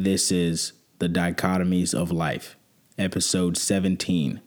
This 0.00 0.30
is 0.30 0.74
The 1.00 1.08
Dichotomies 1.08 1.92
of 1.92 2.12
Life, 2.12 2.56
episode 2.98 3.56
17 3.56 4.40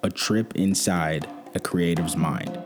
A 0.00 0.10
Trip 0.10 0.54
Inside 0.54 1.28
a 1.56 1.58
Creative's 1.58 2.16
Mind. 2.16 2.56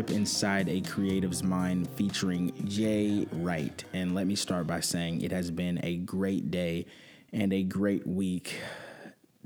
Trip 0.00 0.16
inside 0.16 0.66
a 0.70 0.80
creative's 0.80 1.42
mind 1.42 1.86
featuring 1.90 2.50
Jay 2.66 3.26
Wright. 3.32 3.84
And 3.92 4.14
let 4.14 4.26
me 4.26 4.34
start 4.34 4.66
by 4.66 4.80
saying 4.80 5.20
it 5.20 5.30
has 5.30 5.50
been 5.50 5.78
a 5.82 5.96
great 5.96 6.50
day 6.50 6.86
and 7.34 7.52
a 7.52 7.62
great 7.62 8.06
week. 8.06 8.62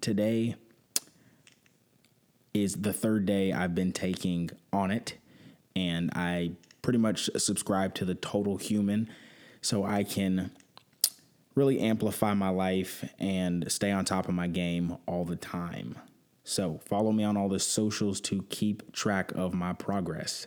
Today 0.01 0.55
is 2.53 2.77
the 2.77 2.93
third 2.93 3.27
day 3.27 3.53
I've 3.53 3.75
been 3.75 3.91
taking 3.91 4.49
on 4.73 4.93
it, 4.93 5.17
and 5.75 6.13
I 6.15 6.53
pretty 6.83 7.01
much 7.01 7.29
subscribe 7.37 7.93
to 7.97 8.05
the 8.05 8.15
total 8.15 8.57
human 8.57 9.11
so 9.61 9.83
I 9.83 10.05
can 10.05 10.53
really 11.57 11.81
amplify 11.81 12.33
my 12.33 12.51
life 12.51 13.05
and 13.19 13.65
stay 13.73 13.91
on 13.91 14.05
top 14.05 14.29
of 14.29 14.37
my 14.37 14.47
game 14.47 14.99
all 15.09 15.25
the 15.25 15.35
time. 15.35 15.97
So, 16.45 16.79
follow 16.85 17.11
me 17.11 17.25
on 17.25 17.37
all 17.39 17.49
the 17.49 17.59
socials 17.59 18.21
to 18.23 18.45
keep 18.51 18.93
track 18.93 19.33
of 19.33 19.55
my 19.55 19.73
progress. 19.73 20.47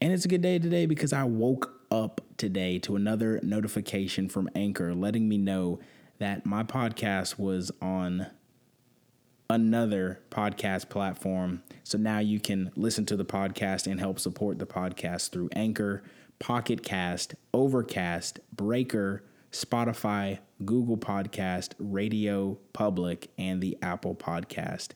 And 0.00 0.12
it's 0.12 0.24
a 0.24 0.28
good 0.28 0.42
day 0.42 0.58
today 0.58 0.86
because 0.86 1.12
I 1.12 1.24
woke 1.24 1.80
up 1.90 2.20
today 2.36 2.78
to 2.80 2.96
another 2.96 3.38
notification 3.42 4.28
from 4.28 4.48
Anchor 4.54 4.94
letting 4.94 5.28
me 5.28 5.38
know 5.38 5.78
that 6.18 6.44
my 6.44 6.62
podcast 6.62 7.38
was 7.38 7.70
on 7.80 8.26
another 9.48 10.20
podcast 10.30 10.88
platform. 10.88 11.62
So 11.84 11.98
now 11.98 12.18
you 12.18 12.40
can 12.40 12.70
listen 12.76 13.04
to 13.06 13.16
the 13.16 13.24
podcast 13.24 13.90
and 13.90 14.00
help 14.00 14.18
support 14.18 14.58
the 14.58 14.66
podcast 14.66 15.30
through 15.30 15.50
Anchor, 15.54 16.02
Pocket 16.38 16.82
Cast, 16.82 17.34
Overcast, 17.52 18.40
Breaker, 18.52 19.22
Spotify, 19.52 20.38
Google 20.64 20.96
Podcast, 20.96 21.74
Radio 21.78 22.58
Public, 22.72 23.30
and 23.38 23.60
the 23.60 23.76
Apple 23.82 24.14
Podcast. 24.14 24.90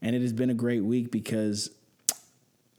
And 0.00 0.14
it 0.14 0.22
has 0.22 0.32
been 0.32 0.50
a 0.50 0.54
great 0.54 0.84
week 0.84 1.10
because 1.10 1.70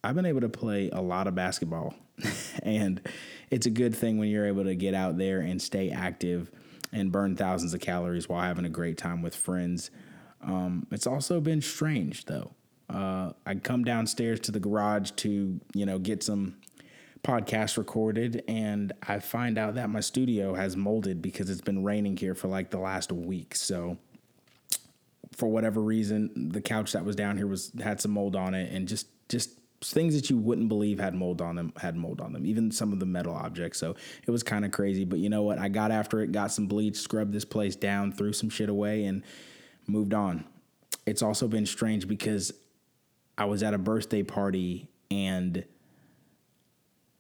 I've 0.04 0.16
been 0.16 0.26
able 0.26 0.42
to 0.42 0.50
play 0.50 0.90
a 0.92 1.02
lot 1.02 1.28
of 1.28 1.36
basketball. 1.36 1.96
and 2.64 3.02
it's 3.50 3.66
a 3.66 3.70
good 3.70 3.96
thing 3.96 4.18
when 4.18 4.30
you're 4.30 4.46
able 4.46 4.64
to 4.64 4.76
get 4.76 4.94
out 4.94 5.18
there 5.18 5.40
and 5.40 5.62
stay 5.62 5.90
active 5.90 6.52
and 6.92 7.12
burn 7.12 7.36
thousands 7.36 7.74
of 7.74 7.82
calories 7.82 8.30
while 8.30 8.42
having 8.42 8.66
a 8.66 8.70
great 8.70 8.98
time 8.98 9.22
with 9.22 9.36
friends. 9.36 9.92
Um, 10.42 10.88
it's 10.92 11.08
also 11.08 11.42
been 11.42 11.62
strange 11.62 12.26
though. 12.26 12.52
Uh, 12.90 13.34
I 13.46 13.56
come 13.56 13.84
downstairs 13.84 14.40
to 14.42 14.52
the 14.52 14.60
garage 14.60 15.12
to, 15.18 15.60
you 15.74 15.86
know, 15.86 16.00
get 16.00 16.24
some 16.24 16.56
podcast 17.28 17.78
recorded 17.78 18.42
and 18.48 18.94
I 19.06 19.20
find 19.20 19.58
out 19.58 19.76
that 19.76 19.90
my 19.90 20.00
studio 20.00 20.54
has 20.54 20.78
molded 20.78 21.22
because 21.22 21.50
it's 21.50 21.62
been 21.62 21.84
raining 21.84 22.16
here 22.16 22.34
for 22.34 22.48
like 22.48 22.70
the 22.70 22.80
last 22.80 23.12
week. 23.12 23.54
So 23.54 23.98
for 25.36 25.50
whatever 25.50 25.82
reason, 25.82 26.52
the 26.54 26.62
couch 26.62 26.94
that 26.94 27.04
was 27.04 27.18
down 27.18 27.36
here 27.36 27.48
was 27.48 27.74
had 27.84 28.00
some 28.00 28.12
mold 28.12 28.38
on 28.38 28.54
it 28.54 28.72
and 28.72 28.88
just 28.88 29.08
just 29.28 29.52
things 29.82 30.16
that 30.16 30.30
you 30.30 30.38
wouldn't 30.38 30.70
believe 30.70 31.00
had 31.00 31.14
mold 31.14 31.42
on 31.42 31.56
them 31.56 31.74
had 31.78 31.96
mold 31.96 32.20
on 32.22 32.34
them 32.34 32.46
even 32.46 32.72
some 32.72 32.94
of 32.94 33.00
the 33.02 33.06
metal 33.06 33.36
objects. 33.36 33.78
So 33.78 33.98
it 34.26 34.32
was 34.32 34.42
kind 34.42 34.64
of 34.64 34.72
crazy 34.72 35.04
but 35.04 35.20
you 35.20 35.30
know 35.30 35.44
what? 35.44 35.60
I 35.60 35.68
got 35.68 35.92
after 35.92 36.22
it 36.22 36.32
got 36.32 36.54
some 36.54 36.68
bleach 36.68 36.96
scrubbed 36.96 37.34
this 37.34 37.46
place 37.46 37.76
down 37.76 38.14
threw 38.14 38.32
some 38.32 38.50
shit 38.50 38.70
away 38.70 39.04
and 39.04 39.22
moved 39.86 40.14
on. 40.14 40.46
It's 41.06 41.22
also 41.22 41.50
been 41.50 41.66
strange 41.66 42.08
because 42.08 42.54
i 43.38 43.46
was 43.46 43.64
at 43.64 43.74
a 43.74 43.78
birthday 43.78 44.24
party 44.24 44.90
and 45.12 45.66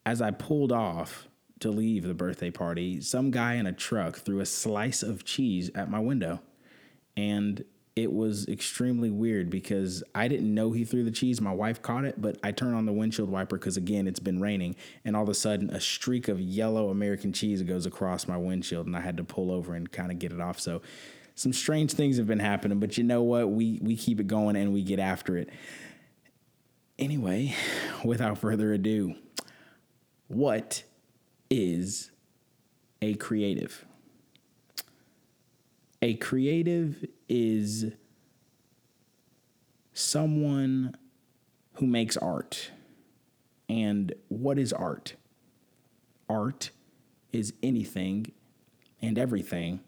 as 0.07 0.21
I 0.21 0.31
pulled 0.31 0.71
off 0.71 1.27
to 1.59 1.69
leave 1.69 2.03
the 2.03 2.13
birthday 2.13 2.49
party, 2.49 3.01
some 3.01 3.29
guy 3.29 3.55
in 3.55 3.67
a 3.67 3.73
truck 3.73 4.15
threw 4.15 4.39
a 4.39 4.45
slice 4.45 5.03
of 5.03 5.25
cheese 5.25 5.69
at 5.75 5.91
my 5.91 5.99
window. 5.99 6.39
And 7.17 7.65
it 7.93 8.13
was 8.13 8.47
extremely 8.47 9.09
weird 9.09 9.49
because 9.49 10.05
I 10.15 10.29
didn't 10.29 10.53
know 10.53 10.71
he 10.71 10.85
threw 10.85 11.03
the 11.03 11.11
cheese. 11.11 11.41
My 11.41 11.51
wife 11.51 11.81
caught 11.81 12.05
it, 12.05 12.21
but 12.21 12.37
I 12.41 12.53
turned 12.53 12.73
on 12.73 12.85
the 12.85 12.93
windshield 12.93 13.29
wiper 13.29 13.57
because, 13.57 13.75
again, 13.75 14.07
it's 14.07 14.21
been 14.21 14.39
raining. 14.39 14.77
And 15.03 15.13
all 15.13 15.23
of 15.23 15.29
a 15.29 15.33
sudden, 15.33 15.69
a 15.71 15.81
streak 15.81 16.29
of 16.29 16.39
yellow 16.39 16.89
American 16.89 17.33
cheese 17.33 17.61
goes 17.63 17.85
across 17.85 18.29
my 18.29 18.37
windshield, 18.37 18.87
and 18.87 18.95
I 18.95 19.01
had 19.01 19.17
to 19.17 19.25
pull 19.25 19.51
over 19.51 19.73
and 19.73 19.91
kind 19.91 20.09
of 20.09 20.19
get 20.19 20.31
it 20.31 20.39
off. 20.39 20.57
So, 20.57 20.81
some 21.35 21.51
strange 21.51 21.91
things 21.91 22.15
have 22.15 22.27
been 22.27 22.39
happening, 22.39 22.79
but 22.79 22.97
you 22.97 23.03
know 23.03 23.23
what? 23.23 23.51
We, 23.51 23.77
we 23.81 23.97
keep 23.97 24.21
it 24.21 24.27
going 24.27 24.55
and 24.55 24.73
we 24.73 24.83
get 24.83 24.99
after 24.99 25.35
it. 25.35 25.49
Anyway, 26.97 27.53
without 28.05 28.37
further 28.37 28.71
ado, 28.71 29.15
what 30.27 30.83
is 31.49 32.11
a 33.01 33.15
creative? 33.15 33.85
A 36.01 36.15
creative 36.15 37.05
is 37.27 37.91
someone 39.93 40.95
who 41.73 41.87
makes 41.87 42.17
art. 42.17 42.71
And 43.69 44.13
what 44.29 44.57
is 44.57 44.71
art? 44.71 45.15
Art 46.29 46.71
is 47.31 47.53
anything 47.63 48.31
and 49.01 49.17
everything 49.17 49.81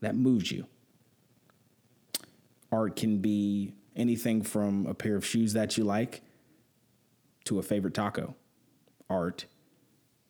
that 0.00 0.14
moves 0.14 0.50
you. 0.50 0.66
Art 2.72 2.96
can 2.96 3.18
be 3.18 3.74
anything 3.96 4.42
from 4.42 4.86
a 4.86 4.94
pair 4.94 5.16
of 5.16 5.26
shoes 5.26 5.52
that 5.54 5.76
you 5.76 5.84
like 5.84 6.22
to 7.44 7.58
a 7.58 7.62
favorite 7.62 7.94
taco 7.94 8.34
art 9.10 9.44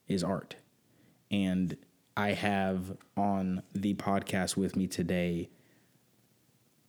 is 0.08 0.24
art. 0.24 0.56
And 1.30 1.76
I 2.16 2.32
have 2.32 2.96
on 3.16 3.62
the 3.72 3.94
podcast 3.94 4.56
with 4.56 4.74
me 4.74 4.88
today 4.88 5.50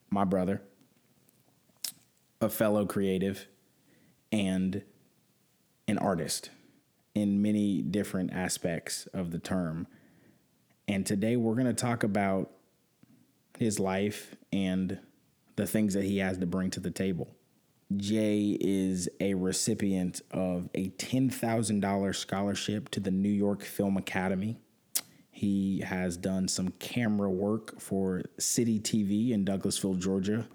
my 0.09 0.23
brother, 0.25 0.61
a 2.41 2.49
fellow 2.49 2.85
creative, 2.85 3.47
and 4.31 4.81
an 5.87 5.97
artist 5.97 6.49
in 7.13 7.41
many 7.41 7.81
different 7.81 8.33
aspects 8.33 9.07
of 9.13 9.31
the 9.31 9.39
term. 9.39 9.87
And 10.87 11.05
today 11.05 11.35
we're 11.35 11.53
going 11.55 11.67
to 11.67 11.73
talk 11.73 12.03
about 12.03 12.51
his 13.57 13.79
life 13.79 14.35
and 14.51 14.99
the 15.55 15.67
things 15.67 15.93
that 15.93 16.03
he 16.03 16.17
has 16.17 16.37
to 16.39 16.45
bring 16.45 16.71
to 16.71 16.79
the 16.79 16.91
table. 16.91 17.29
Jay 17.97 18.57
is 18.59 19.09
a 19.19 19.33
recipient 19.33 20.21
of 20.31 20.69
a 20.75 20.89
$10,000 20.89 22.15
scholarship 22.15 22.89
to 22.89 22.99
the 22.99 23.11
New 23.11 23.29
York 23.29 23.63
Film 23.63 23.97
Academy. 23.97 24.57
He 25.31 25.79
has 25.81 26.17
done 26.17 26.47
some 26.47 26.69
camera 26.79 27.29
work 27.29 27.79
for 27.79 28.21
City 28.37 28.79
TV 28.79 29.31
in 29.31 29.45
Douglasville, 29.45 29.99
Georgia. 29.99 30.47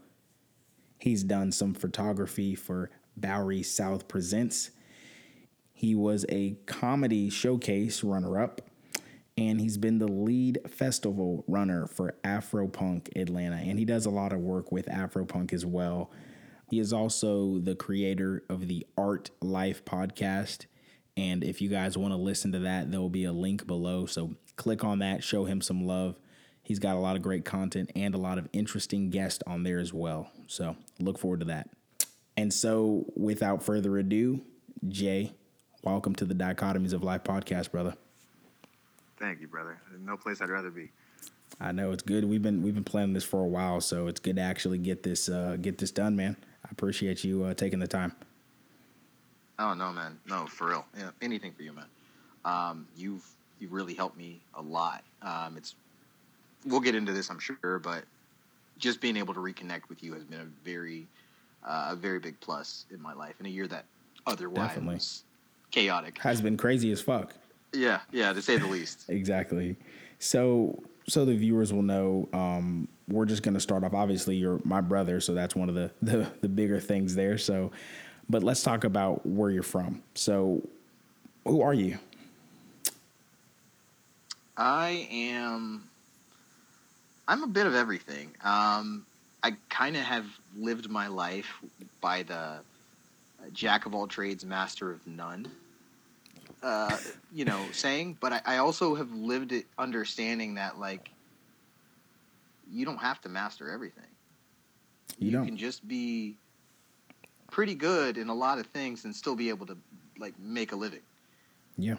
He's 0.99 1.25
done 1.25 1.51
some 1.51 1.75
photography 1.75 2.55
for 2.55 2.91
Bowery 3.17 3.63
South 3.63 4.07
Presents. 4.07 4.71
He 5.73 5.95
was 5.95 6.25
a 6.29 6.57
comedy 6.67 7.29
showcase 7.29 8.05
runner 8.05 8.41
up, 8.41 8.63
and 9.37 9.61
he's 9.61 9.77
been 9.77 9.99
the 9.99 10.09
lead 10.09 10.61
festival 10.69 11.45
runner 11.49 11.87
for 11.87 12.15
Afropunk 12.25 13.09
Atlanta. 13.17 13.57
And 13.57 13.79
he 13.79 13.85
does 13.85 14.07
a 14.07 14.11
lot 14.11 14.33
of 14.33 14.41
work 14.41 14.71
with 14.71 14.87
Afropunk 14.87 15.53
as 15.53 15.67
well. 15.67 16.11
He 16.69 16.81
is 16.81 16.93
also 16.93 17.59
the 17.59 17.77
creator 17.77 18.43
of 18.49 18.67
the 18.67 18.87
Art 18.99 19.31
Life 19.41 19.85
podcast. 19.85 20.67
And 21.17 21.45
if 21.45 21.63
you 21.63 21.69
guys 21.69 21.97
want 21.97 22.13
to 22.13 22.19
listen 22.19 22.53
to 22.53 22.59
that, 22.61 22.91
there 22.91 23.01
will 23.01 23.09
be 23.09 23.25
a 23.25 23.33
link 23.33 23.67
below. 23.67 24.07
So 24.07 24.35
click 24.57 24.83
on 24.83 24.99
that, 24.99 25.23
show 25.23 25.45
him 25.45 25.61
some 25.61 25.87
love. 25.87 26.19
He's 26.63 26.81
got 26.81 26.97
a 26.97 26.99
lot 26.99 27.15
of 27.15 27.23
great 27.23 27.45
content 27.45 27.93
and 27.95 28.15
a 28.15 28.19
lot 28.19 28.39
of 28.39 28.49
interesting 28.53 29.11
guests 29.11 29.45
on 29.47 29.63
there 29.63 29.79
as 29.79 29.93
well. 29.93 30.29
So 30.49 30.77
look 30.99 31.19
forward 31.19 31.41
to 31.41 31.47
that. 31.47 31.71
And 32.37 32.53
so 32.53 33.07
without 33.15 33.63
further 33.63 33.97
ado, 33.97 34.43
Jay, 34.89 35.33
welcome 35.85 36.17
to 36.17 36.25
the 36.25 36.35
Dichotomies 36.35 36.93
of 36.93 37.05
Life 37.05 37.23
podcast, 37.23 37.71
brother. 37.71 37.95
Thank 39.19 39.41
you, 39.41 39.47
brother. 39.47 39.81
No 40.01 40.17
place 40.17 40.41
I'd 40.41 40.51
rather 40.51 40.71
be. 40.71 40.91
I 41.61 41.73
know 41.73 41.93
it's 41.93 42.03
good. 42.03 42.25
We've 42.25 42.43
been 42.43 42.63
we've 42.63 42.75
been 42.75 42.85
planning 42.85 43.15
this 43.15 43.25
for 43.25 43.41
a 43.41 43.47
while, 43.47 43.81
so 43.81 44.09
it's 44.09 44.21
good 44.21 44.37
to 44.37 44.43
actually 44.43 44.79
get 44.79 45.05
this 45.05 45.29
uh, 45.29 45.57
get 45.61 45.79
this 45.79 45.91
done, 45.91 46.17
man. 46.17 46.37
I 46.67 46.69
appreciate 46.73 47.23
you 47.23 47.45
uh, 47.45 47.55
taking 47.55 47.79
the 47.79 47.87
time. 47.87 48.13
Oh 49.59 49.73
no, 49.73 49.93
man, 49.93 50.19
no, 50.27 50.47
for 50.47 50.69
real. 50.69 50.85
Yeah, 50.99 51.11
anything 51.23 51.53
for 51.53 51.63
you, 51.63 51.73
man. 51.73 51.87
Um, 52.45 52.87
you've 52.97 53.25
you've 53.59 53.73
really 53.73 53.95
helped 53.95 54.17
me 54.17 54.41
a 54.55 54.61
lot. 54.63 55.05
Um, 55.23 55.57
it's 55.57 55.77
we'll 56.67 56.81
get 56.81 56.95
into 56.95 57.13
this, 57.13 57.31
I'm 57.31 57.39
sure, 57.39 57.79
but 57.79 58.05
just 58.79 59.01
being 59.01 59.17
able 59.17 59.33
to 59.33 59.41
reconnect 59.41 59.89
with 59.89 60.03
you 60.03 60.13
has 60.15 60.25
been 60.25 60.41
a 60.41 60.65
very 60.65 61.07
uh, 61.65 61.89
a 61.91 61.97
very 61.97 62.19
big 62.19 62.39
plus 62.41 62.85
in 62.93 63.01
my 63.01 63.15
life 63.15 63.35
in 63.41 63.47
a 63.47 63.49
year 63.49 63.67
that 63.69 63.85
otherwise 64.27 64.69
Definitely. 64.69 64.95
was 64.95 65.25
chaotic. 65.71 66.19
Has 66.19 66.41
been 66.41 66.57
crazy 66.57 66.91
as 66.93 67.01
fuck. 67.01 67.35
Yeah, 67.73 68.01
yeah, 68.13 68.33
to 68.33 68.43
say 68.43 68.57
the 68.57 68.67
least. 68.67 69.05
Exactly. 69.09 69.77
So 70.19 70.83
so 71.09 71.25
the 71.25 71.37
viewers 71.37 71.73
will 71.73 71.83
know 71.83 72.29
um, 72.33 72.89
we're 73.09 73.27
just 73.27 73.43
going 73.43 73.55
to 73.55 73.61
start 73.61 73.85
off 73.85 73.95
obviously 73.95 74.37
you're 74.37 74.61
my 74.65 74.81
brother 74.81 75.21
so 75.21 75.35
that's 75.35 75.55
one 75.55 75.69
of 75.69 75.75
the, 75.75 75.91
the 76.03 76.31
the 76.41 76.49
bigger 76.49 76.81
things 76.81 77.15
there 77.15 77.39
so 77.39 77.71
but 78.29 78.43
let's 78.43 78.63
talk 78.63 78.85
about 78.85 79.25
where 79.25 79.51
you're 79.51 79.63
from 79.63 80.03
so 80.15 80.63
who 81.45 81.63
are 81.63 81.75
you 81.75 81.99
I 84.57 85.07
am. 85.11 85.85
I'm 87.29 87.43
a 87.43 87.47
bit 87.47 87.67
of 87.67 87.75
everything. 87.75 88.35
Um, 88.43 89.05
I 89.43 89.53
kind 89.69 89.97
of 89.97 90.03
have 90.03 90.27
lived 90.57 90.89
my 90.89 91.09
life 91.09 91.53
by 92.01 92.23
the 92.23 92.35
uh, 92.35 92.61
jack 93.53 93.87
of 93.87 93.95
all 93.95 94.07
trades, 94.07 94.45
master 94.45 94.91
of 94.91 95.07
none. 95.07 95.51
Uh, 96.63 96.97
you 97.33 97.45
know, 97.45 97.63
saying, 97.73 98.17
but 98.21 98.33
I, 98.33 98.41
I 98.45 98.57
also 98.59 98.95
have 98.95 99.13
lived 99.13 99.53
it 99.53 99.67
understanding 99.79 100.55
that 100.55 100.79
like 100.79 101.11
you 102.71 102.85
don't 102.85 102.99
have 102.99 103.21
to 103.21 103.29
master 103.29 103.71
everything. 103.71 104.09
you, 105.19 105.31
You 105.31 105.45
can 105.45 105.57
just 105.57 105.87
be 105.87 106.39
pretty 107.51 107.75
good 107.75 108.19
in 108.19 108.29
a 108.29 108.35
lot 108.35 108.59
of 108.59 108.67
things 108.67 109.05
and 109.05 109.15
still 109.15 109.37
be 109.37 109.49
able 109.49 109.67
to 109.67 109.77
like 110.19 110.37
make 110.39 110.73
a 110.73 110.77
living 110.77 111.03
yeah 111.79 111.95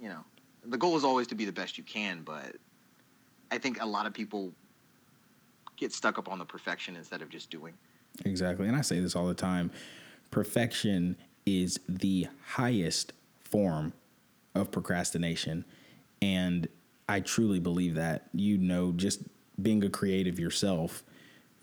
you 0.00 0.08
know, 0.08 0.24
the 0.64 0.78
goal 0.78 0.96
is 0.96 1.04
always 1.04 1.26
to 1.28 1.34
be 1.34 1.44
the 1.44 1.52
best 1.52 1.76
you 1.76 1.84
can, 1.84 2.22
but 2.22 2.56
I 3.50 3.58
think 3.58 3.82
a 3.82 3.86
lot 3.86 4.06
of 4.06 4.14
people 4.14 4.52
get 5.76 5.92
stuck 5.92 6.18
up 6.18 6.28
on 6.28 6.38
the 6.38 6.44
perfection 6.44 6.96
instead 6.96 7.22
of 7.22 7.28
just 7.28 7.50
doing. 7.50 7.74
exactly 8.24 8.66
and 8.66 8.76
i 8.76 8.80
say 8.80 8.98
this 8.98 9.14
all 9.14 9.26
the 9.26 9.34
time 9.34 9.70
perfection 10.30 11.16
is 11.46 11.78
the 11.88 12.26
highest 12.44 13.12
form 13.40 13.92
of 14.54 14.70
procrastination. 14.70 15.64
And 16.22 16.68
i 17.08 17.18
truly 17.18 17.58
believe 17.58 17.96
that 17.96 18.28
you 18.32 18.56
know 18.56 18.92
just 18.92 19.20
being 19.60 19.82
a 19.82 19.90
creative 19.90 20.38
yourself 20.38 21.02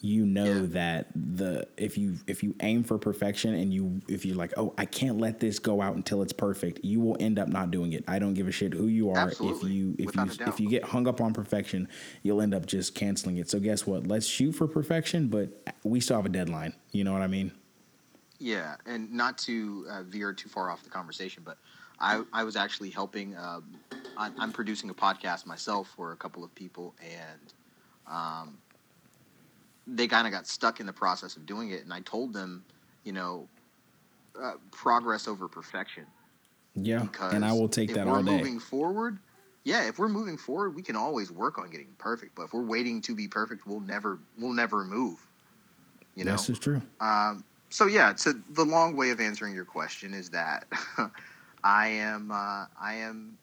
you 0.01 0.25
know 0.25 0.43
Yeah. 0.43 0.65
that 0.71 1.07
the 1.15 1.67
if 1.77 1.97
you 1.97 2.17
if 2.27 2.43
you 2.43 2.53
aim 2.59 2.83
for 2.83 2.97
perfection 2.97 3.53
and 3.53 3.73
you 3.73 4.01
if 4.09 4.25
you're 4.25 4.35
like 4.35 4.53
oh 4.57 4.73
i 4.77 4.83
can't 4.83 5.19
let 5.19 5.39
this 5.39 5.57
go 5.57 5.81
out 5.81 5.95
until 5.95 6.21
it's 6.21 6.33
perfect 6.33 6.83
you 6.83 6.99
will 6.99 7.15
end 7.21 7.39
up 7.39 7.47
not 7.47 7.71
doing 7.71 7.93
it. 7.93 8.03
I 8.09 8.19
don't 8.19 8.33
give 8.33 8.47
a 8.49 8.51
shit 8.51 8.73
who 8.73 8.87
you 8.87 9.09
are. 9.09 9.17
Absolutely. 9.17 9.69
if 9.69 9.73
you 9.73 9.95
if 9.97 10.05
Without 10.07 10.37
you 10.39 10.45
if 10.47 10.59
you 10.59 10.69
get 10.69 10.83
hung 10.83 11.07
up 11.07 11.21
on 11.21 11.33
perfection 11.33 11.87
you'll 12.23 12.41
end 12.41 12.53
up 12.53 12.65
just 12.65 12.93
canceling 12.93 13.37
it. 13.37 13.49
So 13.49 13.59
guess 13.59 13.87
what? 13.87 14.05
Let's 14.05 14.27
shoot 14.27 14.51
for 14.51 14.67
perfection 14.67 15.29
but 15.29 15.73
we 15.83 16.01
still 16.01 16.17
have 16.17 16.25
a 16.25 16.29
deadline. 16.29 16.73
You 16.91 17.05
know 17.05 17.13
what 17.13 17.21
i 17.21 17.27
mean? 17.27 17.53
Yeah, 18.39 18.75
and 18.85 19.11
not 19.13 19.37
to 19.39 19.85
uh, 19.89 20.03
veer 20.03 20.33
too 20.33 20.49
far 20.49 20.69
off 20.69 20.83
the 20.83 20.89
conversation, 20.89 21.41
but 21.45 21.57
I, 21.99 22.23
I 22.33 22.43
was 22.43 22.55
actually 22.55 22.89
helping. 22.89 23.35
Um, 23.37 23.63
I, 24.17 24.31
I'm 24.37 24.51
producing 24.51 24.89
a 24.89 24.93
podcast 24.93 25.45
myself 25.45 25.93
for 25.95 26.11
a 26.11 26.15
couple 26.15 26.43
of 26.43 26.53
people, 26.55 26.95
and 27.01 27.53
um, 28.07 28.57
they 29.85 30.07
kind 30.07 30.27
of 30.27 30.33
got 30.33 30.47
stuck 30.47 30.79
in 30.79 30.85
the 30.85 30.93
process 30.93 31.35
of 31.35 31.45
doing 31.45 31.71
it. 31.71 31.83
And 31.83 31.93
I 31.93 32.01
told 32.01 32.33
them, 32.33 32.63
you 33.03 33.13
know, 33.13 33.47
uh, 34.41 34.53
progress 34.71 35.27
over 35.27 35.47
perfection. 35.47 36.05
yeah 36.75 36.99
because 36.99 37.33
and 37.33 37.43
i 37.43 37.51
will 37.51 37.67
take 37.67 37.91
that 37.93 38.05
we're 38.05 38.17
all 38.17 38.23
day 38.23 38.37
moving 38.37 38.59
forward 38.59 39.17
yeah 39.63 39.87
if 39.87 39.97
we're 39.97 40.07
moving 40.07 40.37
forward 40.37 40.75
we 40.75 40.83
can 40.83 40.95
always 40.95 41.31
work 41.31 41.57
on 41.57 41.69
getting 41.71 41.87
perfect 41.97 42.35
but 42.35 42.43
if 42.43 42.53
we're 42.53 42.61
waiting 42.61 43.01
to 43.01 43.15
be 43.15 43.27
perfect 43.27 43.65
we'll 43.65 43.79
never 43.79 44.19
we'll 44.37 44.53
never 44.53 44.83
move 44.83 45.25
you 46.13 46.23
know 46.23 46.33
this 46.33 46.49
is 46.49 46.59
true 46.59 46.79
um, 46.99 47.43
so 47.69 47.87
yeah 47.87 48.13
so 48.13 48.31
the 48.51 48.63
long 48.63 48.95
way 48.95 49.09
of 49.09 49.19
answering 49.19 49.55
your 49.55 49.65
question 49.65 50.13
is 50.13 50.29
that 50.29 50.67
i 51.63 51.87
am 51.87 52.31
uh, 52.31 52.65
i 52.79 52.93
am 52.95 53.37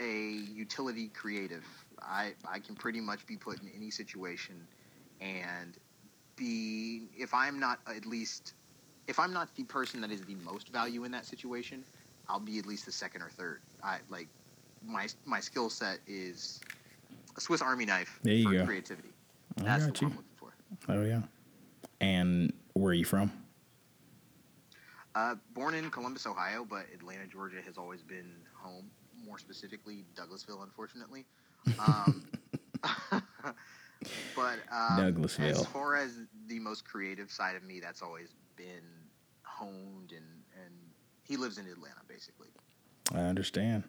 a 0.00 0.30
utility 0.52 1.08
creative. 1.08 1.64
I 2.00 2.32
i 2.48 2.58
can 2.58 2.74
pretty 2.74 3.00
much 3.00 3.26
be 3.26 3.36
put 3.36 3.60
in 3.62 3.70
any 3.76 3.90
situation 3.90 4.66
and 5.20 5.76
be 6.36 7.02
if 7.16 7.32
i'm 7.34 7.60
not 7.60 7.78
at 7.86 8.06
least 8.06 8.54
if 9.06 9.18
i'm 9.18 9.32
not 9.32 9.54
the 9.54 9.64
person 9.64 10.00
that 10.00 10.10
is 10.10 10.22
the 10.22 10.34
most 10.36 10.68
value 10.70 11.04
in 11.04 11.12
that 11.12 11.26
situation 11.26 11.84
i'll 12.28 12.40
be 12.40 12.58
at 12.58 12.66
least 12.66 12.86
the 12.86 12.92
second 12.92 13.22
or 13.22 13.28
third. 13.28 13.60
I 13.82 13.98
like 14.08 14.28
my 14.84 15.06
my 15.24 15.40
skill 15.40 15.70
set 15.70 16.00
is 16.06 16.60
a 17.36 17.40
swiss 17.40 17.62
army 17.62 17.84
knife 17.84 18.18
There 18.22 18.34
you 18.34 18.44
for 18.44 18.52
go. 18.52 18.66
creativity. 18.66 19.08
I 19.58 19.62
what 19.62 20.02
i'm 20.02 20.08
looking 20.08 20.22
for. 20.36 20.52
Oh 20.88 21.04
yeah. 21.04 21.22
And 22.00 22.52
where 22.72 22.90
are 22.90 22.94
you 22.94 23.04
from 23.04 23.30
Uh, 25.14 25.34
born 25.52 25.74
in 25.74 25.90
Columbus, 25.90 26.26
Ohio, 26.26 26.66
but 26.68 26.86
Atlanta, 26.94 27.26
Georgia 27.26 27.60
has 27.64 27.76
always 27.76 28.02
been 28.02 28.32
home. 28.54 28.90
More 29.26 29.38
specifically, 29.38 30.04
Douglasville, 30.16 30.62
unfortunately. 30.62 31.26
Um, 31.78 32.28
but 34.34 34.58
um, 34.70 34.98
Douglasville. 34.98 35.50
as 35.50 35.66
far 35.66 35.96
as 35.96 36.18
the 36.48 36.58
most 36.58 36.84
creative 36.84 37.30
side 37.30 37.56
of 37.56 37.62
me, 37.62 37.78
that's 37.78 38.02
always 38.02 38.34
been 38.56 38.82
honed, 39.42 40.12
and 40.12 40.24
and 40.64 40.74
he 41.22 41.36
lives 41.36 41.58
in 41.58 41.66
Atlanta, 41.66 42.00
basically. 42.08 42.48
I 43.14 43.20
understand. 43.20 43.84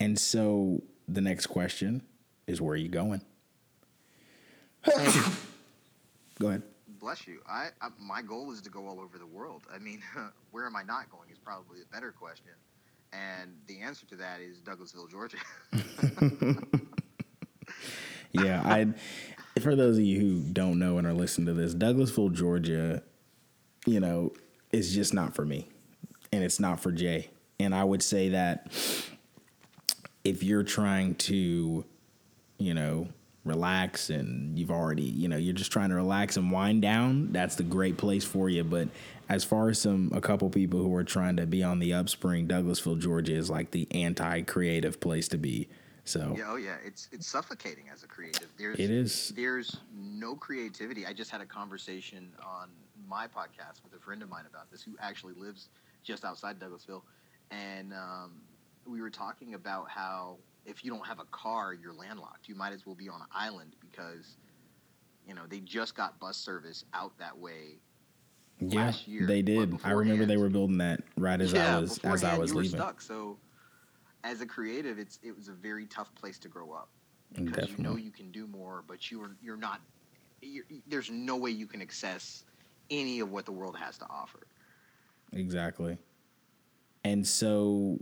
And 0.00 0.18
so 0.18 0.82
the 1.08 1.20
next 1.20 1.46
question 1.46 2.02
is 2.46 2.60
where 2.60 2.74
are 2.74 2.76
you 2.76 2.88
going? 2.88 3.22
Go 6.38 6.48
ahead. 6.48 6.62
Bless 7.04 7.26
you. 7.28 7.40
I, 7.46 7.68
I 7.82 7.88
my 8.00 8.22
goal 8.22 8.50
is 8.50 8.62
to 8.62 8.70
go 8.70 8.88
all 8.88 8.98
over 8.98 9.18
the 9.18 9.26
world. 9.26 9.64
I 9.72 9.78
mean, 9.78 10.02
where 10.52 10.64
am 10.64 10.74
I 10.74 10.82
not 10.84 11.10
going 11.10 11.28
is 11.30 11.38
probably 11.38 11.80
a 11.82 11.94
better 11.94 12.10
question, 12.12 12.52
and 13.12 13.52
the 13.66 13.82
answer 13.82 14.06
to 14.06 14.16
that 14.16 14.40
is 14.40 14.60
Douglasville, 14.60 15.10
Georgia. 15.10 15.36
Yeah, 18.34 18.62
I 18.64 19.60
for 19.60 19.76
those 19.76 19.96
of 19.96 20.04
you 20.04 20.18
who 20.18 20.40
don't 20.40 20.78
know 20.78 20.98
and 20.98 21.06
are 21.06 21.14
listening 21.14 21.46
to 21.46 21.54
this, 21.54 21.74
Douglasville, 21.74 22.32
Georgia, 22.32 23.02
you 23.86 24.00
know, 24.00 24.32
is 24.72 24.92
just 24.92 25.14
not 25.14 25.34
for 25.34 25.44
me. 25.44 25.68
And 26.32 26.42
it's 26.42 26.58
not 26.58 26.80
for 26.80 26.90
Jay. 26.90 27.30
And 27.60 27.74
I 27.74 27.84
would 27.84 28.02
say 28.02 28.30
that 28.30 28.72
if 30.24 30.42
you're 30.42 30.64
trying 30.64 31.14
to, 31.14 31.84
you 32.58 32.74
know, 32.74 33.08
relax 33.44 34.10
and 34.10 34.58
you've 34.58 34.70
already, 34.70 35.02
you 35.02 35.28
know, 35.28 35.36
you're 35.36 35.54
just 35.54 35.70
trying 35.70 35.90
to 35.90 35.94
relax 35.94 36.36
and 36.36 36.50
wind 36.50 36.82
down, 36.82 37.32
that's 37.32 37.56
the 37.56 37.62
great 37.62 37.96
place 37.96 38.24
for 38.24 38.48
you. 38.48 38.64
But 38.64 38.88
as 39.28 39.44
far 39.44 39.68
as 39.68 39.80
some 39.80 40.10
a 40.14 40.20
couple 40.20 40.48
people 40.50 40.80
who 40.80 40.94
are 40.94 41.04
trying 41.04 41.36
to 41.36 41.46
be 41.46 41.62
on 41.62 41.78
the 41.78 41.92
upspring, 41.92 42.48
Douglasville, 42.48 42.98
Georgia 42.98 43.34
is 43.34 43.50
like 43.50 43.70
the 43.70 43.86
anti-creative 43.92 45.00
place 45.00 45.28
to 45.28 45.38
be. 45.38 45.68
So 46.04 46.34
Yeah, 46.36 46.44
oh 46.48 46.56
yeah, 46.56 46.76
it's 46.84 47.08
it's 47.12 47.26
suffocating 47.26 47.84
as 47.92 48.02
a 48.02 48.06
creative. 48.06 48.48
There's 48.58 48.78
It 48.78 48.90
is. 48.90 49.32
There's 49.34 49.78
no 49.94 50.34
creativity. 50.34 51.06
I 51.06 51.14
just 51.14 51.30
had 51.30 51.40
a 51.40 51.46
conversation 51.46 52.30
on 52.44 52.68
my 53.08 53.26
podcast 53.26 53.82
with 53.82 53.94
a 53.94 54.02
friend 54.02 54.22
of 54.22 54.28
mine 54.28 54.44
about 54.48 54.70
this, 54.70 54.82
who 54.82 54.92
actually 55.00 55.34
lives 55.34 55.68
just 56.02 56.24
outside 56.24 56.58
Douglasville, 56.58 57.02
and 57.50 57.94
um, 57.94 58.32
we 58.86 59.00
were 59.00 59.10
talking 59.10 59.54
about 59.54 59.88
how 59.88 60.36
if 60.66 60.84
you 60.84 60.90
don't 60.90 61.06
have 61.06 61.18
a 61.18 61.24
car, 61.26 61.74
you're 61.74 61.92
landlocked. 61.92 62.48
You 62.48 62.54
might 62.54 62.72
as 62.72 62.86
well 62.86 62.94
be 62.94 63.08
on 63.08 63.20
an 63.20 63.26
island 63.32 63.76
because 63.80 64.36
you 65.26 65.34
know 65.34 65.42
they 65.48 65.60
just 65.60 65.94
got 65.94 66.18
bus 66.18 66.36
service 66.36 66.84
out 66.94 67.16
that 67.18 67.36
way. 67.36 67.78
Yeah, 68.60 68.86
last 68.86 69.08
year, 69.08 69.26
they 69.26 69.42
did. 69.42 69.78
I 69.84 69.90
remember 69.90 70.26
they 70.26 70.36
were 70.36 70.48
building 70.48 70.78
that 70.78 71.00
right 71.16 71.40
as 71.40 71.54
I 71.54 71.78
was 71.78 71.98
as 71.98 72.24
I 72.24 72.38
was 72.38 72.50
you 72.50 72.56
were 72.56 72.62
leaving. 72.62 72.78
stuck. 72.78 73.00
So, 73.00 73.36
as 74.22 74.40
a 74.40 74.46
creative, 74.46 74.98
it's 74.98 75.18
it 75.22 75.36
was 75.36 75.48
a 75.48 75.52
very 75.52 75.86
tough 75.86 76.14
place 76.14 76.38
to 76.40 76.48
grow 76.48 76.72
up 76.72 76.88
because 77.32 77.70
you 77.70 77.78
know 77.78 77.96
you 77.96 78.10
can 78.10 78.30
do 78.30 78.46
more, 78.46 78.84
but 78.86 79.10
you 79.10 79.22
are 79.22 79.36
you're 79.42 79.56
not. 79.56 79.80
You're, 80.40 80.64
there's 80.86 81.10
no 81.10 81.36
way 81.36 81.50
you 81.50 81.66
can 81.66 81.80
access 81.80 82.44
any 82.90 83.20
of 83.20 83.30
what 83.30 83.46
the 83.46 83.52
world 83.52 83.76
has 83.78 83.96
to 83.98 84.06
offer. 84.10 84.46
Exactly. 85.32 85.96
And 87.02 87.26
so, 87.26 87.98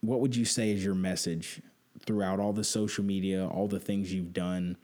what 0.00 0.20
would 0.20 0.36
you 0.36 0.44
say 0.44 0.70
is 0.72 0.84
your 0.84 0.94
message 0.94 1.62
throughout 2.04 2.40
all 2.40 2.52
the 2.52 2.64
social 2.64 3.04
media, 3.04 3.46
all 3.46 3.68
the 3.68 3.80
things 3.80 4.12
you've 4.12 4.32
done? 4.32 4.76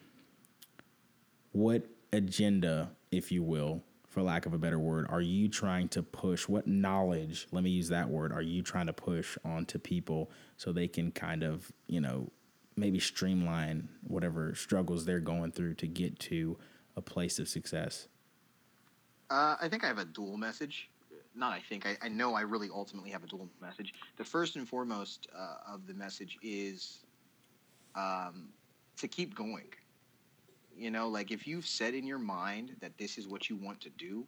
What 1.52 1.87
agenda, 2.12 2.90
if 3.11 3.31
you 3.31 3.42
will, 3.42 3.83
for 4.09 4.23
lack 4.23 4.45
of 4.47 4.52
a 4.52 4.59
better 4.59 4.78
word, 4.78 5.07
are 5.09 5.21
you 5.23 5.49
trying 5.49 5.88
to 5.88 6.02
push? 6.02 6.49
What 6.49 6.66
knowledge, 6.66 7.47
let 7.50 7.64
me 7.64 7.71
use 7.71 7.88
that 7.88 8.09
word, 8.09 8.33
are 8.33 8.42
you 8.42 8.62
trying 8.62 8.87
to 8.87 8.92
push 8.92 9.38
onto 9.45 9.78
people 9.78 10.31
so 10.57 10.73
they 10.73 10.88
can 10.88 11.12
kind 11.12 11.42
of, 11.42 11.73
you 11.87 12.00
know, 12.00 12.31
maybe 12.76 12.99
streamline 12.99 13.88
whatever 14.07 14.54
struggles 14.54 15.04
they're 15.04 15.21
going 15.21 15.52
through 15.52 15.75
to 15.75 15.87
get 15.87 16.19
to 16.21 16.59
a 16.97 17.00
place 17.00 17.38
of 17.38 17.49
success? 17.49 18.09
Uh, 19.31 19.57
I 19.61 19.69
think 19.69 19.83
I 19.83 19.87
have 19.87 19.99
a 19.99 20.04
dual 20.04 20.37
message. 20.37 20.90
Not 21.35 21.53
I 21.53 21.61
think. 21.61 21.87
I, 21.87 21.97
I 22.03 22.09
know 22.09 22.35
I 22.35 22.43
really 22.43 22.69
ultimately 22.73 23.11
have 23.11 23.25
a 23.25 23.27
dual 23.27 23.49
message. 23.61 23.95
The 24.17 24.25
first 24.25 24.57
and 24.57 24.69
foremost 24.69 25.29
uh, 25.37 25.73
of 25.73 25.87
the 25.87 25.95
message 25.95 26.39
is 26.43 27.05
um, 27.95 28.49
to 28.99 29.09
keep 29.09 29.35
going. 29.35 29.69
You 30.77 30.91
know, 30.91 31.09
like 31.09 31.31
if 31.31 31.47
you've 31.47 31.67
said 31.67 31.95
in 31.95 32.07
your 32.07 32.19
mind 32.19 32.77
that 32.81 32.97
this 32.99 33.19
is 33.19 33.29
what 33.29 33.49
you 33.49 33.57
want 33.57 33.81
to 33.83 33.91
do, 33.91 34.27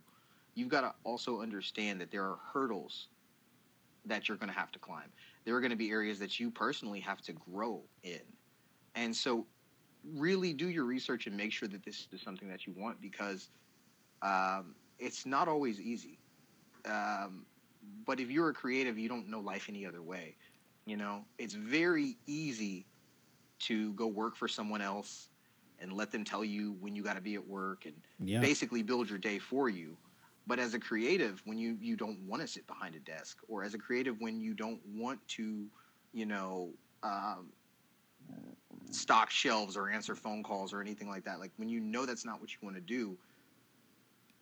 you've 0.55 0.69
got 0.69 0.83
to 0.83 0.95
also 1.05 1.41
understand 1.41 2.01
that 2.01 2.11
there 2.11 2.25
are 2.25 2.39
hurdles 2.53 3.09
that 4.07 4.29
you're 4.29 4.37
going 4.37 4.51
to 4.51 4.59
have 4.59 4.71
to 4.73 4.79
climb. 4.79 5.11
There 5.45 5.55
are 5.55 5.61
going 5.61 5.71
to 5.71 5.77
be 5.77 5.91
areas 5.91 6.19
that 6.19 6.39
you 6.39 6.51
personally 6.51 7.01
have 7.01 7.21
to 7.23 7.33
grow 7.33 7.83
in. 8.03 8.21
And 8.95 9.15
so 9.15 9.47
really 10.15 10.53
do 10.53 10.69
your 10.69 10.85
research 10.85 11.27
and 11.27 11.37
make 11.37 11.53
sure 11.53 11.69
that 11.69 11.85
this 11.85 12.07
is 12.13 12.21
something 12.21 12.49
that 12.49 12.67
you 12.67 12.75
want 12.77 13.01
because 13.01 13.49
um, 14.23 14.75
it's 14.99 15.25
not 15.27 15.49
always 15.49 15.81
easy. 15.81 16.19
Um, 16.85 17.47
but 18.07 18.21
if 18.21 18.31
you're 18.31 18.51
a 18.51 18.55
creative, 18.55 18.99
you 18.99 19.09
don't 19.09 19.29
know 19.29 19.41
life 19.41 19.69
any 19.69 19.87
other 19.87 20.03
way. 20.03 20.37
You 20.87 20.97
know, 20.97 21.27
it's 21.39 21.55
very 21.55 22.19
easy 22.27 22.87
to 23.61 23.93
go 23.95 24.07
work 24.07 24.37
for 24.37 24.49
someone 24.49 24.83
else 24.83 25.31
and 25.79 25.93
let 25.93 26.11
them 26.11 26.25
tell 26.25 26.45
you 26.45 26.73
when 26.73 26.95
you 26.95 27.03
got 27.03 27.15
to 27.15 27.21
be 27.21 27.35
at 27.35 27.47
work 27.47 27.87
and 27.87 28.03
Yeah. 28.19 28.41
basically 28.41 28.83
build 28.83 29.09
your 29.09 29.19
day 29.19 29.39
for 29.39 29.69
you. 29.69 29.99
But 30.47 30.59
as 30.59 30.75
a 30.75 30.81
creative, 30.81 31.41
when 31.47 31.59
you 31.59 31.79
you 31.81 31.97
don't 31.97 32.21
want 32.21 32.43
to 32.43 32.49
sit 32.49 32.67
behind 32.67 32.95
a 32.95 33.01
desk, 33.01 33.39
or 33.49 33.65
as 33.65 33.75
a 33.75 33.79
creative, 33.79 34.21
when 34.21 34.41
you 34.41 34.53
don't 34.55 34.81
want 34.87 35.27
to, 35.29 35.71
you 36.13 36.27
know, 36.27 36.75
um, 37.03 37.53
stock 38.91 39.31
shelves 39.31 39.77
or 39.77 39.91
answer 39.91 40.15
phone 40.15 40.43
calls 40.43 40.73
or 40.73 40.81
anything 40.81 41.09
like 41.09 41.25
that, 41.25 41.41
like 41.41 41.53
when 41.57 41.69
you 41.69 41.81
know 41.81 42.07
that's 42.07 42.25
not 42.25 42.41
what 42.41 42.53
you 42.53 42.59
want 42.63 42.77
to 42.77 42.83
do, 42.83 43.19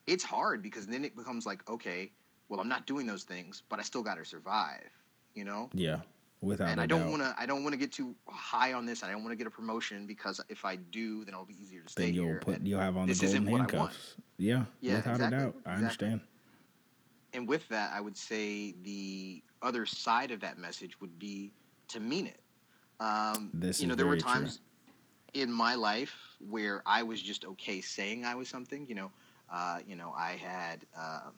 it's 0.06 0.24
hard 0.24 0.62
because 0.62 0.86
then 0.86 1.04
it 1.04 1.14
becomes 1.16 1.46
like, 1.46 1.68
okay, 1.68 2.12
well, 2.48 2.60
I'm 2.60 2.68
not 2.68 2.86
doing 2.86 3.06
those 3.06 3.24
things, 3.24 3.62
but 3.68 3.78
I 3.78 3.82
still 3.82 4.02
got 4.02 4.16
to 4.18 4.24
survive, 4.24 4.90
you 5.34 5.44
know 5.44 5.70
Yeah. 5.72 6.00
Without 6.40 6.68
and 6.70 6.80
a 6.80 6.82
I 6.82 6.86
don't 6.86 7.08
want 7.10 7.22
to. 7.22 7.34
I 7.38 7.46
don't 7.46 7.62
want 7.62 7.72
to 7.72 7.78
get 7.78 7.92
too 7.92 8.14
high 8.26 8.72
on 8.72 8.84
this. 8.84 9.04
I 9.04 9.10
don't 9.12 9.22
want 9.22 9.30
to 9.32 9.36
get 9.36 9.46
a 9.46 9.50
promotion 9.50 10.06
because 10.06 10.40
if 10.48 10.64
I 10.64 10.74
do, 10.76 11.24
then 11.24 11.34
it'll 11.34 11.46
be 11.46 11.54
easier 11.62 11.82
to 11.82 11.88
stay 11.88 12.06
Then 12.06 12.14
you'll 12.14 12.24
here. 12.26 12.40
put 12.40 12.60
you'll 12.62 12.80
have 12.80 12.96
on 12.96 13.06
the 13.06 13.14
golden 13.14 13.44
what 13.46 13.60
I 13.60 13.66
want. 13.66 13.70
handcuffs. 13.70 14.16
Yeah. 14.38 14.64
Yeah, 14.80 14.96
Without 14.96 15.12
exactly, 15.12 15.38
a 15.38 15.40
doubt. 15.40 15.54
I 15.64 15.72
exactly. 15.74 16.06
understand. 16.08 16.20
and 17.32 17.48
with 17.48 17.66
that, 17.68 17.92
I 17.92 18.00
would 18.00 18.16
say 18.16 18.72
the 18.82 19.42
other 19.62 19.86
side 19.86 20.30
of 20.32 20.40
that 20.40 20.58
message 20.58 21.00
would 21.00 21.18
be 21.18 21.52
to 21.88 22.00
mean 22.00 22.26
it. 22.26 22.40
Um, 23.00 23.50
This 23.54 23.80
you 23.80 23.86
know, 23.86 23.94
there 23.94 24.06
were 24.06 24.16
very 24.16 24.22
true. 24.22 24.30
times 24.32 24.60
in 25.34 25.50
my 25.52 25.74
life 25.74 26.14
where 26.40 26.82
I 26.86 27.02
was 27.02 27.22
just 27.22 27.44
okay 27.44 27.80
saying 27.80 28.24
I 28.24 28.34
was 28.34 28.48
something. 28.48 28.86
You 28.88 28.94
know, 28.96 29.10
uh, 29.50 29.78
you 29.86 29.96
know, 29.96 30.12
I 30.16 30.32
had 30.32 30.84
um, 30.96 31.32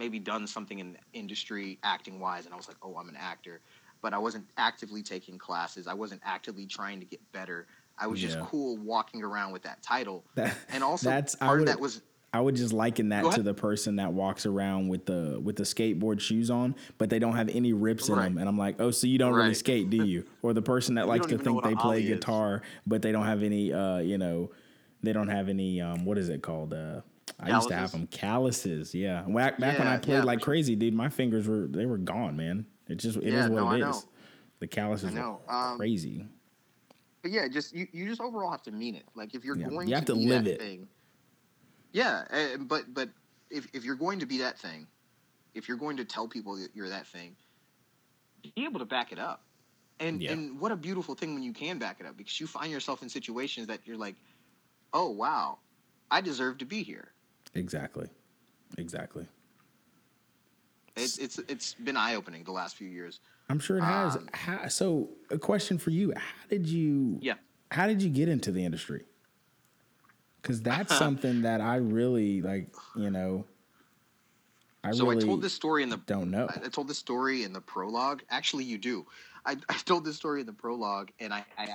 maybe 0.00 0.18
done 0.18 0.46
something 0.46 0.80
in 0.80 0.94
the 0.94 0.98
industry 1.12 1.78
acting 1.84 2.18
wise, 2.18 2.46
and 2.46 2.54
I 2.54 2.56
was 2.56 2.66
like, 2.66 2.78
oh, 2.82 2.96
I'm 2.96 3.08
an 3.08 3.16
actor, 3.16 3.60
but 4.02 4.12
I 4.12 4.18
wasn't 4.18 4.46
actively 4.56 5.02
taking 5.02 5.38
classes. 5.38 5.86
I 5.86 5.94
wasn't 5.94 6.22
actively 6.24 6.66
trying 6.66 6.98
to 6.98 7.06
get 7.06 7.20
better. 7.30 7.66
I 7.98 8.06
was 8.06 8.18
just 8.18 8.40
cool 8.40 8.78
walking 8.78 9.22
around 9.22 9.52
with 9.52 9.62
that 9.62 9.82
title. 9.82 10.24
That, 10.34 10.56
And 10.70 10.82
also, 10.82 11.10
that's 11.10 11.36
I 11.40 11.46
part 11.46 11.60
of 11.60 11.66
that 11.66 11.78
was 11.78 12.00
I 12.32 12.40
would 12.40 12.56
just 12.56 12.72
liken 12.72 13.10
that 13.10 13.30
to 13.32 13.42
the 13.42 13.52
person 13.52 13.96
that 13.96 14.12
walks 14.12 14.46
around 14.46 14.88
with 14.88 15.04
the 15.04 15.38
with 15.42 15.56
the 15.56 15.64
skateboard 15.64 16.20
shoes 16.20 16.50
on, 16.50 16.76
but 16.96 17.10
they 17.10 17.18
don't 17.18 17.34
have 17.34 17.50
any 17.50 17.74
rips 17.74 18.08
in 18.08 18.16
them. 18.16 18.38
And 18.38 18.48
I'm 18.48 18.56
like, 18.56 18.80
oh, 18.80 18.90
so 18.92 19.06
you 19.06 19.18
don't 19.18 19.34
really 19.34 19.54
skate, 19.54 19.90
do 19.90 20.04
you? 20.04 20.24
Or 20.42 20.54
the 20.54 20.62
person 20.62 20.94
that 20.94 21.08
likes 21.08 21.26
to 21.26 21.36
think 21.36 21.62
they 21.62 21.74
play 21.74 21.84
ollie 21.84 22.04
is. 22.04 22.08
guitar, 22.08 22.62
but 22.86 23.02
they 23.02 23.12
don't 23.12 23.26
have 23.26 23.42
any, 23.42 23.72
uh, 23.72 23.98
you 23.98 24.16
know, 24.16 24.50
they 25.02 25.12
don't 25.12 25.28
have 25.28 25.50
any, 25.50 25.80
um, 25.82 26.06
what 26.06 26.16
is 26.16 26.30
it 26.30 26.40
called? 26.40 26.72
Uh, 26.72 27.02
I 27.38 27.50
used 27.50 27.68
to 27.68 27.74
have 27.74 27.92
them 27.92 28.06
calluses. 28.06 28.94
Yeah, 28.94 29.22
back, 29.22 29.58
back 29.58 29.78
when 29.78 29.88
I 29.88 29.96
played 29.98 30.18
yeah, 30.18 30.24
like 30.24 30.40
crazy, 30.40 30.76
dude, 30.76 30.94
my 30.94 31.08
fingers 31.08 31.46
were 31.46 31.66
they 31.68 31.86
were 31.86 31.98
gone, 31.98 32.36
man. 32.36 32.66
It 32.88 32.96
just 32.96 33.16
it 33.18 33.24
is 33.24 33.32
Yeah, 33.32 33.48
what 33.48 33.62
no, 33.62 33.68
I 33.68 33.76
it 33.76 33.80
know. 33.80 34.02
The 34.58 34.66
calluses 34.66 35.14
know. 35.14 35.40
Um, 35.48 35.78
crazy. 35.78 36.26
But 37.22 37.32
yeah, 37.32 37.48
just 37.48 37.74
you, 37.74 37.86
you 37.92 38.08
just 38.08 38.20
overall 38.20 38.50
have 38.50 38.62
to 38.64 38.72
mean 38.72 38.94
it. 38.94 39.04
Like 39.14 39.34
if 39.34 39.44
you're 39.44 39.56
Yeah, 39.56 39.68
going 39.68 39.88
you 39.88 39.94
have 39.94 40.04
to 40.06 40.14
be 40.14 40.26
live 40.26 40.46
it. 40.46 40.58
thing. 40.58 40.88
Yeah, 41.92 42.56
but 42.60 42.92
but 42.94 43.10
if 43.50 43.66
if 43.74 43.84
you're 43.84 43.96
going 43.96 44.20
to 44.20 44.26
be 44.26 44.38
that 44.38 44.58
thing, 44.58 44.86
if 45.54 45.68
you're 45.68 45.76
going 45.76 45.96
to 45.98 46.04
tell 46.04 46.28
people 46.28 46.56
that 46.56 46.74
you're 46.74 46.88
that 46.88 47.06
thing, 47.06 47.36
be 48.42 48.52
able 48.64 48.78
to 48.78 48.84
back 48.86 49.12
it 49.12 49.18
up. 49.18 49.44
And 49.98 50.22
Yeah. 50.22 50.32
and 50.32 50.60
what 50.60 50.72
a 50.72 50.76
beautiful 50.76 51.14
thing 51.14 51.34
when 51.34 51.42
you 51.42 51.52
can 51.52 51.78
back 51.78 52.00
it 52.00 52.06
up 52.06 52.16
because 52.16 52.40
you 52.40 52.46
find 52.46 52.72
yourself 52.72 53.02
in 53.02 53.08
situations 53.08 53.66
that 53.66 53.86
you're 53.86 53.98
like, 53.98 54.16
"Oh, 54.92 55.10
wow. 55.10 55.60
I 56.10 56.20
deserve 56.20 56.58
to 56.58 56.64
be 56.66 56.82
here." 56.82 57.14
Exactly, 57.54 58.08
exactly. 58.78 59.26
It's 60.96 61.18
it's 61.18 61.38
it's 61.48 61.74
been 61.74 61.96
eye-opening 61.96 62.44
the 62.44 62.52
last 62.52 62.76
few 62.76 62.88
years. 62.88 63.20
I'm 63.48 63.58
sure 63.58 63.78
it 63.78 63.82
has. 63.82 64.16
Um, 64.16 64.28
How, 64.32 64.68
so, 64.68 65.08
a 65.30 65.38
question 65.38 65.78
for 65.78 65.90
you: 65.90 66.12
How 66.14 66.46
did 66.48 66.66
you? 66.66 67.18
Yeah. 67.20 67.34
How 67.70 67.86
did 67.86 68.02
you 68.02 68.10
get 68.10 68.28
into 68.28 68.52
the 68.52 68.64
industry? 68.64 69.04
Because 70.40 70.62
that's 70.62 70.96
something 70.98 71.42
that 71.42 71.60
I 71.60 71.76
really 71.76 72.42
like. 72.42 72.72
You 72.94 73.10
know, 73.10 73.46
I 74.82 74.92
so 74.92 75.06
really 75.06 75.24
I 75.24 75.26
told 75.26 75.42
this 75.42 75.52
story 75.52 75.82
in 75.82 75.88
the 75.88 75.98
don't 75.98 76.30
know. 76.30 76.48
I 76.48 76.66
I 76.66 76.68
told 76.68 76.88
this 76.88 76.98
story 76.98 77.44
in 77.44 77.52
the 77.52 77.60
prologue. 77.60 78.22
Actually, 78.30 78.64
you 78.64 78.78
do. 78.78 79.06
I, 79.44 79.56
I 79.68 79.74
told 79.84 80.04
this 80.04 80.16
story 80.16 80.40
in 80.40 80.46
the 80.46 80.52
prologue, 80.52 81.10
and 81.18 81.32
I, 81.32 81.44
I, 81.58 81.68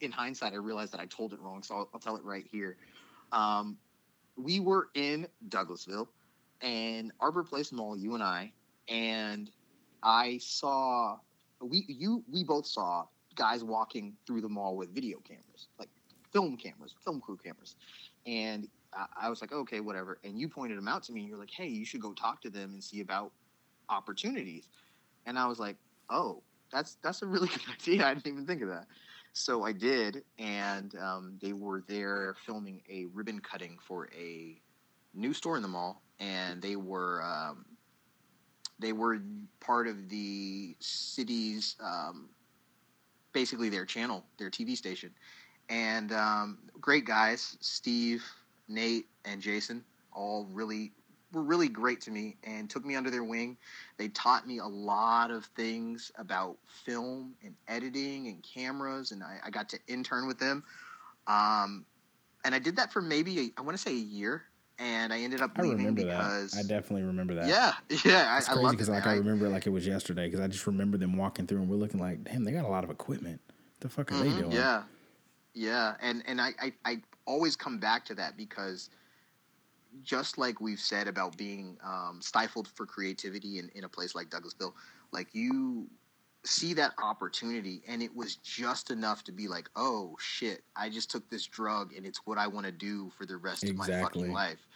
in 0.00 0.12
hindsight, 0.12 0.52
I 0.52 0.56
realized 0.56 0.92
that 0.92 1.00
I 1.00 1.06
told 1.06 1.32
it 1.32 1.40
wrong. 1.40 1.62
So 1.62 1.76
I'll, 1.76 1.88
I'll 1.94 2.00
tell 2.00 2.16
it 2.16 2.24
right 2.24 2.46
here. 2.50 2.76
Um, 3.32 3.78
we 4.36 4.60
were 4.60 4.88
in 4.94 5.26
Douglasville, 5.48 6.08
and 6.60 7.12
Arbor 7.20 7.44
Place 7.44 7.72
Mall. 7.72 7.96
You 7.96 8.14
and 8.14 8.22
I, 8.22 8.52
and 8.88 9.50
I 10.02 10.38
saw 10.38 11.18
we 11.60 11.84
you 11.88 12.22
we 12.30 12.44
both 12.44 12.66
saw 12.66 13.06
guys 13.34 13.64
walking 13.64 14.14
through 14.26 14.40
the 14.40 14.48
mall 14.48 14.76
with 14.76 14.94
video 14.94 15.18
cameras, 15.18 15.68
like 15.78 15.88
film 16.32 16.56
cameras, 16.56 16.94
film 17.04 17.20
crew 17.20 17.38
cameras, 17.42 17.76
and 18.26 18.68
I, 18.92 19.06
I 19.22 19.30
was 19.30 19.40
like, 19.40 19.52
okay, 19.52 19.80
whatever. 19.80 20.18
And 20.24 20.38
you 20.38 20.48
pointed 20.48 20.78
them 20.78 20.88
out 20.88 21.02
to 21.04 21.12
me, 21.12 21.20
and 21.20 21.28
you're 21.28 21.38
like, 21.38 21.50
hey, 21.50 21.68
you 21.68 21.84
should 21.84 22.00
go 22.00 22.12
talk 22.12 22.40
to 22.42 22.50
them 22.50 22.72
and 22.72 22.82
see 22.82 23.00
about 23.00 23.32
opportunities. 23.88 24.68
And 25.26 25.38
I 25.38 25.46
was 25.46 25.58
like, 25.58 25.76
oh, 26.10 26.42
that's 26.72 26.96
that's 27.02 27.22
a 27.22 27.26
really 27.26 27.48
good 27.54 27.62
idea. 27.72 28.06
I 28.06 28.14
didn't 28.14 28.26
even 28.26 28.46
think 28.46 28.62
of 28.62 28.68
that. 28.68 28.86
So 29.34 29.64
I 29.64 29.72
did, 29.72 30.22
and 30.38 30.94
um, 30.96 31.38
they 31.42 31.52
were 31.52 31.82
there 31.88 32.36
filming 32.46 32.80
a 32.88 33.06
ribbon 33.06 33.40
cutting 33.40 33.78
for 33.84 34.08
a 34.16 34.60
new 35.12 35.34
store 35.34 35.56
in 35.56 35.62
the 35.62 35.68
mall, 35.68 36.02
and 36.20 36.62
they 36.62 36.76
were 36.76 37.20
um, 37.20 37.64
they 38.78 38.92
were 38.92 39.18
part 39.58 39.88
of 39.88 40.08
the 40.08 40.76
city's 40.78 41.74
um, 41.82 42.28
basically 43.32 43.68
their 43.68 43.84
channel, 43.84 44.24
their 44.38 44.50
TV 44.50 44.76
station, 44.76 45.10
and 45.68 46.12
um, 46.12 46.58
great 46.80 47.04
guys, 47.04 47.56
Steve, 47.60 48.24
Nate, 48.68 49.08
and 49.24 49.42
Jason, 49.42 49.84
all 50.12 50.46
really 50.52 50.92
were 51.34 51.42
really 51.42 51.68
great 51.68 52.00
to 52.02 52.10
me 52.10 52.36
and 52.44 52.70
took 52.70 52.84
me 52.84 52.94
under 52.96 53.10
their 53.10 53.24
wing. 53.24 53.56
They 53.98 54.08
taught 54.08 54.46
me 54.46 54.58
a 54.58 54.66
lot 54.66 55.30
of 55.30 55.44
things 55.56 56.10
about 56.18 56.56
film 56.66 57.34
and 57.42 57.54
editing 57.68 58.28
and 58.28 58.42
cameras, 58.42 59.10
and 59.12 59.22
I, 59.22 59.38
I 59.44 59.50
got 59.50 59.68
to 59.70 59.78
intern 59.88 60.26
with 60.26 60.38
them. 60.38 60.64
Um, 61.26 61.84
and 62.44 62.54
I 62.54 62.58
did 62.58 62.76
that 62.76 62.92
for 62.92 63.00
maybe 63.00 63.38
a, 63.40 63.50
I 63.58 63.62
want 63.62 63.76
to 63.76 63.82
say 63.82 63.92
a 63.92 63.94
year, 63.94 64.42
and 64.78 65.12
I 65.12 65.20
ended 65.20 65.40
up 65.40 65.52
I 65.56 65.62
leaving 65.62 65.78
remember 65.78 66.04
because 66.04 66.52
that. 66.52 66.58
I 66.60 66.62
definitely 66.62 67.02
remember 67.02 67.34
that. 67.36 67.48
yeah, 67.48 67.72
yeah, 68.04 68.38
It's 68.38 68.48
I, 68.48 68.52
I 68.52 68.54
crazy 68.54 68.70
because 68.72 68.88
it. 68.88 68.92
like. 68.92 69.06
I 69.06 69.14
remember 69.16 69.46
it 69.46 69.50
like 69.50 69.66
it 69.66 69.70
was 69.70 69.86
yesterday 69.86 70.26
because 70.26 70.40
I 70.40 70.48
just 70.48 70.66
remember 70.66 70.98
them 70.98 71.16
walking 71.16 71.46
through 71.46 71.60
and 71.60 71.68
we're 71.68 71.76
looking 71.76 72.00
like, 72.00 72.24
damn, 72.24 72.44
they 72.44 72.52
got 72.52 72.64
a 72.64 72.68
lot 72.68 72.84
of 72.84 72.90
equipment. 72.90 73.40
the 73.80 73.88
fuck 73.88 74.10
are 74.12 74.14
they 74.16 74.30
Mhm, 74.30 74.38
doing? 74.38 74.52
Yeah, 74.52 74.82
yeah, 75.54 75.94
and 76.00 76.22
and 76.26 76.40
I, 76.40 76.50
I 76.60 76.72
I 76.84 77.02
always 77.26 77.56
come 77.56 77.78
back 77.78 78.04
to 78.06 78.14
that 78.16 78.36
because 78.36 78.90
just 80.02 80.38
like 80.38 80.60
we've 80.60 80.80
said 80.80 81.08
about 81.08 81.36
being 81.36 81.76
um, 81.84 82.18
stifled 82.20 82.68
for 82.68 82.86
creativity 82.86 83.58
in, 83.58 83.70
in 83.74 83.84
a 83.84 83.88
place 83.88 84.14
like 84.14 84.28
Douglasville, 84.30 84.72
like 85.12 85.28
you 85.32 85.88
see 86.44 86.74
that 86.74 86.92
opportunity 87.02 87.82
and 87.88 88.02
it 88.02 88.14
was 88.14 88.36
just 88.36 88.90
enough 88.90 89.24
to 89.24 89.32
be 89.32 89.48
like, 89.48 89.68
oh 89.76 90.16
shit, 90.18 90.62
I 90.76 90.88
just 90.90 91.10
took 91.10 91.28
this 91.30 91.46
drug 91.46 91.94
and 91.94 92.04
it's 92.04 92.20
what 92.26 92.38
I 92.38 92.46
want 92.46 92.66
to 92.66 92.72
do 92.72 93.10
for 93.16 93.26
the 93.26 93.36
rest 93.36 93.64
of 93.64 93.76
my 93.76 93.86
fucking 93.86 94.32
life. 94.32 94.66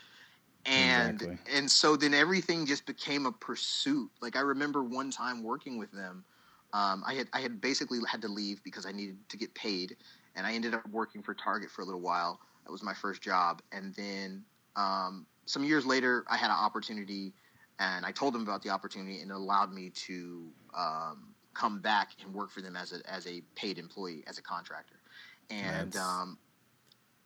And 0.65 1.23
Exactly. 1.23 1.39
and 1.55 1.71
so 1.71 1.97
then 1.97 2.15
everything 2.15 2.67
just 2.67 2.85
became 2.87 3.27
a 3.27 3.33
pursuit. 3.33 4.11
Like 4.21 4.37
I 4.37 4.41
remember 4.41 4.83
one 4.83 5.11
time 5.11 5.43
working 5.43 5.79
with 5.79 5.91
them, 5.93 6.25
um, 6.73 7.03
I 7.07 7.15
had 7.15 7.29
I 7.33 7.41
had 7.41 7.61
basically 7.61 7.99
had 8.11 8.21
to 8.23 8.29
leave 8.29 8.63
because 8.65 8.85
I 8.85 8.93
needed 8.93 9.17
to 9.29 9.37
get 9.37 9.55
paid, 9.55 9.97
and 10.37 10.47
I 10.47 10.53
ended 10.53 10.75
up 10.75 10.87
working 10.91 11.23
for 11.23 11.33
Target 11.33 11.71
for 11.71 11.83
a 11.83 11.85
little 11.85 12.01
while. 12.01 12.41
That 12.65 12.73
was 12.73 12.83
my 12.83 12.93
first 12.93 13.23
job, 13.23 13.63
and 13.73 13.95
then 13.95 14.45
um, 14.79 15.27
some 15.47 15.65
years 15.65 15.85
later, 15.85 16.25
I 16.31 16.37
had 16.37 16.51
an 16.51 16.57
opportunity, 16.57 17.35
and 17.79 18.07
I 18.07 18.13
told 18.13 18.35
them 18.35 18.43
about 18.43 18.63
the 18.63 18.71
opportunity, 18.71 19.21
and 19.21 19.31
it 19.31 19.35
allowed 19.35 19.73
me 19.73 19.91
to 19.91 20.49
um, 20.77 21.35
come 21.55 21.81
back 21.81 22.11
and 22.23 22.33
work 22.33 22.51
for 22.51 22.61
them 22.63 22.77
as 22.77 22.93
a 22.93 23.01
as 23.11 23.27
a 23.27 23.43
paid 23.57 23.79
employee, 23.79 24.23
as 24.27 24.39
a 24.39 24.43
contractor, 24.43 24.97
and 25.51 25.93
That's- 25.93 25.97
um, 25.97 26.39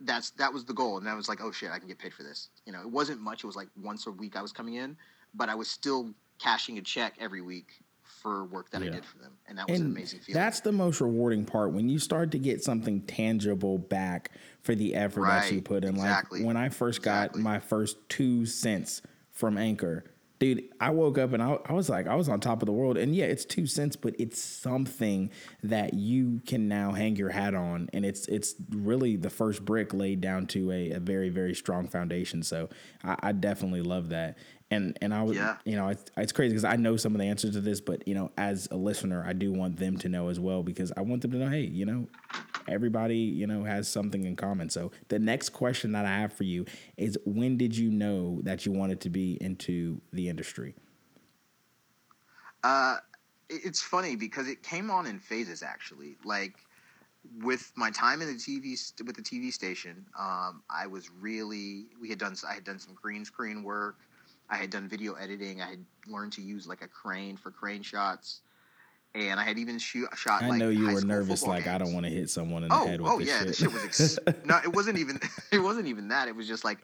that's 0.05 0.31
that 0.31 0.53
was 0.53 0.65
the 0.65 0.73
goal, 0.75 0.99
and 0.99 1.09
I 1.09 1.15
was 1.15 1.29
like, 1.29 1.41
oh 1.41 1.53
shit, 1.53 1.71
I 1.71 1.79
can 1.79 1.87
get 1.87 1.99
paid 1.99 2.13
for 2.15 2.23
this. 2.25 2.49
You 2.67 2.73
know, 2.73 2.81
it 2.81 2.91
wasn't 2.91 3.21
much; 3.21 3.45
it 3.45 3.47
was 3.47 3.57
like 3.57 3.69
once 3.81 4.07
a 4.07 4.11
week 4.11 4.35
I 4.37 4.43
was 4.43 4.53
coming 4.53 4.75
in, 4.75 4.97
but 5.35 5.49
I 5.49 5.55
was 5.55 5.71
still 5.71 6.13
cashing 6.39 6.79
a 6.79 6.83
check 6.83 7.15
every 7.21 7.41
week 7.41 7.82
for 8.23 8.45
work 8.45 8.71
that 8.71 8.83
Yeah. 8.83 8.89
I 8.89 8.91
did 8.95 9.05
for 9.05 9.19
them, 9.19 9.33
and 9.49 9.59
that 9.59 9.69
was 9.69 9.81
an 9.81 9.87
amazing 9.87 10.21
feeling. 10.21 10.41
that's 10.41 10.61
the 10.61 10.73
most 10.73 11.01
rewarding 11.01 11.45
part 11.45 11.73
when 11.73 11.89
you 11.89 11.99
start 11.99 12.31
to 12.33 12.39
get 12.39 12.63
something 12.63 13.03
tangible 13.03 13.79
back 13.79 14.31
for 14.63 14.75
the 14.75 14.95
effort 14.95 15.23
that 15.27 15.53
you 15.53 15.61
put 15.61 15.85
in. 15.85 15.91
exactly, 15.97 16.39
Like 16.41 16.47
when 16.47 16.57
I 16.57 16.69
first 16.69 17.03
got 17.03 17.27
exactly. 17.31 17.43
my 17.43 17.59
first 17.59 17.97
two 18.09 18.47
cents 18.47 19.03
from 19.31 19.59
Anchor, 19.59 20.05
dude, 20.39 20.65
I 20.81 20.91
woke 20.91 21.19
up 21.19 21.33
and 21.33 21.43
I, 21.43 21.59
I 21.67 21.73
was 21.73 21.89
like, 21.89 22.07
I 22.07 22.15
was 22.17 22.29
on 22.29 22.41
top 22.41 22.63
of 22.63 22.67
the 22.67 22.73
world. 22.73 22.97
And 22.97 23.15
yeah, 23.15 23.27
it's 23.27 23.45
two 23.45 23.65
cents, 23.67 23.95
but 23.95 24.15
it's 24.19 24.41
something 24.41 25.31
that 25.63 25.95
you 25.95 26.41
can 26.47 26.67
now 26.69 26.93
hang 26.93 27.15
your 27.17 27.31
hat 27.31 27.55
on, 27.55 27.89
and 27.93 28.05
it's 28.05 28.27
it's 28.29 28.55
really 28.71 29.17
the 29.17 29.31
first 29.31 29.65
brick 29.65 29.93
laid 29.95 30.21
down 30.21 30.47
to 30.49 30.71
a, 30.71 30.91
a 30.93 31.01
very 31.01 31.29
very 31.29 31.55
strong 31.55 31.89
foundation. 31.89 32.43
So 32.43 32.69
I, 33.05 33.17
I 33.21 33.33
definitely 33.33 33.83
love 33.83 34.09
that. 34.11 34.37
And 34.73 34.97
and 35.03 35.13
I 35.13 35.23
was, 35.23 35.37
Yeah. 35.37 35.57
you 35.65 35.77
know, 35.77 35.89
it's, 35.89 36.05
it's 36.17 36.33
crazy 36.33 36.55
because 36.55 36.65
I 36.65 36.77
know 36.77 36.97
some 36.97 37.15
of 37.15 37.21
the 37.21 37.27
answers 37.27 37.53
to 37.53 37.61
this, 37.61 37.81
but 37.81 38.09
you 38.09 38.15
know, 38.15 38.31
as 38.39 38.69
a 38.71 38.77
listener, 38.77 39.23
I 39.27 39.35
do 39.35 39.53
want 39.53 39.77
them 39.77 39.99
to 39.99 40.09
know 40.09 40.29
as 40.29 40.41
well 40.41 40.63
because 40.63 40.91
I 40.97 41.03
want 41.03 41.21
them 41.21 41.33
to 41.33 41.39
know, 41.39 41.51
hey, 41.51 41.61
you 41.61 41.85
know, 41.85 42.09
everybody, 42.67 43.19
you 43.19 43.47
know, 43.47 43.65
has 43.65 43.87
something 43.87 44.25
in 44.25 44.35
common. 44.35 44.71
So 44.71 44.91
the 45.09 45.19
next 45.19 45.51
question 45.51 45.93
that 45.93 46.07
I 46.07 46.21
have 46.21 46.33
for 46.33 46.45
you 46.45 46.65
is 46.97 47.19
when 47.27 47.59
did 47.59 47.77
you 47.77 47.91
know 47.91 48.41
that 48.45 48.65
you 48.65 48.73
wanted 48.73 49.03
to 49.03 49.11
be 49.11 49.37
into 49.43 50.01
the 50.11 50.31
industry? 50.31 50.75
Uh, 52.65 52.97
it's 53.51 53.83
funny 53.83 54.17
because 54.17 54.49
it 54.49 54.63
came 54.63 54.91
on 54.91 55.07
in 55.07 55.19
phases 55.19 55.63
actually. 55.63 56.17
Like 56.25 56.55
with 57.43 57.71
my 57.77 57.91
time 57.91 58.23
in 58.23 58.29
the 58.29 58.35
TV 58.35 58.77
st- 58.79 59.07
with 59.07 59.17
the 59.17 59.23
TV 59.23 59.53
station, 59.53 60.07
um, 60.19 60.63
I 60.71 60.87
was 60.87 61.11
really 61.11 61.89
we 62.01 62.09
had 62.09 62.19
done 62.19 62.35
I 62.49 62.55
had 62.55 62.65
done 62.65 62.79
some 62.79 62.95
green 62.95 63.27
screen 63.27 63.63
work. 63.63 63.99
I 64.53 64.57
had 64.57 64.69
done 64.71 64.87
video 64.87 65.15
editing. 65.15 65.63
I 65.63 65.71
had 65.71 65.85
learned 66.07 66.33
to 66.35 66.43
use 66.43 66.67
like 66.69 66.83
a 66.83 66.87
crane 66.89 67.37
for 67.39 67.51
crane 67.51 67.83
shots, 67.83 68.43
and 69.15 69.41
I 69.41 69.45
had 69.45 69.59
even 69.59 69.79
shoot 69.79 70.07
shot. 70.15 70.43
I 70.43 70.49
like, 70.51 70.59
know 70.59 70.69
you 70.69 70.85
were 70.93 71.01
nervous, 71.01 71.43
like 71.43 71.67
I 71.67 71.79
don't 71.79 71.95
want 71.95 72.05
to 72.05 72.13
hit 72.13 72.29
someone 72.29 72.63
in 72.63 72.69
the 72.69 72.75
Oh, 72.75 72.87
head 72.87 73.01
with 73.01 73.11
oh 73.11 73.19
this 73.19 73.29
yeah, 73.29 73.39
shit. 73.39 73.47
the 73.49 73.55
shit 73.55 73.73
was 73.73 73.85
ex- 73.85 74.19
no. 74.45 74.59
It 74.63 74.73
wasn't 74.73 74.99
even. 74.99 75.19
It 75.53 75.59
wasn't 75.59 75.87
even 75.89 76.09
that. 76.09 76.29
It 76.29 76.37
was 76.37 76.47
just 76.47 76.65
like, 76.65 76.79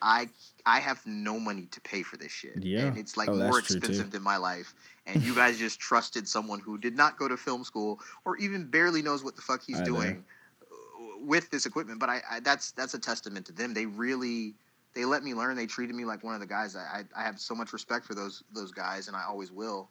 I 0.00 0.28
I 0.64 0.78
have 0.78 1.04
no 1.06 1.40
money 1.40 1.66
to 1.72 1.80
pay 1.80 2.02
for 2.04 2.16
this 2.16 2.30
shit. 2.32 2.62
Yeah. 2.62 2.86
and 2.86 2.96
it's 2.98 3.16
like 3.16 3.28
Oh, 3.28 3.34
more 3.34 3.54
that's 3.54 3.66
true, 3.66 3.80
too. 3.80 3.86
expensive 3.88 4.10
than 4.12 4.22
my 4.22 4.36
life. 4.36 4.72
And 5.06 5.22
you 5.24 5.34
guys 5.42 5.58
just 5.58 5.80
trusted 5.80 6.28
someone 6.28 6.60
who 6.60 6.78
did 6.78 6.96
not 6.96 7.18
go 7.18 7.26
to 7.26 7.36
film 7.36 7.64
school 7.64 7.98
or 8.24 8.36
even 8.36 8.64
barely 8.66 9.02
knows 9.02 9.24
what 9.24 9.34
the 9.34 9.42
fuck 9.42 9.60
he's 9.62 9.80
I 9.80 9.84
doing 9.84 10.24
uh, 10.62 11.16
with 11.20 11.50
this 11.50 11.66
equipment. 11.66 11.98
But 11.98 12.10
I, 12.10 12.22
I 12.30 12.40
that's 12.40 12.70
that's 12.72 12.94
a 12.94 12.98
testament 13.00 13.44
to 13.46 13.52
them. 13.52 13.74
They 13.74 13.86
really 13.86 14.54
they 14.94 15.04
let 15.04 15.22
me 15.22 15.34
learn. 15.34 15.56
They 15.56 15.66
treated 15.66 15.94
me 15.94 16.04
like 16.04 16.22
one 16.22 16.34
of 16.34 16.40
the 16.40 16.46
guys. 16.46 16.76
I 16.76 17.04
I, 17.16 17.20
I 17.20 17.24
have 17.24 17.38
so 17.40 17.54
much 17.54 17.72
respect 17.72 18.04
for 18.04 18.14
those 18.14 18.42
those 18.52 18.72
guys, 18.72 19.08
and 19.08 19.16
I 19.16 19.24
always 19.24 19.50
will. 19.50 19.88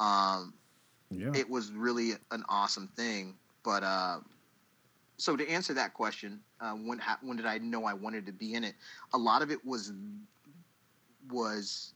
Um, 0.00 0.54
yeah. 1.10 1.32
it 1.34 1.48
was 1.48 1.72
really 1.72 2.12
an 2.30 2.44
awesome 2.48 2.88
thing. 2.96 3.34
But 3.62 3.82
uh, 3.82 4.18
so 5.16 5.36
to 5.36 5.48
answer 5.48 5.74
that 5.74 5.94
question, 5.94 6.40
uh, 6.60 6.72
when 6.72 7.00
when 7.22 7.36
did 7.36 7.46
I 7.46 7.58
know 7.58 7.84
I 7.84 7.94
wanted 7.94 8.26
to 8.26 8.32
be 8.32 8.54
in 8.54 8.64
it? 8.64 8.74
A 9.12 9.18
lot 9.18 9.42
of 9.42 9.50
it 9.50 9.64
was 9.64 9.92
was 11.30 11.94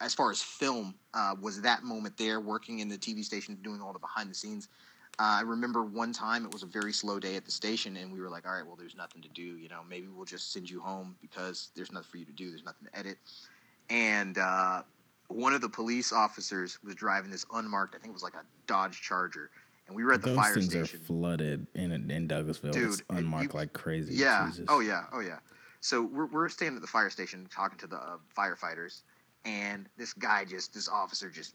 as 0.00 0.14
far 0.14 0.30
as 0.30 0.42
film 0.42 0.94
uh, 1.14 1.34
was 1.40 1.60
that 1.60 1.84
moment 1.84 2.16
there 2.16 2.40
working 2.40 2.80
in 2.80 2.88
the 2.88 2.98
TV 2.98 3.24
station 3.24 3.56
doing 3.62 3.80
all 3.80 3.92
the 3.92 3.98
behind 3.98 4.30
the 4.30 4.34
scenes. 4.34 4.68
Uh, 5.18 5.38
I 5.38 5.40
remember 5.42 5.82
one 5.84 6.12
time 6.12 6.44
it 6.46 6.52
was 6.52 6.62
a 6.62 6.66
very 6.66 6.92
slow 6.92 7.20
day 7.20 7.36
at 7.36 7.44
the 7.44 7.50
station, 7.50 7.96
and 7.98 8.10
we 8.12 8.20
were 8.20 8.30
like, 8.30 8.46
"All 8.46 8.54
right, 8.54 8.66
well, 8.66 8.76
there's 8.76 8.96
nothing 8.96 9.20
to 9.22 9.28
do. 9.28 9.42
You 9.42 9.68
know, 9.68 9.80
maybe 9.88 10.08
we'll 10.08 10.24
just 10.24 10.52
send 10.52 10.68
you 10.70 10.80
home 10.80 11.16
because 11.20 11.70
there's 11.76 11.92
nothing 11.92 12.08
for 12.10 12.16
you 12.16 12.24
to 12.24 12.32
do. 12.32 12.48
There's 12.50 12.64
nothing 12.64 12.88
to 12.90 12.98
edit." 12.98 13.18
And 13.90 14.38
uh, 14.38 14.82
one 15.28 15.52
of 15.52 15.60
the 15.60 15.68
police 15.68 16.12
officers 16.12 16.78
was 16.82 16.94
driving 16.94 17.30
this 17.30 17.44
unmarked, 17.52 17.94
I 17.94 17.98
think 17.98 18.10
it 18.10 18.14
was 18.14 18.22
like 18.22 18.34
a 18.34 18.44
Dodge 18.66 19.00
Charger, 19.02 19.50
and 19.86 19.94
we 19.94 20.02
were 20.02 20.14
at 20.14 20.22
the 20.22 20.28
Those 20.28 20.36
fire 20.36 20.54
things 20.54 20.70
station. 20.70 21.00
are 21.00 21.04
flooded 21.04 21.66
in 21.74 21.92
in 22.10 22.26
Douglasville. 22.28 22.74
it's 22.74 22.96
Dude, 22.96 23.02
and 23.10 23.18
unmarked 23.18 23.52
you- 23.52 23.58
like 23.58 23.72
crazy. 23.74 24.14
Yeah. 24.14 24.46
Jesus. 24.48 24.64
Oh 24.68 24.80
yeah. 24.80 25.04
Oh 25.12 25.20
yeah. 25.20 25.38
So 25.80 26.02
we're 26.02 26.26
we're 26.26 26.48
standing 26.48 26.76
at 26.76 26.82
the 26.82 26.88
fire 26.88 27.10
station 27.10 27.46
talking 27.54 27.78
to 27.80 27.86
the 27.86 27.96
uh, 27.96 28.16
firefighters, 28.36 29.02
and 29.44 29.88
this 29.98 30.14
guy 30.14 30.44
just 30.46 30.72
this 30.72 30.88
officer 30.88 31.28
just 31.28 31.54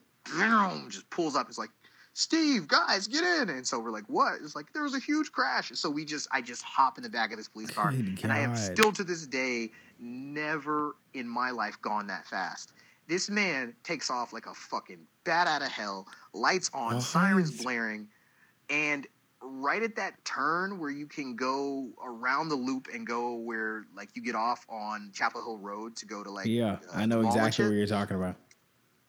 just 0.90 1.10
pulls 1.10 1.36
up. 1.38 1.48
It's 1.48 1.58
like, 1.58 1.70
Steve, 2.18 2.68
guys, 2.68 3.06
get 3.06 3.24
in. 3.24 3.48
And 3.50 3.68
so 3.68 3.78
we're 3.78 3.92
like, 3.92 4.06
what? 4.08 4.40
It's 4.42 4.56
like 4.56 4.74
there 4.74 4.82
was 4.82 4.96
a 4.96 5.00
huge 5.00 5.32
crash. 5.32 5.72
So 5.76 5.88
we 5.88 6.04
just 6.04 6.28
I 6.32 6.42
just 6.42 6.64
hop 6.64 6.98
in 6.98 7.04
the 7.04 7.12
back 7.12 7.30
of 7.30 7.38
this 7.38 7.48
police 7.48 7.70
car, 7.70 7.92
Good 7.92 8.24
and 8.24 8.34
I 8.34 8.40
have 8.40 8.58
still 8.58 8.92
to 8.94 9.04
this 9.04 9.28
day 9.28 9.70
never 10.00 10.96
in 11.14 11.28
my 11.28 11.52
life 11.52 11.80
gone 11.80 12.08
that 12.08 12.26
fast. 12.26 12.74
This 13.08 13.30
man 13.30 13.76
takes 13.84 14.10
off 14.10 14.34
like 14.34 14.48
a 14.48 14.54
fucking 14.56 14.98
bat 15.26 15.46
out 15.46 15.62
of 15.62 15.68
hell, 15.68 16.08
lights 16.34 16.72
on, 16.74 17.02
sirens 17.02 17.62
blaring, 17.62 18.08
and 18.68 19.06
right 19.40 19.84
at 19.84 19.96
that 19.98 20.26
turn 20.26 20.80
where 20.80 20.90
you 20.90 21.06
can 21.06 21.36
go 21.36 21.88
around 22.04 22.50
the 22.50 22.56
loop 22.56 22.88
and 22.92 23.06
go 23.06 23.36
where 23.36 23.86
like 23.96 24.10
you 24.16 24.24
get 24.24 24.34
off 24.34 24.66
on 24.70 25.12
Chapel 25.14 25.44
Hill 25.44 25.60
Road 25.60 25.96
to 25.98 26.08
go 26.08 26.24
to 26.24 26.32
like 26.32 26.48
yeah, 26.48 26.80
uh, 26.92 26.96
I 26.96 27.06
know 27.06 27.18
the 27.18 27.24
mall 27.26 27.32
and 27.34 27.42
exactly 27.42 27.66
what 27.66 27.76
you're 27.76 27.86
talking 27.86 28.18
about. 28.18 28.38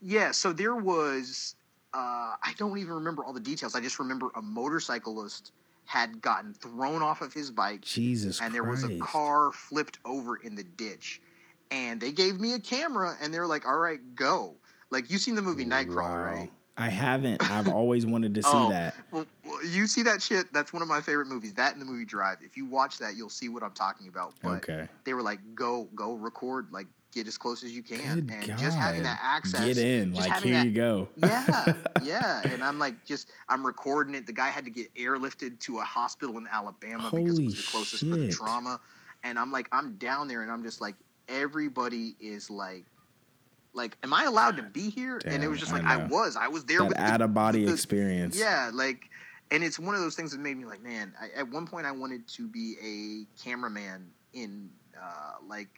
Yeah, 0.03 0.31
so 0.31 0.53
there 0.53 0.77
was 0.77 1.55
uh, 1.95 2.35
I 2.43 2.55
don't 2.59 2.79
even 2.79 2.95
remember 2.95 3.25
all 3.25 3.33
the 3.33 3.41
details. 3.41 3.75
I 3.75 3.81
just 3.81 3.99
remember 3.99 4.31
a 4.37 4.43
motorcyclist 4.43 5.53
had 5.85 6.21
gotten 6.21 6.53
thrown 6.53 7.03
off 7.03 7.23
of 7.23 7.33
his 7.33 7.51
bike 7.51 7.81
Jesus 7.83 8.41
and 8.43 8.55
there 8.55 8.63
Christ. 8.63 8.85
was 8.85 8.93
a 8.93 8.99
car 8.99 9.53
flipped 9.53 9.99
over 10.05 10.37
in 10.37 10.55
the 10.55 10.65
ditch. 10.65 11.23
And 11.71 12.01
they 12.01 12.13
gave 12.13 12.41
me 12.41 12.55
a 12.55 12.59
camera 12.59 13.17
and 13.23 13.33
they 13.33 13.39
were 13.39 13.47
like, 13.47 13.67
"All 13.67 13.79
right, 13.79 14.01
go." 14.15 14.55
Like 14.91 15.11
you 15.11 15.19
seen 15.19 15.35
the 15.35 15.43
movie 15.43 15.65
Nightcrawler, 15.67 15.97
Wow. 15.97 16.25
right? 16.25 16.53
I 16.79 16.89
haven't. 16.89 17.43
I've 17.51 17.69
always 17.69 18.07
wanted 18.07 18.35
to 18.37 18.43
see 18.45 18.49
Oh, 18.51 18.69
that. 18.71 18.95
Well, 19.11 19.27
well, 19.45 19.65
you 19.67 19.87
see 19.87 20.03
that 20.05 20.23
shit? 20.23 20.51
That's 20.53 20.73
one 20.73 20.81
of 20.81 20.89
my 20.89 21.01
favorite 21.01 21.27
movies. 21.27 21.55
That 21.55 21.73
and 21.73 21.83
the 21.83 21.87
movie 21.87 22.05
Drive. 22.05 22.39
If 22.43 22.57
you 22.57 22.65
watch 22.67 22.99
that, 22.99 23.17
you'll 23.17 23.29
see 23.31 23.49
what 23.49 23.63
I'm 23.63 23.73
talking 23.73 24.09
about. 24.09 24.35
But 24.43 24.59
Okay. 24.59 24.89
they 25.05 25.13
were 25.13 25.23
like, 25.23 25.41
"Go, 25.55 25.89
go, 25.95 26.15
record, 26.15 26.69
like 26.71 26.87
get 27.13 27.27
as 27.27 27.37
close 27.39 27.63
as 27.65 27.73
you 27.73 27.83
can." 27.83 27.99
Good 28.27 28.31
and 28.35 28.47
God. 28.49 28.59
just 28.59 28.77
having 28.79 29.03
that 29.03 29.19
access, 29.23 29.65
Get 29.65 29.79
in. 29.79 30.13
Like 30.15 30.43
here 30.43 30.55
that- 30.55 30.67
you 30.67 30.73
go. 30.73 31.09
yeah, 31.17 31.73
yeah. 32.03 32.43
And 32.49 32.63
I'm 32.63 32.79
like, 32.79 33.05
just 33.05 33.31
I'm 33.49 33.65
recording 33.65 34.15
it. 34.15 34.27
The 34.27 34.33
guy 34.33 34.49
had 34.49 34.65
to 34.65 34.71
get 34.71 34.95
airlifted 34.95 35.59
to 35.61 35.79
a 35.79 35.83
hospital 35.85 36.37
in 36.39 36.47
Alabama 36.51 37.09
because 37.11 37.39
it 37.39 37.45
was 37.45 37.55
the 37.57 37.71
closest 37.71 38.05
for 38.05 38.17
the 38.17 38.27
shit. 38.27 38.35
trauma. 38.35 38.81
And 39.25 39.39
I'm 39.39 39.51
like, 39.51 39.69
I'm 39.73 39.95
down 39.97 40.29
there, 40.29 40.43
and 40.43 40.51
I'm 40.51 40.63
just 40.63 40.81
like, 40.81 40.95
everybody 41.29 42.15
is 42.21 42.51
like, 42.51 42.85
like, 43.73 43.97
am 44.03 44.13
I 44.15 44.25
allowed 44.25 44.57
to 44.57 44.63
be 44.63 44.91
here? 44.91 45.21
and 45.25 45.43
it 45.45 45.49
was 45.49 45.59
just 45.61 45.73
like, 45.73 45.85
I, 45.85 45.97
know. 45.99 46.07
was, 46.07 46.37
I 46.37 46.49
was 46.49 46.65
there 46.65 46.79
that 46.79 46.89
with 46.89 46.99
out 46.99 47.21
of 47.21 47.35
body 47.35 47.65
the- 47.65 47.73
experience. 47.73 48.39
yeah, 48.39 48.71
like, 48.73 49.11
and 49.51 49.63
it's 49.65 49.79
one 49.79 49.95
of 49.95 50.01
those 50.01 50.15
things 50.15 50.31
that 50.33 50.41
made 50.41 50.57
me 50.57 50.65
like, 50.67 50.83
man. 50.83 51.13
I, 51.21 51.39
at 51.41 51.49
one 51.51 51.67
point, 51.67 51.87
I 51.87 51.91
wanted 51.93 52.27
to 52.29 52.47
be 52.49 52.77
a 52.83 53.43
cameraman 53.43 54.07
in 54.35 54.69
uh, 54.97 55.35
like 55.49 55.69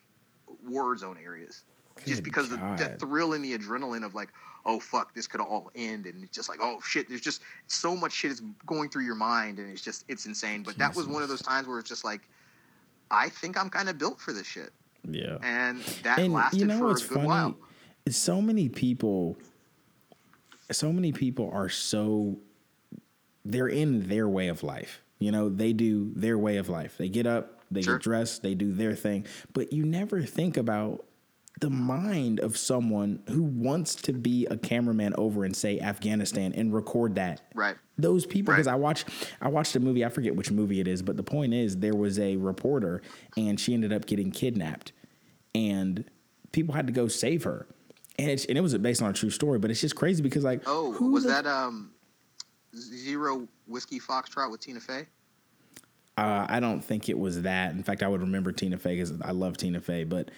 war 0.66 0.96
zone 0.96 1.18
areas, 1.22 1.64
just 2.06 2.22
Good 2.22 2.24
because 2.24 2.48
the, 2.48 2.56
the 2.56 2.96
thrill 2.98 3.32
and 3.34 3.44
the 3.44 3.56
adrenaline 3.56 4.04
of 4.04 4.14
like, 4.14 4.28
oh 4.66 4.78
fuck, 4.80 5.14
this 5.14 5.26
could 5.26 5.40
all 5.40 5.70
end, 5.74 6.06
and 6.06 6.22
it's 6.22 6.34
just 6.34 6.48
like, 6.48 6.58
oh 6.62 6.80
shit, 6.84 7.08
there's 7.08 7.20
just 7.20 7.42
so 7.66 7.96
much 7.96 8.12
shit 8.12 8.30
is 8.30 8.42
going 8.66 8.88
through 8.90 9.04
your 9.04 9.14
mind, 9.14 9.58
and 9.58 9.70
it's 9.70 9.82
just 9.82 10.04
it's 10.08 10.26
insane. 10.26 10.62
But 10.62 10.78
that 10.78 10.94
was 10.94 11.06
one 11.06 11.22
of 11.22 11.28
those 11.28 11.42
times 11.42 11.66
where 11.66 11.78
it's 11.78 11.88
just 11.88 12.04
like, 12.04 12.22
I 13.10 13.28
think 13.28 13.58
I'm 13.60 13.70
kind 13.70 13.88
of 13.88 13.98
built 13.98 14.20
for 14.20 14.32
this 14.32 14.46
shit, 14.46 14.70
Yeah. 15.08 15.38
and 15.42 15.80
that 16.04 16.18
and 16.18 16.32
lasted 16.32 16.60
you 16.60 16.66
know 16.66 16.78
for 16.78 16.86
what's 16.86 17.04
a 17.04 17.08
good 17.08 17.14
funny? 17.14 17.26
while. 17.26 17.56
So 18.08 18.40
many 18.40 18.68
people, 18.68 19.36
so 20.70 20.92
many 20.92 21.12
people 21.12 21.50
are 21.52 21.68
so 21.68 22.38
they're 23.44 23.68
in 23.68 24.08
their 24.08 24.28
way 24.28 24.48
of 24.48 24.62
life. 24.62 25.02
You 25.18 25.32
know, 25.32 25.48
they 25.48 25.72
do 25.72 26.12
their 26.16 26.38
way 26.38 26.56
of 26.56 26.68
life. 26.68 26.96
They 26.96 27.08
get 27.08 27.26
up, 27.26 27.59
they 27.70 27.82
Sure. 27.82 27.96
get 27.96 28.02
dressed, 28.02 28.42
they 28.42 28.54
do 28.54 28.72
their 28.72 28.94
thing. 28.94 29.26
But 29.52 29.72
you 29.72 29.84
never 29.84 30.22
think 30.22 30.56
about 30.56 31.06
the 31.60 31.68
mind 31.70 32.40
of 32.40 32.56
someone 32.56 33.22
who 33.28 33.42
wants 33.42 33.94
to 33.94 34.12
be 34.14 34.46
a 34.46 34.56
cameraman 34.56 35.12
over 35.18 35.44
in 35.44 35.52
say 35.52 35.78
Afghanistan 35.78 36.52
and 36.54 36.72
record 36.72 37.16
that 37.16 37.42
Right. 37.54 37.76
those 37.98 38.24
people 38.24 38.52
Right. 38.52 38.56
because 38.58 38.66
I 38.66 38.76
watched 38.76 39.08
I 39.42 39.48
watched 39.48 39.76
a 39.76 39.80
movie 39.80 40.02
I 40.04 40.08
forget 40.08 40.34
which 40.34 40.50
movie 40.50 40.80
it 40.80 40.88
is 40.88 41.02
but 41.02 41.18
the 41.18 41.22
point 41.22 41.52
is 41.52 41.76
there 41.76 41.94
was 41.94 42.18
a 42.18 42.36
reporter 42.36 43.02
and 43.36 43.60
she 43.60 43.74
ended 43.74 43.92
up 43.92 44.06
getting 44.06 44.30
kidnapped 44.30 44.92
and 45.54 46.04
people 46.52 46.74
had 46.74 46.86
to 46.86 46.94
go 46.94 47.08
save 47.08 47.42
her 47.44 47.66
and 48.18 48.30
it's, 48.30 48.46
and 48.46 48.56
it 48.56 48.62
was 48.62 48.76
based 48.78 49.02
on 49.02 49.10
a 49.10 49.12
true 49.12 49.28
story 49.30 49.58
but 49.58 49.70
it's 49.70 49.82
just 49.82 49.96
crazy 49.96 50.22
because 50.22 50.44
like 50.44 50.62
Oh, 50.66 50.92
who 50.92 51.10
was 51.10 51.24
the- 51.24 51.30
that 51.30 51.46
um, 51.46 51.90
Zero 52.74 53.46
Whiskey 53.66 53.98
Foxtrot 54.00 54.50
with 54.50 54.60
Tina 54.60 54.80
Fey? 54.80 55.06
Uh, 56.18 56.46
I 56.48 56.60
don't 56.60 56.82
think 56.82 57.08
it 57.08 57.18
was 57.18 57.42
that. 57.42 57.72
In 57.72 57.82
fact 57.82 58.02
I 58.02 58.08
would 58.08 58.20
remember 58.20 58.52
Tina 58.52 58.78
Fey 58.78 58.96
because 58.96 59.12
I 59.22 59.32
love 59.32 59.56
Tina 59.56 59.80
Fey 59.80 60.04
but 60.04 60.30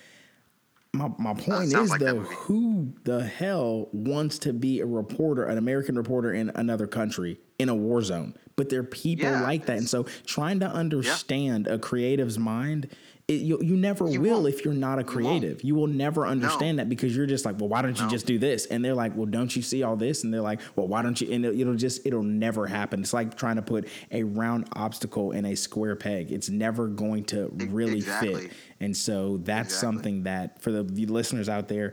my, 0.95 1.11
my 1.19 1.33
point 1.33 1.73
is 1.73 1.91
like 1.91 2.01
though 2.01 2.21
who 2.21 2.93
the 3.05 3.25
hell 3.25 3.89
wants 3.93 4.39
to 4.41 4.53
be 4.53 4.81
a 4.81 4.87
reporter 4.87 5.45
an 5.45 5.57
American 5.57 5.97
reporter 5.97 6.33
in 6.33 6.51
another 6.55 6.87
country 6.87 7.41
in 7.59 7.69
a 7.69 7.75
war 7.75 8.03
zone? 8.03 8.35
But 8.57 8.69
there 8.69 8.81
are 8.81 8.85
people 8.85 9.25
Yeah, 9.25 9.43
like 9.43 9.67
that. 9.67 9.79
And 9.79 9.89
so 9.89 10.05
trying 10.27 10.61
to 10.61 10.67
understand 10.67 11.67
a 11.67 11.79
creative's 11.79 12.39
mind 12.39 12.89
it, 13.33 13.43
you, 13.43 13.59
you 13.63 13.77
never 13.77 14.09
You 14.09 14.21
will 14.21 14.43
won't. 14.43 14.55
if 14.55 14.65
you're 14.65 14.75
not 14.75 14.99
a 14.99 15.05
creative. 15.05 15.63
You, 15.65 15.75
will 15.75 15.87
never 15.87 16.27
understand 16.27 16.79
that 16.79 16.89
because 16.89 17.17
you're 17.17 17.27
just 17.27 17.45
like, 17.45 17.59
well, 17.59 17.69
why 17.69 17.83
don't 17.83 17.97
you 17.99 18.05
No. 18.05 18.11
just 18.11 18.27
do 18.27 18.39
this? 18.39 18.67
And 18.67 18.85
they're 18.85 18.95
like, 18.95 19.17
well, 19.17 19.27
don't 19.27 19.55
you 19.55 19.63
see 19.63 19.83
all 19.83 19.97
this? 19.97 20.25
And 20.25 20.33
they're 20.33 20.41
like, 20.41 20.61
well, 20.77 20.87
why 20.89 21.03
don't 21.03 21.21
you? 21.21 21.33
And 21.33 21.45
it'll, 21.45 21.61
it'll 21.61 21.75
just 21.75 22.07
it'll 22.07 22.23
never 22.23 22.67
happen. 22.67 23.01
It's 23.01 23.13
like 23.13 23.37
trying 23.37 23.57
to 23.57 23.63
put 23.63 23.89
a 24.11 24.23
round 24.23 24.69
obstacle 24.75 25.33
in 25.33 25.45
a 25.47 25.55
square 25.55 25.97
peg. 25.97 26.31
It's 26.33 26.49
never 26.51 26.89
going 26.89 27.25
to 27.27 27.49
really 27.71 27.99
exactly. 27.99 28.35
fit. 28.49 28.53
And 28.81 28.97
so 28.97 29.39
that's 29.39 29.69
Exactly. 29.75 29.87
something 29.89 30.23
that 30.25 30.61
for 30.61 30.73
the, 30.73 30.83
the 30.83 31.07
listeners 31.07 31.49
out 31.49 31.69
there, 31.69 31.93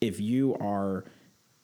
if 0.00 0.20
you 0.20 0.54
are, 0.60 1.04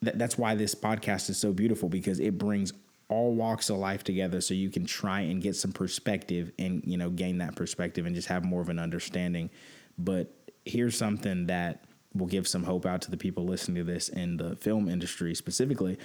that, 0.03 0.19
that's 0.19 0.37
why 0.37 0.55
this 0.55 0.75
podcast 0.75 1.29
is 1.29 1.37
so 1.37 1.51
beautiful 1.51 1.89
because 1.89 2.19
it 2.19 2.37
brings 2.37 2.71
all 3.09 3.33
walks 3.33 3.69
of 3.69 3.77
life 3.77 4.03
together 4.03 4.41
so 4.41 4.53
you 4.53 4.69
can 4.69 4.85
try 4.85 5.21
and 5.21 5.41
get 5.41 5.55
some 5.55 5.71
perspective 5.71 6.51
and 6.59 6.83
you 6.85 6.97
know 6.97 7.09
gain 7.09 7.37
that 7.37 7.55
perspective 7.55 8.05
and 8.05 8.13
just 8.15 8.27
have 8.27 8.43
more 8.43 8.61
of 8.61 8.69
an 8.69 8.79
understanding. 8.79 9.49
But 9.97 10.33
here's 10.65 10.97
something 10.97 11.47
that 11.47 11.85
will 12.13 12.27
give 12.27 12.47
some 12.47 12.63
hope 12.63 12.85
out 12.85 13.01
to 13.03 13.11
the 13.11 13.17
people 13.17 13.45
listening 13.45 13.77
to 13.77 13.83
this 13.83 14.09
in 14.09 14.37
the 14.37 14.55
film 14.57 14.89
industry 14.89 15.33
specifically. 15.35 15.97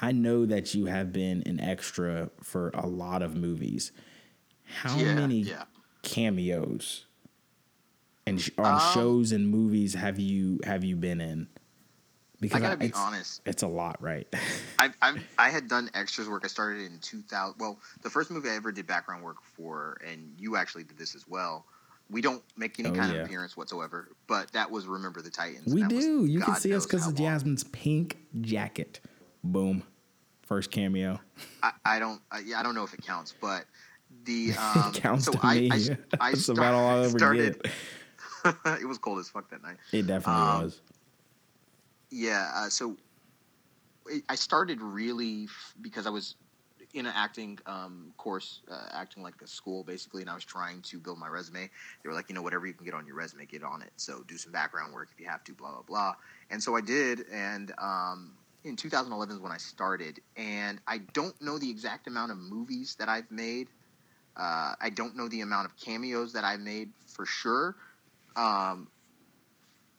I 0.00 0.12
know 0.12 0.46
that 0.46 0.74
you 0.74 0.86
have 0.86 1.12
been 1.12 1.42
an 1.44 1.60
extra 1.60 2.30
for 2.42 2.70
a 2.74 2.86
lot 2.86 3.22
of 3.22 3.34
movies. 3.36 3.92
How 4.64 4.96
Yeah, 4.96 5.14
many 5.14 5.40
yeah. 5.40 5.64
cameos 6.02 7.04
and 8.26 8.40
sh- 8.40 8.50
on 8.56 8.74
Um, 8.74 8.94
shows 8.94 9.32
and 9.32 9.48
movies 9.48 9.94
have 9.94 10.18
you 10.18 10.60
have 10.64 10.82
you 10.84 10.96
been 10.96 11.20
in 11.20 11.48
because 12.42 12.58
I 12.58 12.60
gotta 12.60 12.76
be 12.76 12.86
it's, 12.86 12.98
honest. 12.98 13.40
it's 13.46 13.62
a 13.62 13.66
lot 13.66 14.02
right 14.02 14.26
I 14.78 14.90
I 15.00 15.16
I 15.38 15.48
had 15.50 15.68
done 15.68 15.88
extras 15.94 16.28
work. 16.28 16.42
I 16.44 16.48
started 16.48 16.82
in 16.82 16.98
2000. 16.98 17.54
Well, 17.58 17.78
the 18.02 18.10
first 18.10 18.30
movie 18.30 18.50
I 18.50 18.56
ever 18.56 18.72
did 18.72 18.86
background 18.86 19.22
work 19.22 19.38
for, 19.56 19.98
and 20.06 20.34
you 20.36 20.56
actually 20.56 20.84
did 20.84 20.98
this 20.98 21.14
as 21.14 21.26
well. 21.26 21.64
We 22.10 22.20
don't 22.20 22.42
make 22.58 22.78
any 22.78 22.90
Oh, 22.90 22.92
kind 22.92 23.12
yeah. 23.12 23.20
of 23.20 23.26
appearance 23.26 23.56
whatsoever, 23.56 24.08
but 24.26 24.52
that 24.52 24.70
was 24.70 24.86
Remember 24.86 25.22
the 25.22 25.30
Titans. 25.30 25.72
We 25.72 25.82
do. 25.84 26.26
You 26.26 26.40
can 26.40 26.56
see 26.56 26.74
us 26.74 26.84
because 26.84 27.06
of. 27.06 27.14
Jasmine's 27.14 27.64
pink 27.64 28.18
jacket. 28.42 29.00
Boom. 29.42 29.82
First 30.42 30.70
cameo. 30.70 31.20
I, 31.62 31.72
I 31.84 31.98
don't. 31.98 32.20
I, 32.30 32.40
yeah, 32.40 32.60
I 32.60 32.62
don't 32.62 32.74
know 32.74 32.84
if 32.84 32.92
it 32.92 33.02
counts, 33.06 33.32
but 33.40 33.64
the 34.24 34.52
um, 34.58 34.92
Counts 34.92 35.24
so 35.26 35.32
to 35.32 35.38
I, 35.42 35.54
me. 35.60 35.70
I, 35.70 35.76
I 36.20 36.30
That's 36.32 36.42
start- 36.42 36.58
about 36.58 36.74
all 36.74 36.88
I 36.88 37.04
ever 37.04 37.18
started. 37.18 37.62
get. 37.62 37.72
it 38.82 38.86
was 38.86 38.98
cold 38.98 39.18
as 39.20 39.28
fuck 39.30 39.48
that 39.50 39.62
night. 39.62 39.76
It 39.92 40.06
definitely 40.06 40.42
Um, 40.42 40.62
was. 40.64 40.80
Yeah. 42.12 42.50
Uh, 42.54 42.70
so 42.70 42.98
I- 44.30 44.34
started 44.34 44.80
really 44.82 45.44
f- 45.44 45.74
because 45.80 46.06
I 46.06 46.10
was 46.10 46.36
in 46.94 47.06
an 47.06 47.12
acting 47.16 47.58
um, 47.66 48.12
course, 48.18 48.60
uh, 48.70 48.88
acting 48.92 49.22
like 49.22 49.40
a 49.42 49.46
school 49.46 49.84
basically, 49.84 50.22
and 50.22 50.30
I 50.30 50.34
was 50.34 50.44
trying 50.44 50.82
to 50.82 50.98
build 51.00 51.18
my 51.18 51.28
resume. 51.28 51.70
They 52.02 52.08
were 52.08 52.14
like, 52.14 52.28
you 52.28 52.34
know, 52.34 52.42
whatever 52.42 52.66
you 52.66 52.74
can 52.74 52.84
get 52.84 52.94
on 52.94 53.06
your 53.06 53.16
resume, 53.16 53.46
get 53.46 53.62
on 53.64 53.82
it. 53.82 53.92
So 53.96 54.22
do 54.28 54.36
some 54.36 54.52
background 54.52 54.92
work 54.92 55.10
if 55.12 55.20
you 55.20 55.26
have 55.28 55.44
to, 55.44 55.54
blah 55.54 55.72
blah 55.72 55.82
blah. 55.82 56.14
And 56.50 56.62
so 56.62 56.76
I 56.76 56.82
did, 56.82 57.24
and 57.32 57.72
um, 57.78 58.36
in 58.64 58.76
2011 58.76 59.36
is 59.36 59.40
when 59.42 59.52
I 59.52 59.58
started, 59.58 60.20
and 60.36 60.80
I 60.86 60.98
don't 60.98 61.40
know 61.40 61.58
the 61.58 61.70
exact 61.70 62.08
amount 62.08 62.32
of 62.32 62.38
movies 62.38 62.96
that 62.98 63.08
I've 63.08 63.30
made. 63.30 63.70
Uh, 64.36 64.74
I 64.80 64.90
don't 64.90 65.16
know 65.16 65.28
the 65.28 65.42
amount 65.42 65.66
of 65.66 65.76
cameos 65.76 66.32
that 66.34 66.44
I 66.44 66.56
made 66.58 66.92
for 67.06 67.26
sure. 67.26 67.76
Um, 68.36 68.88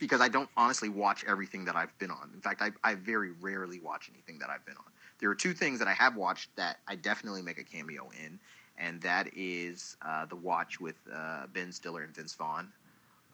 because 0.04 0.20
I 0.20 0.28
don't 0.28 0.50
honestly 0.58 0.90
watch 0.90 1.24
everything 1.26 1.64
that 1.64 1.78
I've 1.78 1.98
been 1.98 2.12
on. 2.12 2.30
In 2.34 2.42
fact, 2.42 2.62
I, 2.62 2.72
I 2.84 2.96
very 2.96 3.32
rarely 3.40 3.80
watch 3.80 4.10
anything 4.14 4.38
that 4.40 4.50
I've 4.50 4.66
been 4.66 4.76
on. 4.76 4.92
There 5.20 5.30
are 5.30 5.36
two 5.36 5.54
things 5.54 5.80
that 5.80 5.88
I 5.88 5.94
have 5.94 6.18
watched 6.18 6.54
that 6.58 6.80
I 6.90 6.96
definitely 6.96 7.42
make 7.42 7.58
a 7.58 7.64
cameo 7.64 8.10
in, 8.26 8.38
and 8.78 9.02
that 9.02 9.30
is 9.34 9.96
uh, 10.02 10.26
the 10.26 10.36
watch 10.36 10.82
with 10.82 10.96
uh, 11.14 11.48
Ben 11.54 11.72
Stiller 11.72 12.04
and 12.04 12.14
Vince 12.14 12.34
Vaughn. 12.36 12.68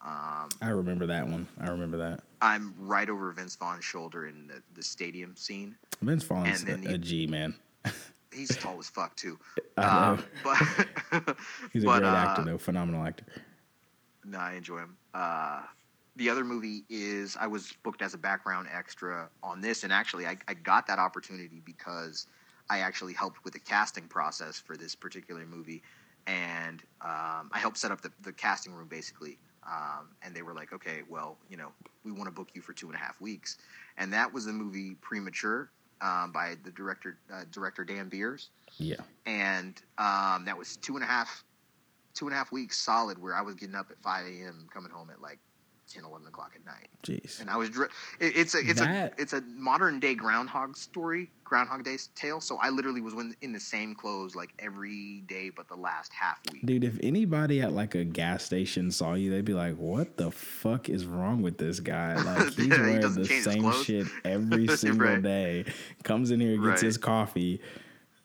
Um, 0.05 0.49
I 0.62 0.69
remember 0.69 1.08
that 1.08 1.27
one. 1.27 1.47
I 1.60 1.69
remember 1.69 1.97
that. 1.97 2.21
I'm 2.39 2.75
right 2.77 3.10
over 3.10 3.32
Vince 3.32 3.55
Vaughn's 3.55 3.84
shoulder 3.84 4.27
in 4.27 4.45
the, 4.47 4.62
the 4.75 4.84
stadium 4.84 5.36
scene. 5.36 5.75
Vince 6.03 6.23
Vaughn's 6.23 6.62
And 6.62 6.84
then 6.84 6.91
a, 6.91 6.95
a 6.95 6.97
you- 6.99 7.27
man. 7.27 7.55
He's 8.32 8.55
tall 8.58 8.77
as 8.77 8.88
fuck 8.88 9.15
too. 9.15 9.39
Um, 9.77 10.23
but 10.43 10.55
He's 11.73 11.82
a 11.84 11.88
but, 11.88 11.99
great 12.01 12.03
uh, 12.10 12.15
actor, 12.15 12.43
though. 12.45 12.60
Phenomenal 12.60 13.03
actor. 13.03 13.25
No, 14.23 14.38
I 14.38 14.53
enjoy 14.53 14.77
him. 14.77 14.95
Uh, 15.15 15.63
the 16.15 16.30
other 16.30 16.43
movie 16.43 16.84
is 16.89 17.38
I 17.39 17.48
was 17.48 17.74
booked 17.84 18.02
as 18.02 18.13
a 18.13 18.17
background 18.17 18.67
extra 18.74 19.30
on 19.43 19.62
this, 19.62 19.84
and 19.84 19.93
actually, 19.93 20.26
I, 20.26 20.38
I 20.48 20.54
got 20.54 20.88
that 20.88 21.00
opportunity 21.00 21.62
because 21.63 22.28
I 22.69 22.80
actually 22.80 23.13
helped 23.13 23.43
with 23.43 23.54
the 23.54 23.60
casting 23.60 24.08
process 24.08 24.60
for 24.60 24.76
this 24.78 24.95
particular 24.95 25.45
movie, 25.45 25.82
and 26.28 26.82
um, 27.02 27.50
I 27.52 27.60
helped 27.60 27.78
set 27.78 27.91
up 27.91 28.02
the, 28.02 28.12
the 28.22 28.34
casting 28.34 28.74
room 28.74 28.88
basically. 28.88 29.39
Um, 29.67 30.15
and 30.24 30.34
they 30.34 30.41
were 30.41 30.54
like, 30.54 30.74
"Okay, 30.74 31.02
well, 31.10 31.38
you 31.50 31.58
know, 31.58 31.72
we 32.04 32.12
want 32.12 32.26
to 32.26 32.32
book 32.32 32.50
you 32.54 32.62
for 32.62 32.74
two 32.74 32.88
and 32.88 32.95
a 32.95 33.00
half 33.00 33.19
weeks," 33.22 33.58
and 33.98 34.12
that 34.13 34.34
was 34.34 34.45
the 34.45 34.54
movie 34.54 34.95
Premature 35.02 35.69
um, 36.02 36.32
by 36.32 36.56
the 36.63 36.72
director 36.72 37.19
uh, 37.34 37.43
director 37.52 37.84
Dan 37.84 38.10
Beers 38.10 38.50
Yeah. 38.78 38.95
and 39.26 39.82
um, 39.98 40.45
that 40.45 40.58
was 40.58 40.78
two 40.78 40.95
and 40.95 41.04
a 41.04 41.08
half 41.08 41.43
two 42.13 42.26
and 42.26 42.34
a 42.34 42.38
half 42.38 42.52
weeks 42.52 42.78
solid 42.78 43.22
where 43.22 43.36
i 43.36 43.41
was 43.41 43.56
getting 43.56 43.76
up 43.76 43.88
at 43.91 44.02
5 44.02 44.26
a.m 44.26 44.67
coming 44.74 44.91
home 44.91 45.10
at 45.10 45.22
like 45.22 45.39
10 45.89 46.04
11 46.06 46.28
o'clock 46.28 46.52
at 46.56 46.65
night 46.65 46.88
Jeez. 47.04 47.39
and 47.41 47.49
i 47.49 47.58
was 47.58 47.69
it, 47.69 47.89
it's 48.19 48.56
a 48.56 48.60
it's 48.60 48.80
That- 48.80 49.13
a 49.17 49.21
it's 49.21 49.34
a 49.34 49.41
modern 49.41 49.99
day 49.99 50.15
groundhog 50.15 50.78
story 50.78 51.32
groundhog 51.43 51.84
day 51.84 51.97
tale 52.15 52.39
so 52.41 52.58
i 52.62 52.69
literally 52.69 53.02
was 53.02 53.13
in, 53.13 53.36
in 53.41 53.52
the 53.52 53.60
same 53.60 53.95
clothes 53.95 54.36
like 54.36 54.52
every 54.60 55.21
day 55.28 55.49
but 55.49 55.67
the 55.67 55.75
last 55.75 56.13
half 56.13 56.39
week 56.52 56.65
Dude, 56.65 56.84
if 56.84 56.99
anybody 57.02 57.62
at 57.62 57.73
like 57.73 57.95
a 57.95 58.04
gas 58.04 58.43
station 58.43 58.91
saw 58.91 59.13
you, 59.15 59.32
they'd 59.32 59.45
be 59.45 59.54
like, 59.54 59.75
"What 59.78 60.17
the 60.17 60.30
fuck 60.30 60.89
is 60.89 61.06
wrong 61.06 61.41
with 61.41 61.58
this 61.58 61.80
guy? 61.80 62.15
Like 62.23 62.54
he's 62.54 62.67
Yeah, 62.67 62.82
wearing 62.82 62.99
doesn't 63.02 63.23
the 63.23 63.41
same 63.41 63.71
shit 63.84 64.08
every 64.25 64.67
single 64.78 65.08
Right. 65.08 65.21
day. 65.23 65.65
Comes 66.04 66.30
in 66.32 66.39
here, 66.41 66.56
gets 66.58 66.65
Right. 66.67 66.82
his 66.82 66.97
coffee, 66.97 67.62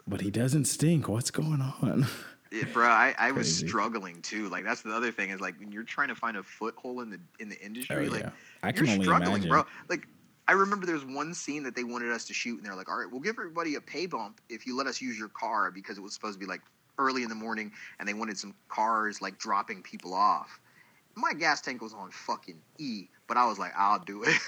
but 0.07 0.21
he 0.21 0.31
doesn't 0.31 0.65
stink. 0.67 1.09
What's 1.09 1.31
going 1.31 1.61
on?" 1.63 2.07
Yeah, 2.55 2.65
bro, 2.73 2.87
I, 2.87 3.15
I 3.19 3.33
was 3.33 3.55
struggling 3.57 4.23
too. 4.23 4.49
Like 4.49 4.65
that's 4.65 4.83
the 4.83 4.95
other 4.95 5.11
thing 5.11 5.31
is 5.31 5.41
like 5.41 5.59
when 5.59 5.73
you're 5.73 5.83
trying 5.83 6.09
to 6.09 6.15
find 6.15 6.37
a 6.37 6.43
foothold 6.43 7.03
in 7.03 7.11
the 7.11 7.19
in 7.41 7.49
the 7.49 7.59
oh, 7.61 7.67
industry, 7.67 8.09
Oh, 8.09 8.13
like 8.13 8.23
yeah. 8.23 8.31
I 8.63 8.71
can 8.71 8.85
you're 8.85 8.95
only 8.95 9.05
struggling, 9.05 9.33
imagine. 9.33 9.49
bro. 9.51 9.65
Like 9.89 10.07
I 10.47 10.53
remember 10.53 10.87
there 10.87 10.95
was 10.95 11.05
one 11.05 11.35
scene 11.35 11.65
that 11.65 11.75
they 11.75 11.83
wanted 11.83 12.13
us 12.13 12.25
to 12.27 12.35
shoot, 12.35 12.59
and 12.59 12.65
they're 12.65 12.77
like, 12.77 12.89
"All 12.89 12.97
right, 12.99 13.11
we'll 13.11 13.21
give 13.21 13.37
everybody 13.39 13.75
a 13.75 13.81
pay 13.81 14.07
bump 14.07 14.41
if 14.49 14.67
you 14.67 14.77
let 14.77 14.87
us 14.87 15.01
use 15.01 15.19
your 15.19 15.31
car 15.31 15.71
because 15.73 15.99
it 15.99 16.01
was 16.01 16.15
supposed 16.15 16.35
to 16.35 16.39
be 16.39 16.47
like 16.47 16.61
early 16.99 17.25
in 17.25 17.29
the 17.29 17.35
morning, 17.35 17.73
and 17.99 18.09
they 18.09 18.15
wanted 18.15 18.39
some 18.39 18.55
cars 18.69 19.21
like 19.21 19.37
dropping 19.39 19.83
people 19.83 20.15
off." 20.15 20.61
My 21.17 21.33
gas 21.33 21.61
tank 21.61 21.83
was 21.83 21.95
on 21.95 22.11
fucking 22.11 22.61
E, 22.79 23.09
but 23.27 23.37
I 23.37 23.47
was 23.47 23.59
like, 23.59 23.73
"I'll 23.77 23.99
do 23.99 24.23
it." 24.25 24.39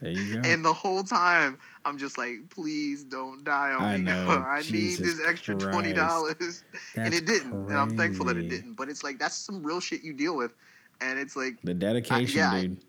There 0.00 0.10
you 0.10 0.34
go. 0.34 0.40
and 0.48 0.64
the 0.64 0.72
whole 0.72 1.02
time, 1.04 1.58
I'm 1.84 1.98
just 1.98 2.18
like, 2.18 2.48
"Please 2.50 3.04
don't 3.04 3.44
die 3.44 3.72
on 3.72 3.82
I 3.82 3.96
me. 3.96 4.02
know. 4.10 4.28
I 4.28 4.62
need 4.70 4.98
this 4.98 5.20
extra 5.26 5.54
twenty 5.54 5.92
dollars." 5.92 6.64
and 6.96 7.12
it 7.14 7.26
didn't 7.26 7.52
and 7.52 7.72
i'm 7.76 7.96
thankful 7.96 8.24
that 8.26 8.36
it 8.36 8.48
didn't 8.48 8.74
but 8.74 8.88
it's 8.88 9.02
like 9.02 9.18
that's 9.18 9.36
some 9.36 9.62
real 9.62 9.80
shit 9.80 10.02
you 10.02 10.12
deal 10.12 10.36
with 10.36 10.52
and 11.00 11.18
it's 11.18 11.34
like 11.36 11.56
The 11.64 11.74
dedication, 11.74 12.38
yeah, 12.38 12.50
I- 12.52 12.60
dude. 12.62 12.80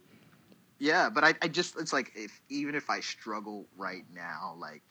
yeah 0.79 1.09
but 1.09 1.23
I, 1.23 1.33
I 1.41 1.47
just 1.47 1.77
it's 1.79 1.91
like 1.93 2.11
if 2.15 2.39
even 2.49 2.75
if 2.75 2.89
i 2.89 2.99
struggle 2.99 3.65
right 3.77 4.03
now 4.13 4.55
like 4.59 4.81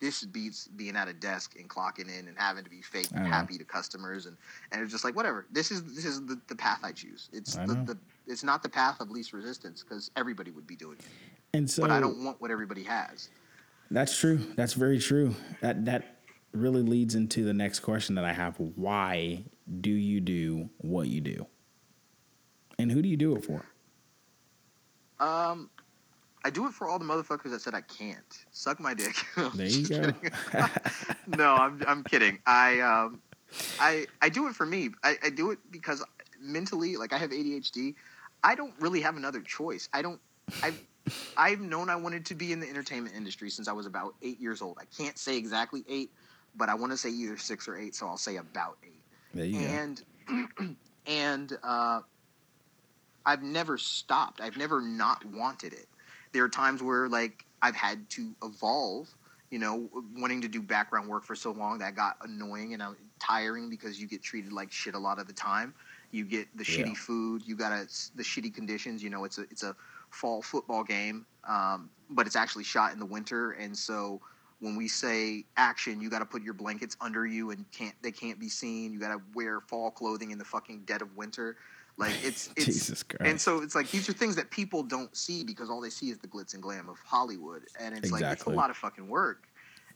this 0.00 0.24
beats 0.24 0.68
being 0.68 0.96
at 0.96 1.08
a 1.08 1.12
desk 1.12 1.54
and 1.58 1.68
clocking 1.68 2.08
in 2.08 2.28
and 2.28 2.36
having 2.36 2.64
to 2.64 2.70
be 2.70 2.82
fake 2.82 3.08
and 3.14 3.26
happy 3.26 3.56
to 3.56 3.64
customers 3.64 4.26
and 4.26 4.36
and 4.72 4.82
it's 4.82 4.92
just 4.92 5.04
like 5.04 5.16
whatever 5.16 5.46
this 5.52 5.70
is 5.70 5.82
this 5.94 6.04
is 6.04 6.24
the, 6.26 6.40
the 6.48 6.54
path 6.54 6.80
i 6.82 6.92
choose 6.92 7.28
it's 7.32 7.56
I 7.56 7.66
the, 7.66 7.74
the 7.74 7.98
it's 8.26 8.42
not 8.44 8.62
the 8.62 8.68
path 8.68 9.00
of 9.00 9.10
least 9.10 9.32
resistance 9.32 9.82
because 9.82 10.10
everybody 10.16 10.50
would 10.50 10.66
be 10.66 10.76
doing 10.76 10.98
it 10.98 11.06
and 11.56 11.70
so 11.70 11.82
but 11.82 11.90
i 11.90 12.00
don't 12.00 12.22
want 12.24 12.40
what 12.40 12.50
everybody 12.50 12.82
has 12.82 13.30
That's 13.90 14.18
true. 14.18 14.38
That's 14.56 14.72
very 14.72 14.98
true. 14.98 15.34
That 15.60 15.84
that 15.84 16.16
really 16.52 16.82
leads 16.82 17.14
into 17.14 17.44
the 17.44 17.52
next 17.52 17.80
question 17.80 18.14
that 18.14 18.24
I 18.24 18.32
have. 18.32 18.56
Why 18.58 19.44
do 19.80 19.90
you 19.90 20.20
do 20.20 20.70
what 20.78 21.08
you 21.08 21.20
do? 21.20 21.46
And 22.78 22.90
who 22.90 23.02
do 23.02 23.08
you 23.08 23.16
do 23.16 23.36
it 23.36 23.44
for? 23.44 23.64
um 25.20 25.70
I 26.44 26.50
do 26.50 26.66
it 26.66 26.74
for 26.74 26.86
all 26.86 26.98
the 26.98 27.04
motherfuckers 27.06 27.50
that 27.50 27.62
said 27.62 27.74
I 27.74 27.80
can't. 27.80 28.44
Suck 28.50 28.78
my 28.78 28.92
dick. 28.94 29.16
There 29.54 29.66
you 29.66 29.88
go. 29.88 30.12
no, 31.26 31.54
I'm 31.54 31.82
I'm 31.88 32.04
kidding. 32.04 32.38
I 32.46 32.80
um 32.80 33.20
I 33.78 34.06
I 34.20 34.28
do 34.28 34.46
it 34.48 34.54
for 34.54 34.66
me. 34.66 34.90
I, 35.02 35.16
I 35.24 35.30
do 35.30 35.50
it 35.50 35.58
because 35.70 36.04
mentally, 36.40 36.96
like 36.96 37.12
I 37.12 37.18
have 37.18 37.30
ADHD. 37.30 37.94
I 38.42 38.54
don't 38.54 38.74
really 38.78 39.00
have 39.00 39.16
another 39.16 39.40
choice. 39.40 39.88
I 39.92 40.02
don't. 40.02 40.20
I've 40.62 40.78
I've 41.36 41.60
known 41.60 41.88
I 41.88 41.96
wanted 41.96 42.26
to 42.26 42.34
be 42.34 42.52
in 42.52 42.60
the 42.60 42.68
entertainment 42.68 43.16
industry 43.16 43.48
since 43.50 43.66
I 43.66 43.72
was 43.72 43.86
about 43.86 44.14
eight 44.22 44.38
years 44.38 44.60
old. 44.60 44.78
I 44.80 44.84
can't 44.96 45.18
say 45.18 45.36
exactly 45.36 45.82
eight, 45.88 46.10
but 46.56 46.68
I 46.68 46.74
want 46.74 46.92
to 46.92 46.98
say 46.98 47.08
either 47.08 47.38
six 47.38 47.66
or 47.66 47.76
eight, 47.76 47.94
so 47.94 48.06
I'll 48.06 48.18
say 48.18 48.36
about 48.36 48.76
eight 48.84 49.02
There 49.32 49.46
you 49.46 49.66
go. 49.66 49.66
and 49.66 50.76
and 51.06 51.58
uh, 51.62 52.00
I've 53.24 53.42
never 53.42 53.78
stopped. 53.78 54.40
I've 54.40 54.56
never 54.56 54.80
not 54.80 55.24
wanted 55.24 55.72
it. 55.72 55.86
There 56.34 56.44
are 56.44 56.50
times 56.50 56.82
where 56.82 57.08
like 57.08 57.46
I've 57.62 57.76
had 57.76 58.10
to 58.10 58.36
evolve. 58.42 59.08
You 59.50 59.60
know, 59.60 59.88
wanting 60.16 60.40
to 60.42 60.48
do 60.48 60.60
background 60.60 61.08
work 61.08 61.24
for 61.24 61.36
so 61.36 61.52
long 61.52 61.78
that 61.78 61.94
got 61.94 62.16
annoying 62.22 62.74
and 62.74 62.82
I'm 62.82 62.96
tiring 63.20 63.70
because 63.70 64.00
you 64.00 64.08
get 64.08 64.20
treated 64.20 64.52
like 64.52 64.72
shit 64.72 64.96
a 64.96 64.98
lot 64.98 65.20
of 65.20 65.28
the 65.28 65.32
time. 65.32 65.74
You 66.10 66.24
get 66.24 66.48
the 66.56 66.64
Yeah. 66.64 66.84
shitty 66.84 66.96
food. 66.96 67.42
You 67.46 67.56
got 67.56 67.70
the 68.16 68.22
shitty 68.24 68.52
conditions. 68.52 69.02
You 69.02 69.10
know, 69.10 69.24
it's 69.24 69.38
a 69.38 69.42
it's 69.42 69.62
a 69.62 69.76
fall 70.10 70.42
football 70.42 70.82
game, 70.82 71.24
um, 71.48 71.90
but 72.10 72.26
it's 72.26 72.36
actually 72.36 72.64
shot 72.64 72.92
in 72.92 72.98
the 72.98 73.06
winter, 73.06 73.52
and 73.52 73.76
so 73.76 74.20
when 74.60 74.76
we 74.76 74.88
say 74.88 75.44
action, 75.56 76.00
you 76.00 76.08
got 76.10 76.20
to 76.20 76.24
put 76.24 76.42
your 76.42 76.54
blankets 76.54 76.96
under 77.00 77.26
you 77.26 77.50
and 77.50 77.70
can't 77.70 77.94
they 78.02 78.12
can't 78.12 78.40
be 78.40 78.48
seen. 78.48 78.92
You 78.92 78.98
got 78.98 79.14
to 79.14 79.20
wear 79.34 79.60
fall 79.60 79.90
clothing 79.90 80.30
in 80.32 80.38
the 80.38 80.44
fucking 80.44 80.82
dead 80.86 81.02
of 81.02 81.16
winter. 81.16 81.56
Like 81.96 82.12
it's 82.24 82.50
it's 82.56 82.66
Jesus 82.66 83.02
Christ. 83.02 83.30
and 83.30 83.40
so 83.40 83.62
it's 83.62 83.74
like 83.74 83.90
these 83.90 84.08
are 84.08 84.12
things 84.12 84.36
that 84.36 84.50
people 84.50 84.82
don't 84.82 85.14
see 85.16 85.44
because 85.44 85.70
all 85.70 85.80
they 85.80 85.90
see 85.90 86.10
is 86.10 86.18
the 86.18 86.28
glitz 86.28 86.54
and 86.54 86.62
glam 86.62 86.88
of 86.88 86.98
Hollywood, 87.04 87.62
and 87.78 87.96
it's 87.96 88.10
like 88.10 88.22
it's 88.22 88.44
a 88.44 88.50
lot 88.50 88.70
of 88.70 88.76
fucking 88.76 89.08
work. 89.08 89.48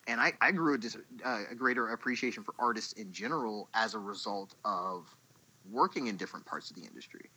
And 0.07 0.23
I, 0.23 0.33
I 0.41 0.53
grew 0.53 0.75
a, 0.75 0.79
dis, 0.79 0.97
uh, 1.23 1.43
a 1.51 1.55
greater 1.55 1.89
appreciation 1.89 2.43
for 2.43 2.55
artists 2.59 2.95
in 2.95 3.13
general 3.13 3.69
as 3.75 3.93
a 3.95 3.99
result 3.99 4.55
of 4.65 5.15
working 5.71 6.07
in 6.07 6.17
different 6.17 6.47
parts 6.47 6.71
of 6.71 6.77
the 6.77 6.83
industry. 6.83 7.29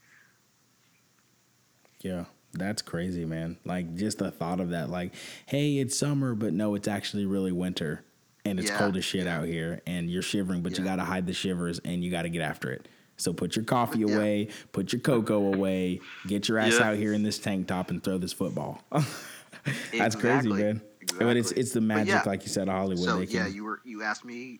Yeah, 1.99 2.25
that's 2.53 2.81
crazy, 2.81 3.25
man. 3.25 3.57
Like 3.65 3.95
just 3.95 4.19
the 4.19 4.31
thought 4.31 4.59
of 4.61 4.69
that, 4.69 4.89
like, 4.89 5.13
hey, 5.47 5.79
it's 5.79 5.97
summer, 5.97 6.33
but 6.33 6.53
no, 6.53 6.75
it's 6.75 6.87
actually 6.87 7.25
really 7.25 7.51
winter, 7.51 8.03
and 8.45 8.57
it's 8.57 8.69
Yeah, 8.69 8.77
cold 8.77 8.95
as 8.95 9.03
shit 9.03 9.25
yeah. 9.25 9.39
out 9.39 9.47
here, 9.47 9.81
and 9.85 10.09
you're 10.09 10.21
shivering, 10.21 10.61
but 10.61 10.77
you 10.77 10.83
got 10.83 10.95
to 10.95 11.03
hide 11.03 11.27
the 11.27 11.33
shivers, 11.33 11.79
and 11.83 12.03
you 12.03 12.09
got 12.09 12.21
to 12.21 12.29
get 12.29 12.41
after 12.41 12.71
it. 12.71 12.87
So 13.21 13.33
put 13.33 13.55
your 13.55 13.63
coffee 13.65 13.99
Yeah. 13.99 14.15
away, 14.15 14.47
put 14.71 14.91
your 14.91 14.99
cocoa 14.99 15.53
away, 15.53 16.01
get 16.25 16.49
your 16.49 16.57
ass 16.57 16.79
Yeah. 16.79 16.89
out 16.89 16.97
here 16.97 17.13
in 17.13 17.21
this 17.21 17.37
tank 17.37 17.67
top 17.67 17.91
and 17.91 18.03
throw 18.03 18.17
this 18.17 18.33
football. 18.33 18.83
that's 18.91 20.15
crazy, 20.15 20.49
Exactly, 20.49 20.63
man. 20.63 20.81
But 21.19 21.37
it's 21.37 21.51
it's 21.51 21.71
the 21.71 21.81
magic, 21.81 22.25
like 22.25 22.41
you 22.41 22.49
said, 22.49 22.67
of 22.67 22.73
Hollywood. 22.73 23.05
So 23.05 23.19
yeah, 23.19 23.45
you 23.45 23.63
were 23.63 23.79
you 23.85 24.01
asked 24.01 24.25
me 24.25 24.59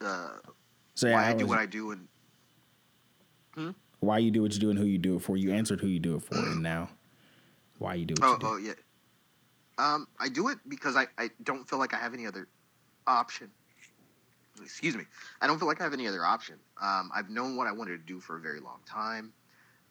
uh, 0.00 0.38
so 0.94 1.10
why 1.12 1.26
I, 1.26 1.28
I 1.30 1.32
do 1.34 1.44
was- 1.44 1.50
what 1.50 1.58
I 1.58 1.66
do, 1.66 1.90
and 1.90 3.74
why 4.00 4.18
you 4.18 4.30
do 4.30 4.40
what 4.40 4.54
you 4.54 4.60
do 4.60 4.70
and 4.70 4.78
who 4.78 4.86
you 4.86 4.96
do 4.96 5.16
it 5.16 5.20
for. 5.20 5.36
You 5.36 5.52
answered 5.52 5.80
who 5.80 5.88
you 5.88 6.00
do 6.00 6.16
it 6.16 6.22
for, 6.22 6.36
and 6.36 6.62
now 6.62 6.88
why 7.78 7.94
you 7.94 8.06
do 8.06 8.14
what 8.18 8.24
oh, 8.26 8.32
you 8.32 8.38
do. 8.38 8.46
oh 8.46 8.56
yeah, 8.56 8.74
um, 9.76 10.08
I 10.18 10.28
do 10.30 10.48
it 10.48 10.58
because 10.66 10.96
I, 10.96 11.08
I 11.18 11.28
don't 11.42 11.68
feel 11.68 11.78
like 11.78 11.92
I 11.92 11.98
have 11.98 12.14
any 12.14 12.26
other 12.26 12.48
option. 13.06 13.50
Excuse 14.64 14.96
me, 14.96 15.04
I 15.40 15.46
don't 15.46 15.58
feel 15.58 15.68
like 15.68 15.80
I 15.80 15.84
have 15.84 15.92
any 15.92 16.06
other 16.06 16.24
option. 16.24 16.56
Um, 16.80 17.10
I've 17.14 17.30
known 17.30 17.56
what 17.56 17.66
I 17.66 17.72
wanted 17.72 17.92
to 17.92 18.06
do 18.06 18.20
for 18.20 18.36
a 18.36 18.40
very 18.40 18.60
long 18.60 18.80
time. 18.86 19.32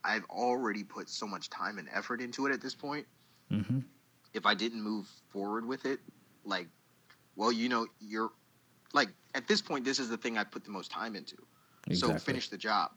I've 0.03 0.25
already 0.25 0.83
put 0.83 1.09
so 1.09 1.27
much 1.27 1.49
time 1.49 1.77
and 1.77 1.89
effort 1.93 2.21
into 2.21 2.45
it 2.45 2.53
at 2.53 2.61
this 2.61 2.75
point. 2.75 3.05
hmm 3.49 3.79
if 4.33 4.45
I 4.45 4.53
didn't 4.53 4.81
move 4.81 5.09
forward 5.29 5.65
with 5.65 5.85
it, 5.85 5.99
like, 6.45 6.67
well, 7.35 7.51
you 7.51 7.67
know, 7.67 7.87
you're 7.99 8.31
like 8.93 9.09
at 9.33 9.47
this 9.47 9.61
point, 9.61 9.83
this 9.83 9.99
is 9.99 10.09
the 10.09 10.17
thing 10.17 10.37
I 10.37 10.43
put 10.43 10.63
the 10.63 10.71
most 10.71 10.91
time 10.91 11.15
into. 11.15 11.35
So 11.93 12.13
finish 12.15 12.49
the 12.49 12.57
job. 12.57 12.91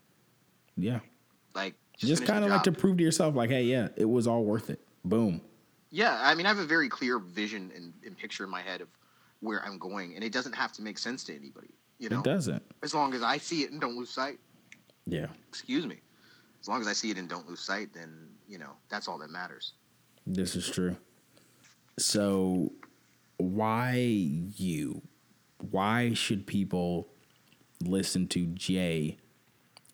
Yeah. 0.76 1.00
Like 1.54 1.74
Just 1.96 2.22
the 2.22 2.26
kind 2.26 2.44
of 2.44 2.50
like 2.50 2.62
to 2.64 2.72
prove 2.72 2.98
to 2.98 3.02
yourself, 3.02 3.34
like, 3.34 3.50
hey, 3.50 3.62
yeah, 3.64 3.88
it 3.96 4.04
was 4.04 4.26
all 4.26 4.44
worth 4.44 4.70
it. 4.70 4.80
Boom. 5.04 5.40
Yeah, 5.90 6.18
I 6.20 6.34
mean, 6.34 6.46
I 6.46 6.50
have 6.50 6.58
a 6.58 6.64
very 6.64 6.88
clear 6.88 7.18
vision 7.18 7.72
and, 7.74 7.92
and 8.04 8.16
picture 8.16 8.44
in 8.44 8.50
my 8.50 8.60
head 8.60 8.80
of 8.80 8.88
where 9.40 9.64
I'm 9.64 9.78
going, 9.78 10.14
and 10.14 10.22
it 10.24 10.32
doesn't 10.32 10.54
have 10.54 10.72
to 10.72 10.82
make 10.82 10.98
sense 10.98 11.24
to 11.24 11.34
anybody. 11.34 11.70
You 11.98 12.08
know, 12.08 12.20
It 12.20 12.24
doesn't. 12.24 12.62
as 12.82 12.94
long 12.94 13.14
as 13.14 13.22
I 13.22 13.36
see 13.38 13.62
it 13.62 13.70
and 13.72 13.80
don't 13.80 13.96
lose 13.96 14.10
sight. 14.10 14.38
Yeah. 15.06 15.26
Excuse 15.48 15.86
me. 15.86 16.00
As 16.60 16.68
long 16.68 16.80
as 16.80 16.86
I 16.86 16.92
see 16.92 17.10
it 17.10 17.16
and 17.18 17.28
don't 17.28 17.48
lose 17.48 17.60
sight, 17.60 17.92
then 17.94 18.28
you 18.48 18.58
know 18.58 18.72
that's 18.88 19.08
all 19.08 19.18
that 19.18 19.30
matters. 19.30 19.72
This 20.26 20.54
is 20.56 20.68
true. 20.70 20.96
So, 21.98 22.72
why 23.38 23.94
you? 23.96 25.02
Why 25.70 26.12
should 26.14 26.46
people 26.46 27.08
listen 27.82 28.26
to 28.28 28.46
Jay? 28.46 29.18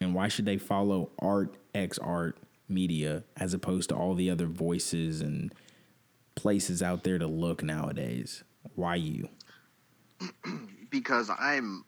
And 0.01 0.15
why 0.15 0.29
should 0.29 0.45
they 0.45 0.59
follow 0.59 1.11
Art 1.19 1.57
X 1.75 1.99
Art 1.99 2.39
Media 2.69 3.25
as 3.37 3.55
opposed 3.55 3.89
to 3.89 3.97
all 3.97 4.15
the 4.15 4.31
other 4.31 4.47
voices 4.47 5.21
and 5.21 5.53
places 6.35 6.83
out 6.83 7.03
there 7.05 7.19
to 7.19 7.27
look 7.27 7.63
nowadays? 7.63 8.45
Why 8.75 8.97
you? 8.97 9.29
because 10.91 11.31
I'm 11.39 11.85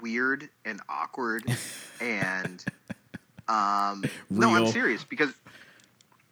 weird 0.00 0.48
and 0.64 0.80
awkward 0.88 1.44
and 2.00 2.64
um 3.48 4.08
no 4.30 4.50
I'm 4.54 4.66
serious 4.66 5.04
because 5.04 5.32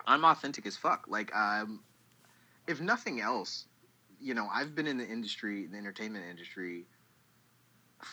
I'm 0.06 0.24
authentic 0.24 0.66
as 0.66 0.76
fuck. 0.76 1.06
Like 1.08 1.34
um 1.34 1.80
if 2.66 2.80
nothing 2.80 3.20
else 3.20 3.66
you 4.20 4.34
know 4.34 4.48
I've 4.52 4.74
been 4.74 4.86
in 4.86 4.98
the 4.98 5.06
industry 5.06 5.66
the 5.66 5.76
entertainment 5.76 6.24
industry 6.30 6.86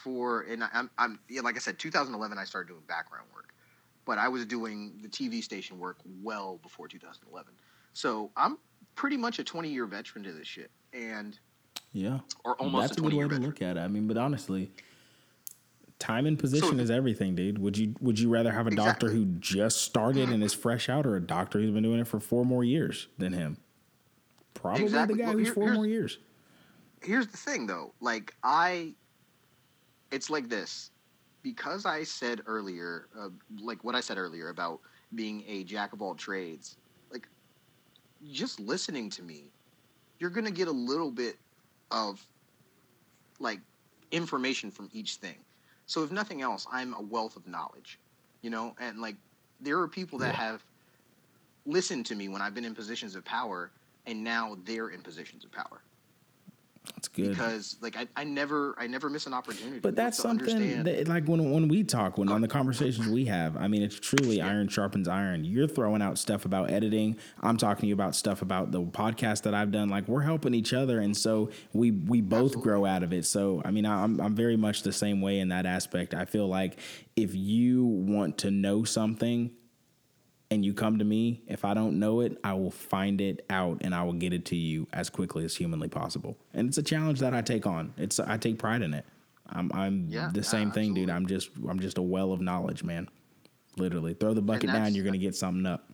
for 0.03 0.41
and 0.41 0.63
I- 0.63 0.69
I'm 0.73 0.89
I'm 0.97 1.19
yeah, 1.29 1.41
like 1.41 1.55
I 1.55 1.60
said 1.60 1.79
2011 1.79 2.38
I 2.38 2.43
started 2.43 2.69
doing 2.69 2.81
background 2.88 3.27
work 3.34 3.53
but 4.05 4.17
I 4.17 4.27
was 4.27 4.45
doing 4.45 4.99
the 5.01 5.08
TV 5.10 5.43
station 5.43 5.79
work 5.79 5.97
well 6.21 6.60
before 6.63 6.88
2011 6.88 7.53
so 7.93 8.29
I'm 8.36 8.58
pretty 8.95 9.15
much 9.17 9.39
a 9.39 9.43
20 9.43 9.69
year 9.69 9.86
veteran 9.86 10.23
to 10.25 10.34
this 10.34 10.47
shit. 10.47 10.69
And 10.93 11.39
Yeah. 11.95 12.19
or 12.43 12.55
almost 12.55 12.89
That's 12.89 12.97
a 12.97 13.01
a 13.01 13.10
good 13.10 13.13
way 13.17 13.27
to 13.29 13.36
look 13.39 13.62
at 13.62 13.77
it. 13.77 13.79
I 13.79 13.88
mean, 13.88 14.05
but 14.05 14.17
honestly, 14.17 14.69
time 15.97 16.25
and 16.25 16.38
position 16.38 16.77
So- 16.77 16.84
is 16.84 16.91
everything, 16.91 17.36
dude. 17.36 17.58
Would 17.58 17.77
you 17.77 17.95
would 18.01 18.19
you 18.19 18.27
rather 18.29 18.51
have 18.51 18.67
a 18.67 18.71
doctor 18.75 19.10
who 19.10 19.25
just 19.39 19.81
started 19.81 20.29
and 20.29 20.43
is 20.43 20.53
fresh 20.53 20.89
out, 20.89 21.05
or 21.05 21.15
a 21.15 21.21
doctor 21.21 21.60
who's 21.60 21.71
been 21.71 21.84
doing 21.84 22.01
it 22.01 22.08
for 22.08 22.19
four 22.19 22.45
more 22.45 22.65
years 22.65 23.08
than 23.17 23.31
him? 23.31 23.58
Probably 24.53 24.84
Exactly. 24.84 25.15
the 25.15 25.21
guy 25.23 25.29
Well, 25.29 25.38
who's 25.38 25.47
here- 25.47 25.53
four 25.53 25.73
more 25.73 25.88
years. 25.88 26.17
here's 27.01 27.27
the 27.27 27.38
thing 27.38 27.67
though 27.67 27.93
like 28.01 28.34
i 28.43 28.91
it's 30.12 30.29
like 30.31 30.49
this 30.49 30.89
because 31.43 31.86
i 31.86 32.01
said 32.03 32.41
earlier 32.47 33.08
uh, 33.19 33.29
like 33.62 33.84
what 33.84 33.93
i 33.93 33.99
said 34.01 34.17
earlier 34.17 34.49
about 34.49 34.79
being 35.13 35.43
a 35.47 35.63
jack 35.65 35.93
of 35.93 36.01
all 36.01 36.15
trades 36.15 36.77
like 37.12 37.27
just 38.31 38.60
listening 38.60 39.08
to 39.12 39.21
me 39.21 39.51
you're 40.19 40.31
gonna 40.31 40.49
get 40.49 40.67
a 40.67 40.71
little 40.71 41.12
bit 41.12 41.38
of 41.91 42.26
like 43.39 43.60
information 44.12 44.71
from 44.71 44.89
each 44.93 45.15
thing. 45.15 45.38
So 45.88 46.04
if 46.04 46.12
nothing 46.12 46.41
else 46.41 46.65
i'm 46.71 46.93
a 46.93 47.02
wealth 47.02 47.36
of 47.36 47.48
knowledge 47.48 48.00
you 48.45 48.52
know? 48.52 48.76
And 48.80 49.00
like 49.00 49.15
there 49.60 49.80
are 49.80 49.88
people 49.88 50.19
that 50.19 50.36
have 50.36 50.63
listened 51.65 52.06
to 52.06 52.15
me 52.15 52.30
when 52.30 52.43
i've 52.43 52.54
been 52.54 52.63
in 52.63 52.76
positions 52.76 53.15
of 53.15 53.26
power 53.26 53.71
and 54.06 54.24
now 54.24 54.56
they're 54.65 54.89
in 54.89 55.02
positions 55.02 55.43
of 55.43 55.52
power 55.52 55.82
That's 56.95 57.08
good. 57.08 57.30
because 57.30 57.78
like 57.82 57.98
I, 57.98 58.08
I 58.15 58.24
never 58.24 58.76
I 58.78 58.88
never 58.88 59.10
miss 59.10 59.26
an 59.28 59.34
opportunity. 59.34 59.80
but 59.80 59.95
that's 59.95 60.17
something 60.17 60.84
that, 60.84 61.08
like 61.08 61.26
when 61.28 61.52
when 61.52 61.67
we 61.67 61.84
talk, 61.84 62.17
when 62.17 62.30
on 62.30 62.41
the 62.41 62.48
conversations 62.48 63.08
we 63.08 63.26
have, 63.26 63.58
I 63.58 63.67
mean, 63.67 63.82
it's 63.82 64.00
truly 64.00 64.41
iron 64.41 64.67
sharpens 64.67 65.08
iron. 65.08 65.45
You're 65.45 65.67
throwing 65.67 66.02
out 66.02 66.17
stuff 66.17 66.45
about 66.45 66.71
editing. 66.71 67.17
I'm 67.41 67.58
talking 67.58 67.82
to 67.82 67.88
you 67.88 67.93
about 67.93 68.15
stuff 68.15 68.41
about 68.41 68.71
the 68.71 68.82
podcast 68.82 69.43
that 69.43 69.54
I've 69.54 69.71
done. 69.71 69.89
Like 69.89 70.08
we're 70.08 70.21
helping 70.21 70.54
each 70.54 70.74
other, 70.74 71.00
and 71.00 71.15
so 71.15 71.50
we 71.74 71.91
we 71.91 72.21
both 72.21 72.52
Absolutely. 72.52 72.63
grow 72.63 72.86
out 72.86 73.04
of 73.04 73.13
it. 73.13 73.26
So 73.26 73.62
I 73.65 73.71
mean, 73.71 73.86
I'm 73.86 74.19
I'm 74.19 74.36
very 74.36 74.58
much 74.58 74.84
the 74.84 74.93
same 74.93 75.21
way 75.21 75.39
in 75.39 75.50
that 75.50 75.65
aspect. 75.65 76.13
I 76.13 76.26
feel 76.26 76.48
like 76.48 76.80
if 77.15 77.34
you 77.36 77.86
want 77.86 78.38
to 78.39 78.52
know 78.52 78.84
something. 78.84 79.52
And 80.51 80.63
you 80.63 80.73
come 80.73 80.99
to 80.99 81.05
me, 81.05 81.41
if 81.47 81.65
I 81.65 81.73
don't 81.73 81.99
know 81.99 82.19
it, 82.21 82.38
I 82.43 82.53
will 82.53 82.69
find 82.71 83.19
it 83.19 83.43
out 83.49 83.79
and 83.81 83.95
I 83.95 84.03
will 84.03 84.13
get 84.13 84.31
it 84.31 84.45
to 84.45 84.55
you 84.55 84.88
as 84.93 85.10
quickly 85.10 85.43
as 85.43 85.55
humanly 85.55 85.88
possible. 85.88 86.38
And 86.53 86.67
it's 86.67 86.77
a 86.77 86.84
challenge 86.84 87.19
that 87.21 87.34
I 87.34 87.41
take 87.41 87.65
on. 87.65 87.93
It's 87.97 88.19
I 88.19 88.38
take 88.38 88.60
pride 88.60 88.81
in 88.84 88.93
it. 88.93 89.05
I'm 89.49 89.71
I'm 89.73 90.08
Yeah, 90.08 90.29
the 90.34 90.43
same 90.43 90.71
thing, 90.71 90.93
dude. 90.93 91.10
I'm 91.10 91.25
just 91.27 91.49
I'm 91.67 91.79
just 91.79 91.97
a 91.97 92.01
well 92.01 92.31
of 92.31 92.41
knowledge, 92.41 92.84
man. 92.84 93.10
Literally, 93.77 94.13
throw 94.13 94.34
the 94.34 94.41
bucket 94.41 94.71
down, 94.71 94.93
you're 94.95 95.03
gonna 95.05 95.17
get 95.17 95.36
something 95.36 95.65
up. 95.65 95.89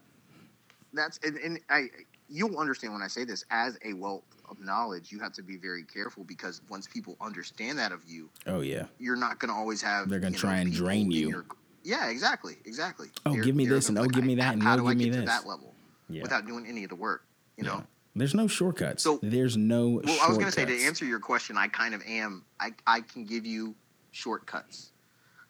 that's 0.94 1.18
and, 1.24 1.38
and 1.38 1.60
I 1.70 1.88
you'll 2.30 2.58
understand 2.60 2.94
when 2.94 3.02
I 3.02 3.08
say 3.08 3.24
this 3.26 3.44
as 3.52 3.78
a 3.86 3.94
wealth 3.94 4.24
of 4.50 4.60
knowledge. 4.60 5.12
You 5.12 5.20
have 5.20 5.34
to 5.34 5.44
be 5.44 5.58
very 5.58 5.84
careful 5.84 6.24
because 6.26 6.62
once 6.70 6.88
people 6.88 7.16
understand 7.22 7.78
that 7.80 7.92
of 7.94 8.04
you, 8.06 8.30
Oh 8.48 8.60
yeah. 8.62 8.86
you're 9.00 9.16
not 9.16 9.40
going 9.40 9.50
to 9.52 9.56
always 9.58 9.82
have. 9.82 10.10
They're 10.10 10.20
gonna 10.20 10.32
you 10.32 10.38
know, 10.38 10.40
try 10.42 10.58
and 10.58 10.72
drain 10.72 11.10
you. 11.12 11.30
your- 11.30 11.46
yeah, 11.84 12.10
exactly, 12.10 12.58
exactly. 12.66 13.10
Oh, 13.26 13.34
They're- 13.34 13.44
give 13.44 13.56
me 13.56 13.66
this 13.66 13.90
and 13.90 13.98
gonna 13.98 14.08
oh, 14.08 14.10
give 14.10 14.24
me 14.26 14.36
that 14.36 14.54
and 14.54 14.64
how 14.64 14.74
oh, 14.74 14.78
do 14.78 14.88
I 14.88 14.94
give 14.94 15.00
me 15.00 15.06
get 15.12 15.20
to 15.22 15.26
that 15.26 15.48
level 15.48 15.74
Yeah. 16.10 16.22
without 16.24 16.46
doing 16.48 16.66
any 16.68 16.84
of 16.84 16.90
the 16.90 16.96
work. 16.96 17.26
You 17.58 17.64
know. 17.66 17.84
There's 18.16 18.34
no 18.34 18.48
shortcuts. 18.48 19.04
So- 19.04 19.20
there's 19.22 19.56
no. 19.58 20.02
Well, 20.04 20.20
I 20.22 20.28
was 20.28 20.38
going 20.38 20.50
to 20.50 20.52
say 20.52 20.66
to 20.66 20.84
answer 20.84 21.06
your 21.06 21.20
question, 21.20 21.58
I 21.58 21.68
kind 21.68 21.94
of 21.94 22.02
am. 22.06 22.44
I 22.60 22.72
I 22.88 23.02
can 23.02 23.26
give 23.26 23.46
you 23.46 23.76
shortcuts. 24.12 24.92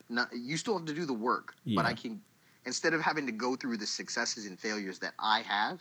Not, 0.10 0.30
you 0.36 0.58
still 0.58 0.78
have 0.78 0.86
to 0.88 0.94
do 0.94 1.06
the 1.06 1.14
work, 1.14 1.56
but 1.76 1.86
I 1.86 1.94
can 1.94 2.22
instead 2.66 2.94
of 2.94 3.02
having 3.02 3.26
to 3.26 3.32
go 3.32 3.56
through 3.56 3.78
the 3.78 3.88
successes 3.88 4.46
and 4.46 4.60
failures 4.60 5.00
that 5.00 5.14
I 5.18 5.42
have, 5.42 5.80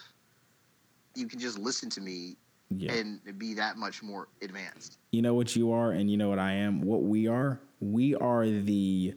you 1.15 1.27
can 1.27 1.39
just 1.39 1.59
listen 1.59 1.91
to 1.91 2.01
me 2.01 2.37
Yeah. 2.71 2.93
and 2.93 3.21
be 3.39 3.55
that 3.55 3.77
much 3.77 4.03
more 4.03 4.29
advanced. 4.41 4.99
you 5.11 5.21
know 5.21 5.35
what 5.35 5.55
you 5.57 5.73
are 5.73 5.91
and 5.93 6.09
you 6.11 6.17
know 6.17 6.29
what 6.31 6.39
I 6.39 6.53
am. 6.53 6.81
What 6.83 7.03
we 7.03 7.27
are, 7.27 7.61
we 7.81 8.15
are 8.15 8.47
the 8.47 9.15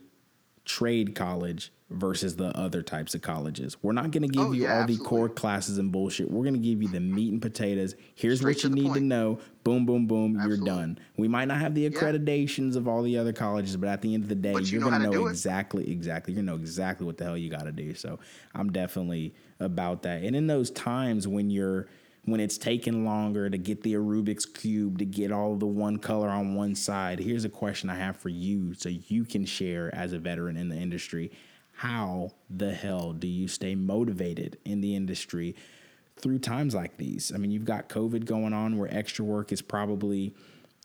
trade 0.65 1.15
college 1.15 1.71
versus 1.89 2.35
the 2.37 2.57
other 2.57 2.81
types 2.81 3.13
of 3.13 3.21
colleges. 3.21 3.77
We're 3.83 3.91
not 3.91 4.09
going 4.11 4.23
to 4.23 4.27
give 4.27 4.47
Oh, 4.47 4.51
you 4.51 4.63
yeah, 4.63 4.81
all 4.81 4.87
the 4.87 4.97
core 4.97 5.29
classes 5.29 5.77
and 5.77 5.91
bullshit. 5.91 6.31
We're 6.31 6.43
going 6.43 6.55
to 6.55 6.59
give 6.59 6.81
you 6.81 6.87
the 6.89 6.99
meat 6.99 7.31
and 7.31 7.41
potatoes. 7.41 7.95
Here's 8.15 8.39
Straight 8.39 8.55
what 8.57 8.63
you 8.63 8.69
the 8.69 8.75
need 8.75 8.93
to 8.95 8.99
know. 8.99 9.39
Boom, 9.63 9.85
boom, 9.85 10.07
boom. 10.07 10.41
You're 10.47 10.57
done. 10.57 10.97
We 11.17 11.27
might 11.27 11.45
not 11.45 11.59
have 11.59 11.75
the 11.75 11.87
accreditations 11.89 12.75
of 12.75 12.87
all 12.87 13.03
the 13.03 13.17
other 13.17 13.31
colleges, 13.33 13.77
but 13.77 13.89
at 13.89 14.01
the 14.01 14.13
end 14.13 14.23
of 14.23 14.29
the 14.29 14.35
day, 14.35 14.53
But 14.53 14.63
you 14.71 14.79
you're 14.79 14.89
going 14.89 15.01
to 15.01 15.09
know 15.09 15.27
exactly, 15.27 15.89
exactly. 15.91 16.33
You're 16.33 16.43
going 16.43 16.47
to 16.47 16.53
know 16.53 16.59
exactly 16.61 17.05
what 17.05 17.17
the 17.17 17.25
hell 17.25 17.37
you 17.37 17.49
got 17.49 17.63
to 17.63 17.71
do. 17.71 17.93
So 17.93 18.19
I'm 18.55 18.71
definitely 18.71 19.35
about 19.59 20.01
that. 20.03 20.23
And 20.23 20.35
in 20.35 20.47
those 20.47 20.71
times 20.71 21.27
when 21.27 21.49
you're 21.51 21.87
when 22.25 22.39
it's 22.39 22.57
taking 22.57 23.05
longer 23.05 23.49
to 23.49 23.57
get 23.57 23.83
the 23.83 23.93
Rubik's 23.95 24.45
cube 24.45 24.97
to 24.99 25.05
get 25.05 25.31
all 25.31 25.55
the 25.55 25.65
one 25.65 25.97
color 25.97 26.29
on 26.29 26.55
one 26.55 26.73
side, 26.75 27.19
here's 27.19 27.43
a 27.45 27.49
question 27.49 27.89
I 27.89 27.95
have 27.95 28.15
for 28.17 28.29
you, 28.29 28.73
so 28.73 28.89
you 28.89 29.25
can 29.25 29.45
share 29.45 29.93
as 29.93 30.13
a 30.13 30.19
veteran 30.19 30.55
in 30.55 30.69
the 30.69 30.77
industry. 30.77 31.31
How 31.73 32.31
the 32.49 32.73
hell 32.73 33.11
do 33.13 33.27
you 33.27 33.47
stay 33.47 33.75
motivated 33.75 34.57
in 34.63 34.79
the 34.79 34.95
industry 34.95 35.55
through 36.15 36.39
times 36.39 36.73
like 36.73 36.95
these? 36.97 37.31
I 37.33 37.37
mean, 37.37 37.51
you've 37.51 37.65
got 37.65 37.89
COVID 37.89 38.25
going 38.25 38.53
on 38.53 38.77
where 38.77 38.93
extra 38.93 39.25
work 39.25 39.51
is 39.51 39.61
probably 39.61 40.33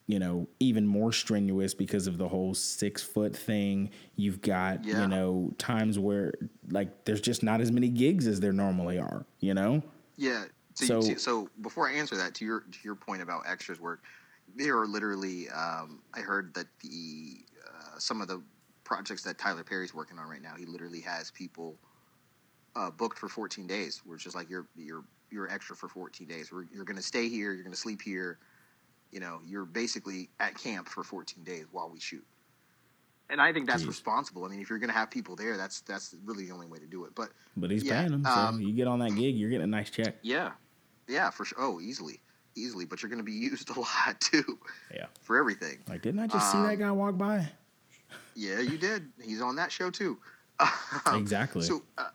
you 0.08 0.18
know, 0.18 0.48
even 0.58 0.86
more 0.86 1.12
strenuous 1.12 1.74
because 1.74 2.06
of 2.06 2.16
the 2.16 2.26
whole 2.26 2.54
six 2.54 3.02
foot 3.02 3.36
thing. 3.36 3.90
You've 4.16 4.40
got, 4.40 4.82
Yeah. 4.82 5.02
you 5.02 5.06
know, 5.08 5.52
times 5.58 5.98
where 5.98 6.32
like 6.70 7.04
there's 7.04 7.20
just 7.20 7.42
not 7.42 7.60
as 7.60 7.70
many 7.70 7.90
gigs 7.90 8.26
as 8.26 8.40
there 8.40 8.54
normally 8.54 8.98
are, 8.98 9.26
you 9.38 9.52
know? 9.52 9.82
Yeah. 10.16 10.46
So, 10.86 11.00
So- 11.00 11.00
so, 11.00 11.16
so 11.16 11.50
before 11.60 11.88
I 11.88 11.94
answer 11.94 12.16
that, 12.16 12.34
to 12.36 12.44
your 12.44 12.60
to 12.60 12.78
your 12.84 12.94
point 12.94 13.20
about 13.22 13.42
extras 13.46 13.80
work, 13.80 14.04
there 14.54 14.78
are 14.78 14.86
literally. 14.86 15.48
Um, 15.50 16.02
I 16.14 16.20
heard 16.20 16.54
that 16.54 16.66
the 16.80 17.44
uh, 17.66 17.98
some 17.98 18.20
of 18.20 18.28
the 18.28 18.40
projects 18.84 19.22
that 19.24 19.38
Tyler 19.38 19.64
Perry's 19.64 19.92
working 19.92 20.18
on 20.18 20.28
right 20.28 20.40
now, 20.40 20.54
he 20.56 20.64
literally 20.66 21.00
has 21.00 21.30
people 21.32 21.76
uh, 22.76 22.90
booked 22.90 23.18
for 23.18 23.28
14 23.28 23.66
days. 23.66 24.00
It's 24.10 24.22
just 24.22 24.36
like 24.36 24.48
you're 24.48 24.66
you're 24.76 25.04
you're 25.30 25.50
extra 25.50 25.76
for 25.76 25.88
14 25.88 26.26
days. 26.26 26.50
We're, 26.52 26.64
you're 26.72 26.84
going 26.84 26.96
to 26.96 27.02
stay 27.02 27.28
here. 27.28 27.52
You're 27.52 27.64
going 27.64 27.74
to 27.74 27.78
sleep 27.78 28.00
here. 28.00 28.38
You 29.10 29.20
know, 29.20 29.40
you're 29.44 29.64
basically 29.66 30.30
at 30.40 30.56
camp 30.56 30.88
for 30.88 31.02
14 31.02 31.42
days 31.44 31.66
while 31.70 31.90
we 31.90 31.98
shoot. 32.00 32.24
And 33.30 33.42
I 33.42 33.52
think 33.52 33.66
that's 33.66 33.84
Jeez. 33.84 33.88
responsible. 33.88 34.44
I 34.46 34.48
mean, 34.48 34.60
if 34.60 34.70
you're 34.70 34.78
going 34.78 34.88
to 34.88 34.96
have 34.96 35.10
people 35.10 35.36
there, 35.36 35.58
that's 35.58 35.82
that's 35.82 36.14
really 36.24 36.46
the 36.46 36.52
only 36.52 36.66
way 36.66 36.78
to 36.78 36.86
do 36.86 37.04
it. 37.04 37.14
But 37.14 37.30
But 37.58 37.70
he's 37.70 37.84
Yeah, 37.84 37.98
paying 37.98 38.12
them. 38.12 38.24
So 38.24 38.30
um, 38.30 38.62
you 38.62 38.72
get 38.72 38.86
on 38.86 39.00
that 39.00 39.14
gig, 39.16 39.36
you're 39.36 39.50
getting 39.50 39.64
a 39.64 39.66
nice 39.66 39.90
check. 39.90 40.16
yeah, 40.22 40.52
yeah, 41.08 41.30
for 41.30 41.44
sure. 41.44 41.58
Oh, 41.60 41.80
easily, 41.80 42.20
easily. 42.54 42.84
But 42.84 43.02
you're 43.02 43.10
going 43.10 43.18
to 43.20 43.24
be 43.24 43.32
used 43.50 43.70
a 43.70 43.80
lot 43.80 44.20
too 44.20 44.58
Yeah. 44.94 45.06
for 45.22 45.36
everything. 45.38 45.78
Like, 45.88 46.02
didn't 46.02 46.20
I 46.20 46.26
just 46.26 46.50
see 46.52 46.58
that 46.58 46.74
Um, 46.74 46.78
guy 46.78 46.90
walk 46.92 47.16
by? 47.18 47.48
Yeah, 48.34 48.60
you 48.60 48.78
did. 48.78 49.10
He's 49.22 49.40
on 49.40 49.56
that 49.56 49.72
show 49.72 49.90
too. 49.90 50.18
Exactly. 51.12 51.62
So 51.62 51.82
uh, 51.98 52.08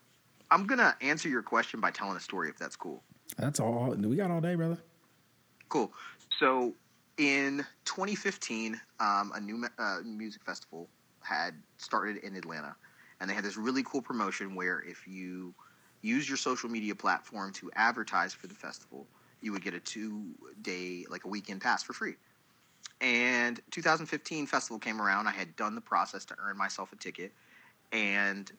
I'm 0.51 0.65
gonna 0.67 0.95
answer 1.01 1.27
your 1.29 1.41
question 1.41 1.79
by 1.79 1.91
telling 1.91 2.15
a 2.17 2.19
story, 2.19 2.49
if 2.49 2.57
that's 2.57 2.75
cool. 2.75 3.03
That's 3.37 3.59
all. 3.59 3.91
We 3.97 4.15
got 4.15 4.31
all 4.31 4.41
day, 4.41 4.55
brother. 4.55 4.77
Cool. 5.69 5.91
So 6.39 6.73
in 7.17 7.65
2015, 7.85 8.79
um, 8.99 9.31
a 9.33 9.39
new 9.39 9.65
uh, 9.79 9.99
music 10.03 10.43
festival 10.43 10.89
had 11.21 11.55
started 11.77 12.17
in 12.17 12.35
Atlanta, 12.35 12.75
and 13.19 13.29
they 13.29 13.33
had 13.33 13.43
this 13.45 13.57
really 13.57 13.83
cool 13.83 14.01
promotion 14.01 14.55
where 14.55 14.81
if 14.81 15.07
you 15.07 15.53
use 16.03 16.27
your 16.27 16.37
social 16.37 16.69
media 16.69 16.93
platform 16.93 17.51
to 17.53 17.71
advertise 17.75 18.33
for 18.33 18.45
the 18.45 18.53
festival, 18.53 19.07
you 19.41 19.51
would 19.51 19.63
get 19.63 19.73
a 19.73 19.79
two-day, 19.79 21.05
like 21.09 21.23
a 21.23 21.27
weekend 21.27 21.61
pass 21.61 21.81
for 21.81 21.93
free. 21.93 22.13
And 23.01 23.59
2015 23.71 24.45
festival 24.45 24.77
came 24.77 25.01
around. 25.01 25.27
I 25.27 25.31
had 25.31 25.55
done 25.55 25.73
the 25.73 25.81
process 25.81 26.25
to 26.25 26.35
earn 26.39 26.57
myself 26.57 26.93
a 26.93 26.95
ticket, 26.97 27.31
and 27.91 28.51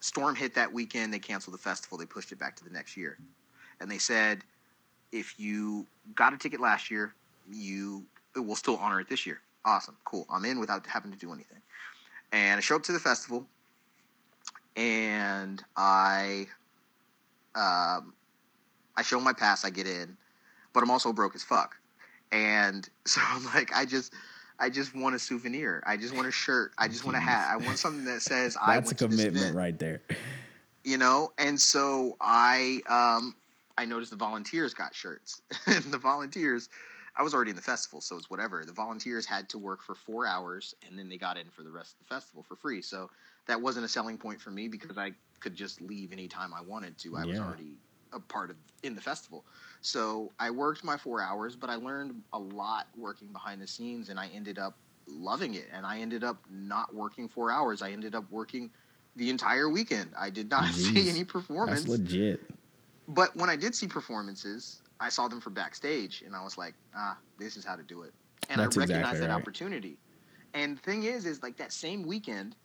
storm 0.00 0.34
hit 0.34 0.54
that 0.54 0.72
weekend. 0.72 1.14
They 1.14 1.18
canceled 1.18 1.54
the 1.54 1.58
festival. 1.58 1.96
They 1.96 2.06
pushed 2.06 2.32
it 2.32 2.38
back 2.38 2.56
to 2.56 2.64
the 2.64 2.70
next 2.70 2.96
year, 2.96 3.18
and 3.80 3.90
they 3.90 3.98
said 3.98 4.42
if 5.12 5.38
you 5.38 5.86
got 6.14 6.34
a 6.34 6.36
ticket 6.36 6.60
last 6.60 6.90
year, 6.90 7.14
you 7.50 8.04
will 8.36 8.56
still 8.56 8.76
honor 8.76 9.00
it 9.00 9.08
this 9.08 9.26
year. 9.26 9.40
Awesome, 9.64 9.96
cool. 10.04 10.26
I'm 10.30 10.44
in 10.44 10.60
without 10.60 10.86
having 10.86 11.10
to 11.12 11.18
do 11.18 11.32
anything. 11.32 11.60
And 12.32 12.58
I 12.58 12.60
show 12.60 12.76
up 12.76 12.82
to 12.84 12.92
the 12.92 12.98
festival, 12.98 13.46
and 14.78 15.62
I, 15.76 16.46
um, 17.54 18.14
I 18.96 19.02
show 19.02 19.20
my 19.20 19.32
pass. 19.32 19.64
I 19.64 19.70
get 19.70 19.86
in, 19.88 20.16
but 20.72 20.82
I'm 20.82 20.90
also 20.90 21.12
broke 21.12 21.34
as 21.34 21.42
fuck. 21.42 21.76
And 22.30 22.88
so 23.04 23.20
I'm 23.24 23.44
like, 23.46 23.74
I 23.74 23.84
just, 23.84 24.12
I 24.60 24.70
just 24.70 24.94
want 24.94 25.14
a 25.14 25.18
souvenir. 25.18 25.82
I 25.86 25.96
just 25.96 26.14
want 26.14 26.28
a 26.28 26.32
shirt. 26.32 26.72
I 26.78 26.88
just 26.88 27.04
want 27.04 27.16
a 27.16 27.20
hat. 27.20 27.48
I 27.50 27.56
want 27.56 27.78
something 27.78 28.04
that 28.04 28.22
says 28.22 28.56
I 28.62 28.76
That's 28.76 28.86
a 28.86 28.94
went 28.94 28.98
to 28.98 29.08
this 29.08 29.24
commitment 29.24 29.56
right 29.56 29.78
there. 29.78 30.00
you 30.84 30.96
know 30.96 31.32
and 31.38 31.60
so 31.60 32.16
i 32.20 32.80
um 32.88 33.34
i 33.76 33.84
noticed 33.84 34.12
the 34.12 34.16
volunteers 34.16 34.72
got 34.74 34.94
shirts 34.94 35.42
and 35.66 35.82
the 35.86 35.98
volunteers 35.98 36.68
i 37.16 37.22
was 37.22 37.34
already 37.34 37.50
in 37.50 37.56
the 37.56 37.62
festival 37.62 38.00
so 38.00 38.16
it's 38.16 38.30
whatever 38.30 38.64
the 38.64 38.72
volunteers 38.72 39.26
had 39.26 39.48
to 39.48 39.58
work 39.58 39.82
for 39.82 39.96
four 39.96 40.24
hours 40.24 40.74
and 40.86 40.96
then 40.96 41.08
they 41.08 41.16
got 41.18 41.36
in 41.36 41.46
for 41.50 41.64
the 41.64 41.70
rest 41.70 41.94
of 41.94 42.06
the 42.06 42.14
festival 42.14 42.44
for 42.44 42.54
free 42.54 42.80
so 42.80 43.10
that 43.48 43.60
wasn't 43.60 43.84
a 43.84 43.88
selling 43.88 44.18
point 44.18 44.40
for 44.40 44.50
me 44.50 44.68
because 44.68 44.98
i 44.98 45.12
could 45.40 45.54
just 45.54 45.80
leave 45.82 46.12
anytime 46.12 46.54
i 46.54 46.62
wanted 46.62 46.98
to 46.98 47.16
i 47.16 47.24
was 47.24 47.40
already 47.40 47.78
a 48.14 48.20
part 48.20 48.50
of 48.50 48.56
in 48.82 48.94
the 48.94 49.02
festival 49.02 49.44
so 49.82 50.32
i 50.38 50.50
worked 50.50 50.84
my 50.84 50.96
four 50.96 51.20
hours 51.22 51.56
but 51.56 51.70
i 51.70 51.76
learned 51.76 52.14
a 52.32 52.38
lot 52.38 52.86
working 52.96 53.28
behind 53.32 53.60
the 53.60 53.66
scenes 53.66 54.08
and 54.10 54.18
i 54.18 54.28
ended 54.34 54.58
up 54.58 54.78
loving 55.08 55.54
it 55.54 55.66
and 55.72 55.86
i 55.86 55.98
ended 55.98 56.24
up 56.24 56.38
not 56.50 56.94
working 56.94 57.28
four 57.28 57.50
hours 57.50 57.82
i 57.82 57.90
ended 57.90 58.14
up 58.14 58.24
working 58.30 58.70
the 59.18 59.30
entire 59.30 59.68
weekend. 59.68 60.12
I 60.18 60.30
did 60.30 60.48
not 60.48 60.66
see 60.68 61.10
any 61.10 61.24
performance. 61.24 61.84
That's 61.84 62.00
legit. 62.00 62.40
But 63.08 63.36
when 63.36 63.50
I 63.50 63.56
did 63.56 63.74
see 63.74 63.86
performances, 63.86 64.82
I 65.00 65.08
saw 65.08 65.28
them 65.28 65.40
from 65.40 65.54
backstage, 65.54 66.22
and 66.24 66.34
I 66.34 66.42
was 66.42 66.56
like, 66.56 66.74
ah, 66.94 67.18
this 67.38 67.56
is 67.56 67.64
how 67.64 67.76
to 67.76 67.82
do 67.82 68.02
it. 68.02 68.14
And 68.48 68.60
That's 68.60 68.76
I 68.76 68.80
recognized 68.80 69.02
exactly 69.04 69.20
that 69.20 69.30
right. 69.30 69.40
opportunity. 69.40 69.98
And 70.54 70.76
the 70.78 70.82
thing 70.82 71.02
is, 71.04 71.26
is 71.26 71.42
like 71.42 71.56
that 71.58 71.72
same 71.72 72.02
weekend, 72.06 72.56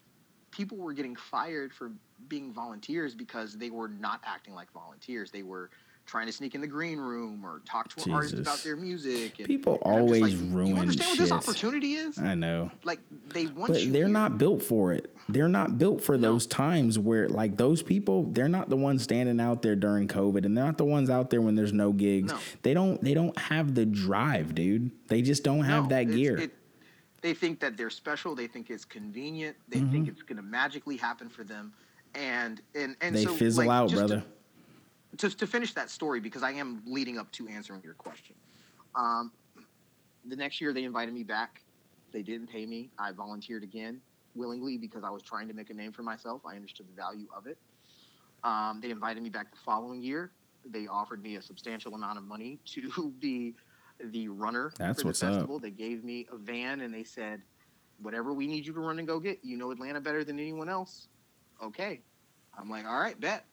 people 0.55 0.77
were 0.77 0.93
getting 0.93 1.15
fired 1.15 1.73
for 1.73 1.91
being 2.29 2.53
volunteers 2.53 3.15
because 3.15 3.57
they 3.57 3.69
were 3.69 3.87
not 3.89 4.21
acting 4.25 4.53
like 4.53 4.71
volunteers. 4.71 5.31
They 5.31 5.43
were 5.43 5.69
trying 6.05 6.25
to 6.27 6.33
sneak 6.33 6.53
in 6.53 6.59
the 6.59 6.67
green 6.67 6.99
room 6.99 7.45
or 7.45 7.61
talk 7.65 7.87
to 7.95 8.03
an 8.03 8.11
artist 8.13 8.33
about 8.33 8.57
their 8.61 8.75
music. 8.75 9.39
And, 9.39 9.47
People 9.47 9.79
and 9.85 9.99
always 10.01 10.21
like, 10.21 10.53
ruin 10.53 10.67
You 10.67 10.75
understand 10.75 11.09
what 11.11 11.17
this 11.19 11.31
opportunity 11.31 11.93
is? 11.93 12.17
I 12.19 12.35
know. 12.35 12.71
Like 12.83 12.99
they 13.29 13.45
want 13.47 13.71
But 13.71 13.83
you. 13.83 13.91
they're 13.91 14.03
here. 14.03 14.09
not 14.13 14.37
built 14.37 14.61
for 14.61 14.91
it. 14.93 15.15
They're 15.29 15.47
not 15.47 15.77
built 15.77 16.03
for 16.03 16.17
No. 16.17 16.33
those 16.33 16.45
times 16.45 16.99
where, 16.99 17.29
like, 17.29 17.55
those 17.55 17.81
people, 17.81 18.23
they're 18.31 18.49
not 18.49 18.69
the 18.69 18.75
ones 18.75 19.01
standing 19.03 19.39
out 19.39 19.61
there 19.61 19.77
during 19.77 20.09
COVID, 20.09 20.45
and 20.45 20.57
they're 20.57 20.65
not 20.65 20.77
the 20.77 20.83
ones 20.83 21.09
out 21.09 21.29
there 21.29 21.41
when 21.41 21.55
there's 21.55 21.71
no 21.71 21.93
gigs. 21.93 22.33
No. 22.33 22.39
They 22.63 22.73
don't. 22.73 23.01
They 23.01 23.13
don't 23.13 23.37
have 23.39 23.73
the 23.73 23.85
drive, 23.85 24.53
dude. 24.53 24.91
They 25.07 25.21
just 25.21 25.43
don't 25.45 25.63
have 25.63 25.83
No, 25.83 25.89
that 25.91 26.03
gear. 26.11 26.37
it- 26.37 26.53
they 27.23 27.33
think 27.33 27.61
that 27.61 27.77
they're 27.77 27.89
special. 27.89 28.35
They 28.35 28.47
think 28.47 28.69
it's 28.69 28.85
convenient. 28.85 29.55
They 29.69 29.77
Mm-hmm. 29.77 29.91
think 29.91 30.07
it's 30.09 30.21
going 30.21 30.37
to 30.37 30.43
magically 30.43 30.97
happen 30.97 31.29
for 31.29 31.43
them. 31.43 31.73
And 32.13 32.61
and 32.75 32.95
and 33.01 33.15
they 33.15 33.23
so, 33.25 33.33
fizzle 33.33 33.65
like, 33.65 33.71
out, 33.71 33.89
just 33.89 33.99
brother. 34.07 34.19
To, 34.19 35.17
just 35.17 35.39
to 35.39 35.47
finish 35.47 35.73
that 35.73 35.89
story, 35.89 36.19
because 36.19 36.43
I 36.43 36.51
am 36.51 36.83
leading 36.85 37.17
up 37.17 37.31
to 37.33 37.47
answering 37.47 37.81
your 37.83 37.93
question. 37.95 38.35
Um, 38.93 39.31
the 40.25 40.35
next 40.35 40.61
year 40.61 40.73
they 40.73 40.83
invited 40.83 41.13
me 41.13 41.23
back. 41.23 41.61
They 42.11 42.21
didn't 42.21 42.47
pay 42.47 42.65
me. 42.65 42.91
I 42.99 43.11
volunteered 43.13 43.63
again 43.63 44.01
willingly 44.35 44.77
because 44.77 45.03
I 45.03 45.09
was 45.09 45.23
trying 45.23 45.47
to 45.47 45.53
make 45.53 45.69
a 45.69 45.73
name 45.73 45.91
for 45.91 46.03
myself. 46.03 46.41
I 46.45 46.55
understood 46.55 46.87
the 46.87 46.95
value 46.95 47.27
of 47.35 47.47
it. 47.47 47.57
Um, 48.43 48.79
they 48.81 48.91
invited 48.91 49.23
me 49.23 49.29
back 49.29 49.49
the 49.51 49.57
following 49.63 50.01
year. 50.01 50.31
They 50.65 50.87
offered 50.87 51.23
me 51.23 51.37
a 51.37 51.41
substantial 51.41 51.95
amount 51.95 52.17
of 52.17 52.25
money 52.25 52.59
to 52.65 53.13
be 53.19 53.55
the 54.11 54.27
runner 54.27 54.71
That's 54.77 54.99
for 54.99 55.03
the 55.03 55.07
what's 55.09 55.23
up. 55.23 55.33
festival. 55.33 55.59
They 55.59 55.71
gave 55.71 56.03
me 56.03 56.27
a 56.31 56.37
van 56.37 56.81
and 56.81 56.93
they 56.93 57.03
said, 57.03 57.41
"Whatever 58.01 58.33
we 58.33 58.47
need 58.47 58.65
you 58.65 58.73
to 58.73 58.79
run 58.79 58.99
and 58.99 59.07
go 59.07 59.19
get, 59.19 59.39
you 59.43 59.57
know 59.57 59.71
Atlanta 59.71 60.01
better 60.01 60.23
than 60.23 60.39
anyone 60.39 60.69
else." 60.69 61.07
Okay, 61.61 62.01
I'm 62.57 62.69
like, 62.69 62.85
"All 62.85 62.99
right, 62.99 63.19
bet." 63.19 63.45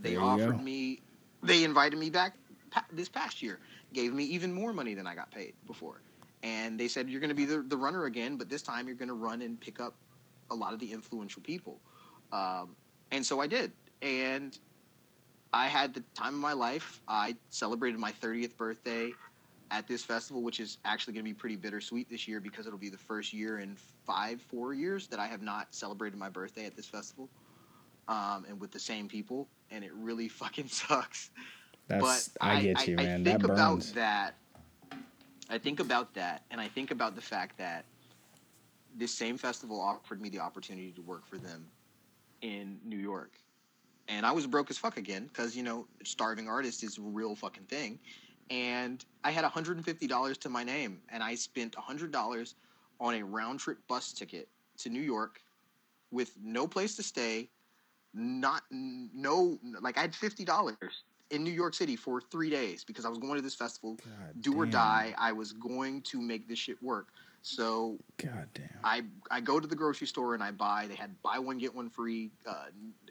They 0.00 0.16
offered 0.16 0.58
go. 0.58 0.62
me. 0.62 1.00
They 1.42 1.64
invited 1.64 1.98
me 1.98 2.10
back 2.10 2.36
pa- 2.70 2.86
this 2.92 3.08
past 3.08 3.42
year. 3.42 3.60
Gave 3.92 4.14
me 4.14 4.24
even 4.24 4.52
more 4.52 4.72
money 4.72 4.94
than 4.94 5.06
I 5.06 5.14
got 5.14 5.30
paid 5.30 5.54
before, 5.66 6.00
and 6.42 6.80
they 6.80 6.88
said 6.88 7.10
you're 7.10 7.20
going 7.20 7.28
to 7.28 7.34
be 7.34 7.44
the, 7.44 7.60
the 7.62 7.76
runner 7.76 8.06
again, 8.06 8.36
but 8.36 8.48
this 8.48 8.62
time 8.62 8.86
you're 8.86 8.96
going 8.96 9.08
to 9.08 9.14
run 9.14 9.42
and 9.42 9.60
pick 9.60 9.80
up 9.80 9.94
a 10.50 10.54
lot 10.54 10.72
of 10.72 10.78
the 10.80 10.90
influential 10.92 11.42
people. 11.42 11.78
Um, 12.32 12.74
and 13.10 13.24
so 13.24 13.40
I 13.40 13.46
did, 13.46 13.72
and 14.00 14.58
I 15.52 15.66
had 15.68 15.92
the 15.92 16.02
time 16.14 16.34
of 16.34 16.40
my 16.40 16.54
life. 16.54 17.00
I 17.06 17.36
celebrated 17.50 18.00
my 18.00 18.12
30th 18.12 18.56
birthday 18.56 19.12
at 19.72 19.88
this 19.88 20.04
festival, 20.04 20.42
which 20.42 20.60
is 20.60 20.76
actually 20.84 21.14
going 21.14 21.24
to 21.24 21.30
be 21.30 21.34
pretty 21.34 21.56
bittersweet 21.56 22.08
this 22.10 22.28
year 22.28 22.40
because 22.40 22.66
it'll 22.66 22.78
be 22.78 22.90
the 22.90 22.98
first 22.98 23.32
year 23.32 23.58
in 23.58 23.74
five, 24.06 24.40
four 24.42 24.74
years 24.74 25.06
that 25.08 25.18
I 25.18 25.26
have 25.26 25.40
not 25.40 25.74
celebrated 25.74 26.18
my 26.18 26.28
birthday 26.28 26.66
at 26.66 26.76
this 26.76 26.86
festival, 26.86 27.28
um, 28.06 28.44
and 28.46 28.60
with 28.60 28.70
the 28.70 28.78
same 28.78 29.08
people, 29.08 29.48
and 29.70 29.82
it 29.82 29.90
really 29.94 30.28
fucking 30.42 30.68
sucks. 30.68 31.30
That's. 31.88 32.28
but 32.28 32.46
I, 32.46 32.62
get 32.62 32.86
you, 32.86 32.96
I, 32.98 33.02
man. 33.02 33.24
think 33.24 33.40
that 33.40 33.50
about 33.50 33.80
that. 33.94 34.34
I 35.48 35.58
think 35.58 35.80
about 35.80 36.14
that, 36.14 36.42
and 36.50 36.60
I 36.60 36.68
think 36.68 36.90
about 36.90 37.14
the 37.14 37.20
fact 37.20 37.56
that 37.58 37.84
this 38.94 39.12
same 39.12 39.38
festival 39.38 39.80
offered 39.80 40.20
me 40.20 40.28
the 40.28 40.38
opportunity 40.38 40.92
to 40.92 41.02
work 41.02 41.26
for 41.26 41.38
them 41.38 41.66
in 42.42 42.78
New 42.84 42.98
York, 42.98 43.32
and 44.08 44.26
I 44.26 44.32
was 44.32 44.46
broke 44.46 44.70
as 44.70 44.76
fuck 44.76 44.98
again 44.98 45.24
because 45.24 45.56
you 45.56 45.62
know 45.62 45.86
starving 46.04 46.46
artist 46.46 46.84
is 46.84 46.98
a 46.98 47.02
real 47.02 47.34
fucking 47.34 47.64
thing, 47.64 47.98
and 48.50 49.04
I 49.24 49.30
had 49.30 49.44
$150 49.44 50.38
to 50.38 50.48
my 50.48 50.64
name, 50.64 51.00
and 51.10 51.22
I 51.22 51.34
spent 51.34 51.74
$100 51.74 52.54
on 53.00 53.14
a 53.14 53.22
round 53.22 53.60
trip 53.60 53.78
bus 53.88 54.12
ticket 54.12 54.48
to 54.78 54.88
New 54.88 55.00
York 55.00 55.40
with 56.10 56.32
no 56.42 56.66
place 56.66 56.94
to 56.96 57.02
stay, 57.02 57.48
not 58.14 58.62
no 58.70 59.58
like 59.80 59.96
I 59.96 60.02
had 60.02 60.14
fifty 60.14 60.44
dollars 60.44 60.76
in 61.30 61.42
New 61.42 61.50
York 61.50 61.74
City 61.74 61.96
for 61.96 62.20
three 62.20 62.50
days 62.50 62.84
because 62.84 63.04
I 63.04 63.08
was 63.08 63.18
going 63.18 63.36
to 63.36 63.42
this 63.42 63.54
festival, 63.54 63.96
God 64.04 64.42
do 64.42 64.54
or 64.54 64.66
die. 64.66 65.14
I 65.18 65.32
was 65.32 65.52
going 65.52 66.02
to 66.02 66.20
make 66.20 66.46
this 66.46 66.58
shit 66.58 66.80
work. 66.82 67.08
So 67.40 67.98
God 68.18 68.48
damn. 68.54 68.68
I 68.84 69.02
I 69.30 69.40
go 69.40 69.58
to 69.58 69.66
the 69.66 69.74
grocery 69.74 70.06
store 70.06 70.34
and 70.34 70.42
I 70.42 70.50
buy. 70.50 70.86
They 70.86 70.94
had 70.94 71.20
buy 71.22 71.38
one 71.38 71.58
get 71.58 71.74
one 71.74 71.88
free 71.88 72.30
uh, 72.46 72.66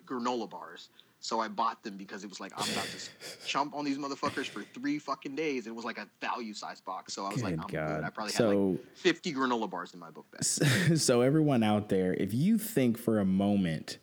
granola 0.05 0.49
bars. 0.49 0.89
So 1.24 1.39
I 1.39 1.47
bought 1.47 1.84
them 1.84 1.97
because 1.97 2.24
it 2.24 2.30
was 2.32 2.39
like 2.39 2.51
I'm 2.57 2.67
about 2.72 2.86
to 2.86 2.97
chump 3.47 3.76
on 3.76 3.86
these 3.86 3.99
motherfuckers 3.99 4.47
for 4.47 4.63
three 4.74 4.97
fucking 4.97 5.36
days. 5.36 5.67
It 5.67 5.76
was 5.76 5.86
like 5.86 5.99
a 5.99 6.07
value 6.19 6.55
size 6.55 6.82
box. 6.82 7.13
So 7.13 7.26
I 7.26 7.30
was 7.30 7.43
like, 7.43 7.55
Good 7.57 7.63
I'm 7.63 7.67
God. 7.67 7.95
good. 7.95 8.03
I 8.05 8.09
probably 8.09 8.34
had 8.34 8.45
like 8.47 8.97
50 8.97 9.34
granola 9.34 9.69
bars 9.69 9.93
in 9.93 9.99
my 9.99 10.09
book 10.09 10.26
bag. 10.32 10.97
so 10.97 11.22
everyone 11.22 11.61
out 11.61 11.89
there, 11.89 12.15
if 12.15 12.34
you 12.34 12.57
think 12.57 12.97
for 12.97 13.19
a 13.19 13.26
moment 13.26 13.99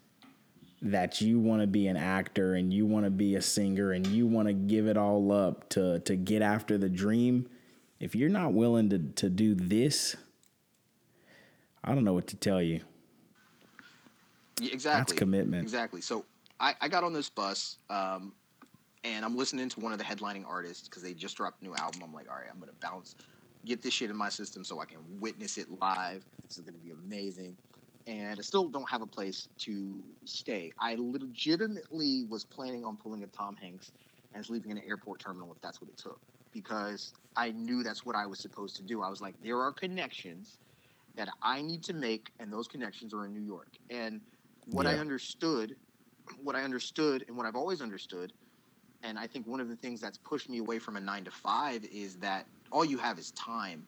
that 0.81 1.21
you 1.21 1.41
want 1.41 1.61
to 1.61 1.66
be 1.66 1.89
an 1.89 1.97
actor 1.97 2.55
and 2.55 2.73
you 2.73 2.87
want 2.87 3.05
to 3.05 3.11
be 3.11 3.35
a 3.35 3.43
singer 3.43 3.91
and 3.91 4.07
you 4.07 4.25
want 4.25 4.47
to 4.47 4.55
give 4.55 4.87
it 4.87 4.97
all 4.97 5.33
up 5.33 5.69
to 5.71 5.99
to 6.01 6.14
get 6.14 6.41
after 6.41 6.79
the 6.79 6.89
dream, 6.89 7.49
if 7.99 8.14
you're 8.14 8.31
not 8.31 8.53
willing 8.53 8.91
to 8.91 8.99
to 9.16 9.29
do 9.29 9.57
this, 9.57 10.14
I 11.83 11.97
don't 11.97 12.05
know 12.05 12.14
what 12.14 12.29
to 12.29 12.37
tell 12.37 12.62
you. 12.62 12.81
Yeah, 14.61 14.73
exactly. 14.73 15.01
That's 15.01 15.12
commitment. 15.14 15.64
Exactly. 15.64 16.01
So 16.01 16.25
I, 16.61 16.75
I 16.81 16.89
got 16.89 17.05
on 17.05 17.13
this 17.13 17.31
bus, 17.31 17.79
um, 17.89 18.33
and 19.05 19.25
I'm 19.25 19.37
listening 19.37 19.69
to 19.69 19.81
one 19.81 19.93
of 19.93 19.99
the 19.99 20.05
headlining 20.05 20.45
artists 20.47 20.89
because 20.89 21.03
they 21.03 21.15
just 21.15 21.37
dropped 21.37 21.63
a 21.63 21.65
new 21.65 21.75
album. 21.75 22.03
I'm 22.03 22.13
like, 22.13 22.29
all 22.29 22.37
right, 22.37 22.49
I'm 22.53 22.59
gonna 22.59 22.73
bounce, 22.81 23.15
get 23.65 23.83
this 23.83 23.95
shit 23.95 24.11
in 24.11 24.17
my 24.17 24.29
system 24.29 24.65
so 24.65 24.81
I 24.81 24.85
can 24.85 24.99
witness 25.21 25.57
it 25.57 25.69
live. 25.81 26.25
This 26.45 26.59
is 26.59 26.65
gonna 26.65 26.79
be 26.79 26.91
amazing. 26.91 27.57
And 28.07 28.39
I 28.39 28.43
still 28.43 28.69
don't 28.69 28.89
have 28.89 29.03
a 29.03 29.07
place 29.07 29.49
to 29.59 30.01
stay. 30.25 30.73
I 30.81 30.97
legitimately 30.99 32.25
was 32.29 32.45
planning 32.45 32.85
on 32.85 32.97
pulling 32.97 33.23
a 33.23 33.27
Tom 33.27 33.55
Hanks 33.57 33.93
and 34.35 34.45
sleeping 34.45 34.71
in 34.71 34.79
an 34.79 34.85
airport 34.89 35.21
terminal 35.21 35.53
if 35.53 35.61
that's 35.61 35.81
what 35.81 35.91
it 35.91 35.99
took, 35.99 36.19
because 36.53 37.13
I 37.37 37.51
knew 37.53 37.83
that's 37.83 38.05
what 38.07 38.17
I 38.17 38.27
was 38.27 38.41
supposed 38.41 38.77
to 38.77 38.83
do. 38.83 39.03
I 39.03 39.11
was 39.11 39.21
like, 39.21 39.35
there 39.43 39.61
are 39.61 39.73
connections 39.73 40.59
that 41.17 41.29
I 41.43 41.63
need 41.63 41.83
to 41.85 41.93
make, 41.93 42.31
and 42.41 42.53
those 42.53 42.67
connections 42.67 43.13
are 43.13 43.27
in 43.27 43.33
New 43.33 43.43
York. 43.43 43.69
And 43.91 44.21
what 44.67 44.87
I 44.87 44.95
understood, 44.95 45.77
what 46.43 46.57
I 46.57 46.62
understood, 46.62 47.24
and 47.29 47.37
what 47.37 47.47
I've 47.47 47.57
always 47.57 47.81
understood, 47.81 48.33
and 49.03 49.18
I 49.18 49.26
think 49.26 49.47
one 49.47 49.61
of 49.61 49.68
the 49.68 49.76
things 49.76 50.01
that's 50.01 50.18
pushed 50.18 50.49
me 50.49 50.59
away 50.59 50.79
from 50.79 50.97
a 50.97 51.01
nine 51.01 51.24
to 51.24 51.31
five 51.31 51.85
is 51.85 52.16
that 52.16 52.47
all 52.70 52.85
you 52.85 52.99
have 52.99 53.18
is 53.18 53.31
time. 53.33 53.87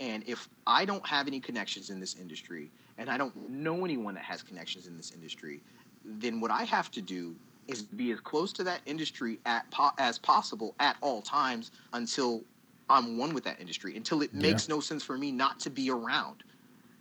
And 0.00 0.22
if 0.26 0.48
I 0.66 0.84
don't 0.84 1.06
have 1.06 1.26
any 1.26 1.40
connections 1.40 1.90
in 1.90 2.00
this 2.00 2.16
industry, 2.16 2.70
and 2.98 3.10
I 3.10 3.18
don't 3.18 3.50
know 3.50 3.84
anyone 3.84 4.14
that 4.14 4.24
has 4.24 4.42
connections 4.42 4.86
in 4.86 4.96
this 4.96 5.12
industry, 5.12 5.60
then 6.04 6.40
what 6.40 6.50
I 6.50 6.64
have 6.64 6.90
to 6.92 7.02
do 7.02 7.34
is 7.68 7.82
be 7.82 8.10
as 8.12 8.20
close 8.20 8.52
to 8.54 8.64
that 8.64 8.80
industry 8.86 9.38
at 9.46 9.70
po- 9.70 9.92
as 9.98 10.18
possible 10.18 10.74
at 10.80 10.96
all 11.00 11.22
times 11.22 11.70
until 11.92 12.42
I'm 12.88 13.18
one 13.18 13.34
with 13.34 13.44
that 13.44 13.60
industry, 13.60 13.96
until 13.96 14.22
it 14.22 14.34
makes 14.34 14.68
no 14.68 14.80
sense 14.80 15.04
for 15.04 15.16
me 15.16 15.30
not 15.30 15.60
to 15.60 15.70
be 15.70 15.90
around. 15.90 16.42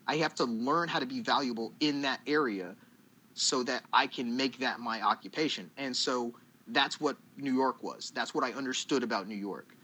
I 0.07 0.17
have 0.17 0.35
to 0.35 0.45
learn 0.45 0.89
how 0.89 0.99
to 0.99 1.05
be 1.05 1.21
valuable 1.21 1.73
in 1.79 2.01
that 2.03 2.19
area 2.27 2.75
so 3.33 3.63
that 3.63 3.83
I 3.93 4.07
can 4.07 4.35
make 4.35 4.59
that 4.59 4.79
my 4.79 5.01
occupation. 5.01 5.69
And 5.77 5.95
so 5.95 6.33
that's 6.67 6.99
what 6.99 7.17
New 7.37 7.53
York 7.53 7.83
was. 7.83 8.11
That's 8.13 8.33
what 8.33 8.43
I 8.43 8.51
understood 8.53 9.03
about 9.03 9.27
New 9.27 9.35
York. 9.35 9.75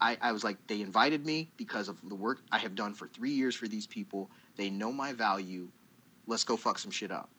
I, 0.00 0.18
I 0.20 0.32
was 0.32 0.44
like, 0.44 0.58
they 0.66 0.80
invited 0.82 1.24
me 1.24 1.50
because 1.56 1.88
of 1.88 1.96
the 2.08 2.14
work 2.14 2.42
I 2.52 2.58
have 2.58 2.74
done 2.74 2.92
for 2.92 3.08
three 3.08 3.30
years 3.30 3.54
for 3.54 3.66
these 3.66 3.86
people. 3.86 4.30
They 4.56 4.68
know 4.68 4.92
my 4.92 5.12
value. 5.12 5.68
Let's 6.26 6.44
go 6.44 6.56
fuck 6.56 6.78
some 6.78 6.90
shit 6.90 7.10
up. 7.10 7.30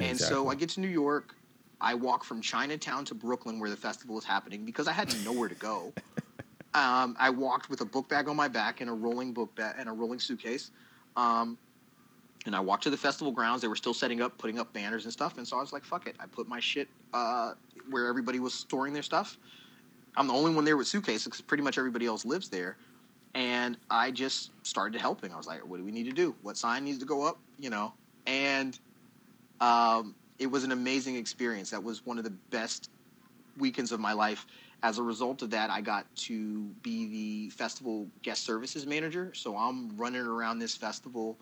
And 0.00 0.18
so 0.18 0.48
I 0.48 0.54
get 0.54 0.70
to 0.70 0.80
New 0.80 0.88
York. 0.88 1.34
I 1.80 1.94
walk 1.94 2.24
from 2.24 2.40
Chinatown 2.40 3.04
to 3.06 3.14
Brooklyn 3.14 3.58
where 3.58 3.70
the 3.70 3.76
festival 3.76 4.18
is 4.18 4.24
happening 4.24 4.64
because 4.64 4.88
I 4.88 4.92
had 4.92 5.14
nowhere 5.24 5.48
to 5.48 5.54
go. 5.54 5.92
um, 6.74 7.16
I 7.18 7.30
walked 7.30 7.68
with 7.68 7.82
a 7.82 7.84
book 7.84 8.08
bag 8.08 8.28
on 8.28 8.36
my 8.36 8.48
back 8.48 8.80
and 8.80 8.88
a 8.88 8.92
rolling 8.92 9.32
book 9.32 9.54
bag 9.54 9.76
and 9.78 9.88
a 9.88 9.92
rolling 9.92 10.18
suitcase. 10.18 10.70
Um, 11.16 11.58
and 12.46 12.54
I 12.54 12.60
walked 12.60 12.84
to 12.84 12.90
the 12.90 12.96
festival 12.96 13.32
grounds. 13.32 13.60
They 13.60 13.68
were 13.68 13.76
still 13.76 13.94
setting 13.94 14.22
up, 14.22 14.38
putting 14.38 14.58
up 14.58 14.72
banners 14.72 15.04
and 15.04 15.12
stuff. 15.12 15.36
And 15.36 15.46
so 15.46 15.58
I 15.58 15.60
was 15.60 15.72
like, 15.72 15.84
fuck 15.84 16.06
it. 16.06 16.16
I 16.20 16.26
put 16.26 16.48
my 16.48 16.60
shit 16.60 16.88
uh, 17.12 17.52
where 17.90 18.06
everybody 18.06 18.38
was 18.38 18.54
storing 18.54 18.92
their 18.92 19.02
stuff. 19.02 19.36
I'm 20.16 20.28
the 20.28 20.32
only 20.32 20.54
one 20.54 20.64
there 20.64 20.76
with 20.76 20.86
suitcases 20.86 21.24
because 21.24 21.40
pretty 21.40 21.62
much 21.62 21.76
everybody 21.76 22.06
else 22.06 22.24
lives 22.24 22.48
there. 22.48 22.76
And 23.34 23.76
I 23.90 24.10
just 24.10 24.52
started 24.62 25.00
helping. 25.00 25.32
I 25.32 25.36
was 25.36 25.46
like, 25.46 25.60
what 25.66 25.76
do 25.76 25.84
we 25.84 25.92
need 25.92 26.04
to 26.04 26.12
do? 26.12 26.34
What 26.42 26.56
sign 26.56 26.84
needs 26.84 26.98
to 26.98 27.04
go 27.04 27.26
up? 27.26 27.38
You 27.58 27.68
know? 27.68 27.92
And 28.26 28.78
um, 29.60 30.14
it 30.38 30.46
was 30.46 30.64
an 30.64 30.72
amazing 30.72 31.16
experience. 31.16 31.70
That 31.70 31.82
was 31.82 32.06
one 32.06 32.16
of 32.16 32.24
the 32.24 32.32
best 32.50 32.90
weekends 33.58 33.92
of 33.92 34.00
my 34.00 34.12
life. 34.12 34.46
As 34.82 34.98
a 34.98 35.02
result 35.02 35.42
of 35.42 35.50
that, 35.50 35.70
I 35.70 35.80
got 35.80 36.06
to 36.16 36.62
be 36.82 37.08
the 37.08 37.50
festival 37.50 38.06
guest 38.22 38.44
services 38.44 38.86
manager. 38.86 39.32
So 39.34 39.56
I'm 39.56 39.96
running 39.96 40.22
around 40.22 40.58
this 40.58 40.76
festival, 40.76 41.36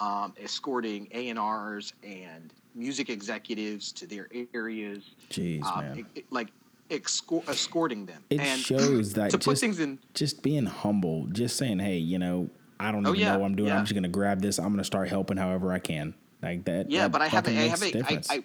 um, 0.00 0.32
escorting 0.38 1.08
A 1.12 1.28
and 1.28 1.38
R's 1.38 1.92
and 2.02 2.52
music 2.74 3.10
executives 3.10 3.90
to 3.92 4.06
their 4.06 4.28
areas, 4.54 5.10
Jeez, 5.30 5.64
um, 5.64 5.80
man. 5.80 5.98
it- 5.98 6.06
it- 6.20 6.32
like 6.32 6.48
escort, 6.90 7.48
escorting 7.48 8.06
them. 8.06 8.22
It 8.30 8.40
and 8.40 8.60
shows 8.60 9.12
that 9.14 9.30
to 9.30 9.38
put 9.38 9.44
just, 9.52 9.60
things 9.60 9.80
in. 9.80 9.98
just 10.14 10.42
being 10.42 10.66
humble, 10.66 11.26
just 11.26 11.56
saying, 11.56 11.80
hey, 11.80 11.98
you 11.98 12.18
know, 12.18 12.48
I 12.80 12.92
don't 12.92 13.04
Oh, 13.06 13.10
even 13.10 13.20
yeah, 13.20 13.32
know 13.32 13.40
what 13.40 13.46
I'm 13.46 13.56
doing. 13.56 13.68
yeah. 13.70 13.78
I'm 13.78 13.84
just 13.84 13.94
gonna 13.94 14.08
grab 14.08 14.40
this. 14.40 14.58
I'm 14.58 14.70
gonna 14.70 14.84
start 14.84 15.08
helping 15.08 15.36
however 15.36 15.72
I 15.72 15.80
can. 15.80 16.14
Like 16.40 16.64
that. 16.66 16.88
Yeah, 16.88 17.02
that 17.02 17.12
but 17.12 17.20
I 17.22 17.26
have 17.26 17.48
a, 17.48 17.50
I 17.50 17.66
have 17.66 17.82
a, 17.82 17.98
I. 18.04 18.22
I, 18.30 18.44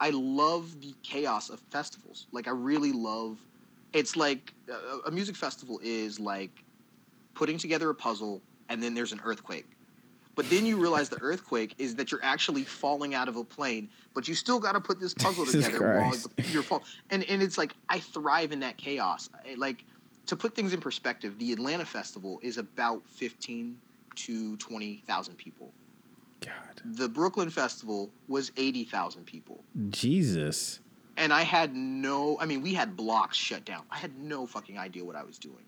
I 0.00 0.10
love 0.10 0.80
the 0.80 0.94
chaos 1.02 1.50
of 1.50 1.60
festivals. 1.70 2.26
Like 2.32 2.48
I 2.48 2.52
really 2.52 2.92
love. 2.92 3.36
It's 3.92 4.16
like 4.16 4.54
uh, 4.72 4.98
a 5.06 5.10
music 5.10 5.36
festival 5.36 5.80
is 5.82 6.18
like 6.18 6.50
putting 7.34 7.58
together 7.58 7.90
a 7.90 7.94
puzzle, 7.94 8.40
and 8.70 8.82
then 8.82 8.94
there's 8.94 9.12
an 9.12 9.20
earthquake. 9.24 9.66
But 10.38 10.48
then 10.50 10.64
you 10.64 10.76
realize 10.76 11.08
the 11.08 11.20
earthquake 11.20 11.74
is 11.78 11.96
that 11.96 12.12
you're 12.12 12.22
actually 12.22 12.62
falling 12.62 13.12
out 13.12 13.26
of 13.26 13.34
a 13.34 13.42
plane, 13.42 13.88
but 14.14 14.28
you 14.28 14.36
still 14.36 14.60
got 14.60 14.70
to 14.70 14.80
put 14.80 15.00
this 15.00 15.12
puzzle 15.12 15.44
Jesus 15.46 15.66
together 15.66 15.98
while 15.98 16.14
you're 16.52 16.62
fall. 16.62 16.84
And 17.10 17.24
and 17.24 17.42
it's 17.42 17.58
like 17.58 17.74
I 17.88 17.98
thrive 17.98 18.52
in 18.52 18.60
that 18.60 18.76
chaos. 18.76 19.30
I- 19.44 19.54
like 19.56 19.84
to 20.26 20.36
put 20.36 20.54
things 20.54 20.72
in 20.72 20.80
perspective, 20.80 21.36
the 21.40 21.52
Atlanta 21.52 21.84
Festival 21.84 22.38
is 22.40 22.56
about 22.56 23.02
fifteen 23.08 23.80
to 24.14 24.56
twenty 24.58 25.02
thousand 25.08 25.34
people. 25.38 25.72
God, 26.38 26.82
The 26.84 27.08
Brooklyn 27.08 27.50
Festival 27.50 28.08
was 28.28 28.52
eighty 28.56 28.84
thousand 28.84 29.24
people 29.24 29.64
Jesus. 29.90 30.78
and 31.16 31.32
I 31.32 31.42
had 31.42 31.74
no. 31.74 32.38
I 32.40 32.46
mean, 32.46 32.62
we 32.62 32.74
had 32.74 32.96
blocks 32.96 33.36
shut 33.36 33.64
down. 33.64 33.82
I 33.90 33.98
had 33.98 34.16
no 34.16 34.46
fucking 34.46 34.78
idea 34.78 35.04
what 35.04 35.16
I 35.16 35.24
was 35.24 35.36
doing, 35.36 35.64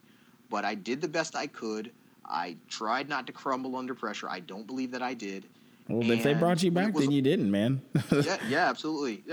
but 0.49 0.65
I 0.65 0.77
did 0.77 1.01
the 1.01 1.09
best 1.09 1.35
I 1.35 1.49
could. 1.49 1.91
I 2.31 2.57
tried 2.69 3.09
not 3.09 3.27
to 3.27 3.33
crumble 3.33 3.77
under 3.77 3.95
pressure. 3.95 4.29
I 4.29 4.41
don't 4.41 4.67
believe 4.67 4.91
that 4.93 5.03
I 5.03 5.15
did. 5.15 5.47
Well, 5.89 6.09
if 6.09 6.23
they 6.23 6.35
brought 6.35 6.63
you 6.63 6.71
back, 6.71 6.95
was- 6.95 7.05
then 7.05 7.13
you 7.13 7.23
didn't, 7.23 7.51
man. 7.51 7.83
yeah, 8.13 8.39
yeah, 8.49 8.69
absolutely. 8.69 9.25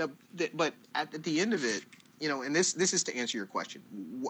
But 0.54 0.74
at, 0.94 1.14
at 1.14 1.22
the 1.22 1.40
end 1.40 1.54
of 1.54 1.64
it, 1.64 1.84
you 2.20 2.28
know, 2.28 2.42
and 2.42 2.54
this 2.54 2.72
this 2.72 2.92
is 2.92 3.04
to 3.04 3.16
answer 3.16 3.38
your 3.38 3.46
question: 3.46 3.80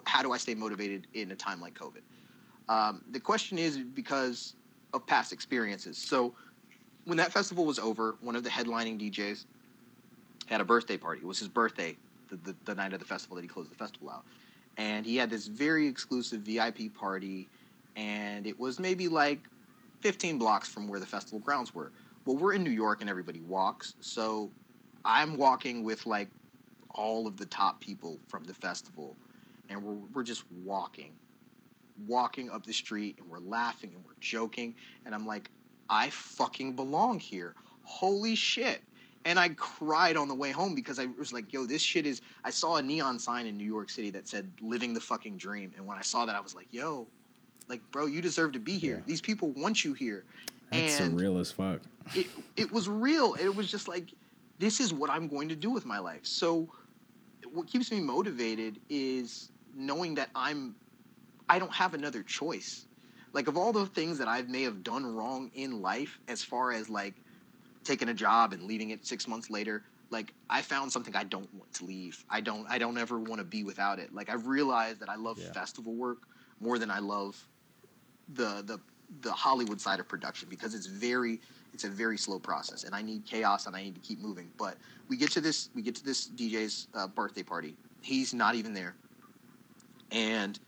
How 0.04 0.22
do 0.22 0.32
I 0.32 0.36
stay 0.36 0.54
motivated 0.54 1.06
in 1.14 1.30
a 1.30 1.36
time 1.36 1.60
like 1.60 1.72
COVID? 1.72 2.02
Um, 2.68 3.02
the 3.12 3.20
question 3.20 3.58
is 3.58 3.78
because 3.78 4.54
of 4.92 5.06
past 5.06 5.32
experiences. 5.32 5.96
So 5.96 6.34
when 7.04 7.16
that 7.16 7.32
festival 7.32 7.64
was 7.64 7.78
over, 7.78 8.16
one 8.20 8.36
of 8.36 8.44
the 8.44 8.50
headlining 8.50 9.00
DJs 9.00 9.46
had 10.46 10.60
a 10.60 10.64
birthday 10.64 10.98
party. 10.98 11.22
It 11.22 11.26
was 11.26 11.38
his 11.38 11.48
birthday, 11.48 11.96
the, 12.28 12.36
the, 12.36 12.54
the 12.66 12.74
night 12.74 12.92
of 12.92 13.00
the 13.00 13.06
festival 13.06 13.36
that 13.36 13.42
he 13.42 13.48
closed 13.48 13.70
the 13.70 13.74
festival 13.74 14.10
out. 14.10 14.24
And 14.76 15.04
he 15.06 15.16
had 15.16 15.30
this 15.30 15.46
very 15.46 15.86
exclusive 15.86 16.42
VIP 16.42 16.94
party, 16.94 17.48
and 17.98 18.46
it 18.46 18.58
was 18.58 18.78
maybe 18.78 19.08
like 19.08 19.40
15 20.00 20.38
blocks 20.38 20.68
from 20.68 20.86
where 20.88 21.00
the 21.00 21.06
festival 21.06 21.40
grounds 21.40 21.74
were. 21.74 21.90
Well, 22.24 22.36
we're 22.36 22.52
in 22.52 22.62
New 22.62 22.70
York 22.70 23.00
and 23.00 23.10
everybody 23.10 23.40
walks, 23.40 23.94
so 24.00 24.50
I'm 25.04 25.36
walking 25.36 25.82
with 25.82 26.06
like 26.06 26.28
all 26.90 27.26
of 27.26 27.36
the 27.36 27.46
top 27.46 27.80
people 27.80 28.18
from 28.28 28.44
the 28.44 28.54
festival, 28.54 29.16
and 29.68 29.82
we're, 29.82 29.98
we're 30.14 30.22
just 30.22 30.44
walking, 30.64 31.12
walking 32.06 32.50
up 32.50 32.64
the 32.64 32.72
street, 32.72 33.16
and 33.18 33.28
we're 33.28 33.40
laughing 33.40 33.90
and 33.94 34.04
we're 34.04 34.12
joking, 34.20 34.74
and 35.04 35.14
I'm 35.14 35.26
like, 35.26 35.50
I 35.90 36.10
fucking 36.10 36.74
belong 36.76 37.18
here. 37.18 37.54
Holy 37.82 38.34
shit. 38.34 38.82
And 39.24 39.38
I 39.38 39.48
cried 39.50 40.16
on 40.16 40.28
the 40.28 40.34
way 40.34 40.52
home 40.52 40.74
because 40.74 40.98
I 40.98 41.06
was 41.18 41.32
like, 41.32 41.52
yo, 41.52 41.66
this 41.66 41.82
shit 41.82 42.06
is. 42.06 42.20
I 42.44 42.50
saw 42.50 42.76
a 42.76 42.82
neon 42.82 43.18
sign 43.18 43.46
in 43.46 43.56
New 43.56 43.64
York 43.64 43.90
City 43.90 44.10
that 44.10 44.28
said 44.28 44.50
living 44.60 44.94
the 44.94 45.00
fucking 45.00 45.36
dream. 45.36 45.72
And 45.76 45.86
when 45.86 45.98
I 45.98 46.02
saw 46.02 46.24
that, 46.24 46.36
I 46.36 46.40
was 46.40 46.54
like, 46.54 46.68
yo, 46.70 47.06
like, 47.68 47.80
bro, 47.92 48.06
you 48.06 48.20
deserve 48.20 48.52
to 48.52 48.58
be 48.58 48.78
here. 48.78 48.96
Yeah. 48.96 49.02
These 49.06 49.20
people 49.20 49.52
want 49.52 49.84
you 49.84 49.92
here. 49.92 50.24
That's 50.70 51.00
and 51.00 51.18
surreal 51.18 51.40
as 51.40 51.52
fuck. 51.52 51.80
it, 52.14 52.26
it 52.56 52.72
was 52.72 52.88
real. 52.88 53.34
It 53.34 53.54
was 53.54 53.70
just 53.70 53.88
like, 53.88 54.12
this 54.58 54.80
is 54.80 54.92
what 54.92 55.10
I'm 55.10 55.28
going 55.28 55.48
to 55.50 55.56
do 55.56 55.70
with 55.70 55.86
my 55.86 55.98
life. 55.98 56.20
So 56.24 56.68
what 57.52 57.66
keeps 57.66 57.90
me 57.90 58.00
motivated 58.00 58.80
is 58.88 59.50
knowing 59.74 60.14
that 60.16 60.30
I'm 60.34 60.74
I 61.48 61.58
don't 61.58 61.72
have 61.72 61.94
another 61.94 62.22
choice. 62.22 62.86
Like 63.32 63.46
of 63.48 63.56
all 63.56 63.72
the 63.72 63.86
things 63.86 64.18
that 64.18 64.28
I 64.28 64.42
may 64.42 64.62
have 64.62 64.82
done 64.82 65.14
wrong 65.14 65.50
in 65.54 65.80
life 65.80 66.18
as 66.28 66.42
far 66.42 66.72
as 66.72 66.88
like 66.90 67.14
taking 67.84 68.08
a 68.08 68.14
job 68.14 68.52
and 68.52 68.62
leaving 68.64 68.90
it 68.90 69.06
6 69.06 69.28
months 69.28 69.48
later, 69.48 69.84
like 70.10 70.34
I 70.50 70.60
found 70.62 70.92
something 70.92 71.14
I 71.14 71.24
don't 71.24 71.52
want 71.54 71.72
to 71.74 71.84
leave. 71.84 72.22
I 72.28 72.40
don't 72.40 72.66
I 72.68 72.78
don't 72.78 72.98
ever 72.98 73.18
want 73.18 73.38
to 73.38 73.44
be 73.44 73.64
without 73.64 73.98
it. 73.98 74.12
Like 74.12 74.28
I've 74.28 74.46
realized 74.46 75.00
that 75.00 75.08
I 75.08 75.16
love 75.16 75.38
Yeah. 75.38 75.52
festival 75.52 75.94
work 75.94 76.18
more 76.60 76.78
than 76.78 76.90
I 76.90 76.98
love 76.98 77.46
the 78.34 78.62
the 78.64 78.80
the 79.22 79.32
Hollywood 79.32 79.80
side 79.80 80.00
of 80.00 80.08
production 80.08 80.48
because 80.48 80.74
it's 80.74 80.86
very 80.86 81.40
it's 81.72 81.84
a 81.84 81.88
very 81.88 82.18
slow 82.18 82.38
process 82.38 82.84
and 82.84 82.94
I 82.94 83.02
need 83.02 83.24
chaos 83.24 83.66
and 83.66 83.74
I 83.74 83.82
need 83.82 83.94
to 83.94 84.00
keep 84.00 84.20
moving. 84.20 84.50
But 84.58 84.76
we 85.08 85.16
get 85.16 85.30
to 85.32 85.40
this 85.40 85.70
we 85.74 85.82
get 85.82 85.94
to 85.96 86.04
this 86.04 86.28
DJ's 86.28 86.88
uh, 86.94 87.06
birthday 87.06 87.42
party. 87.42 87.74
He's 88.02 88.34
not 88.34 88.54
even 88.54 88.74
there. 88.74 88.94
And 90.10 90.58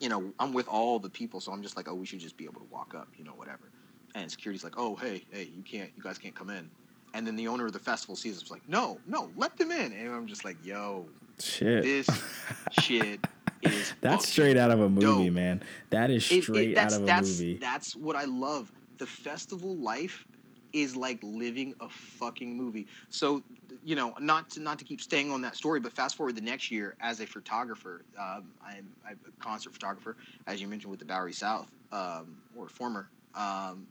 you 0.00 0.08
know, 0.08 0.32
I'm 0.38 0.52
with 0.52 0.68
all 0.68 0.98
the 0.98 1.10
people, 1.10 1.40
so 1.40 1.52
I'm 1.52 1.62
just 1.62 1.76
like, 1.76 1.88
oh, 1.88 1.94
we 1.94 2.06
should 2.06 2.20
just 2.20 2.36
be 2.36 2.44
able 2.44 2.60
to 2.60 2.66
walk 2.70 2.94
up, 2.94 3.08
you 3.16 3.24
know, 3.24 3.32
whatever. 3.32 3.70
And 4.14 4.30
security's 4.30 4.62
like, 4.62 4.74
oh, 4.76 4.94
hey, 4.96 5.24
hey, 5.30 5.50
you 5.54 5.62
can't, 5.62 5.90
you 5.96 6.02
guys 6.02 6.18
can't 6.18 6.34
come 6.34 6.50
in. 6.50 6.70
And 7.14 7.26
then 7.26 7.36
the 7.36 7.48
owner 7.48 7.66
of 7.66 7.72
the 7.72 7.78
festival 7.78 8.14
sees 8.14 8.40
us 8.40 8.50
like, 8.50 8.66
no, 8.68 8.98
no, 9.06 9.30
let 9.36 9.56
them 9.56 9.70
in. 9.70 9.92
And 9.92 10.14
I'm 10.14 10.26
just 10.26 10.44
like, 10.44 10.56
yo, 10.64 11.06
Shit. 11.40 11.82
this 11.82 12.08
shit 12.80 13.26
is 13.62 13.94
That's 14.00 14.28
straight 14.28 14.56
out 14.56 14.70
of 14.70 14.80
a 14.80 14.88
movie, 14.88 15.24
dope. 15.26 15.32
man. 15.32 15.62
That 15.90 16.10
is 16.10 16.30
It- 16.30 16.38
it- 16.38 16.42
straight 16.44 16.74
that's, 16.74 16.94
out 16.94 16.98
of 16.98 17.02
a 17.04 17.06
that's, 17.06 17.28
movie. 17.40 17.58
That's 17.58 17.96
what 17.96 18.16
I 18.16 18.24
love. 18.24 18.72
The 18.98 19.06
festival 19.06 19.76
life 19.76 20.26
is 20.72 20.94
like 20.96 21.18
living 21.22 21.74
a 21.80 21.88
fucking 21.88 22.54
movie. 22.56 22.86
So, 23.08 23.42
you 23.82 23.96
know, 23.96 24.14
not 24.20 24.50
to 24.50 24.60
not 24.60 24.78
to 24.80 24.84
keep 24.84 25.00
staying 25.00 25.30
on 25.30 25.40
that 25.42 25.56
story, 25.56 25.80
but 25.80 25.92
fast 25.92 26.16
forward 26.16 26.34
the 26.36 26.42
next 26.42 26.70
year 26.70 26.94
as 27.00 27.20
a 27.20 27.26
photographer, 27.26 28.02
um, 28.18 28.50
I'm, 28.62 28.86
I'm 29.08 29.18
a 29.26 29.42
concert 29.42 29.72
photographer, 29.72 30.16
as 30.46 30.60
you 30.60 30.68
mentioned 30.68 30.90
with 30.90 31.00
the 31.00 31.06
Bowery 31.06 31.32
South, 31.32 31.68
um, 31.92 32.36
or 32.56 32.68
former. 32.68 33.08
Um, 33.34 33.86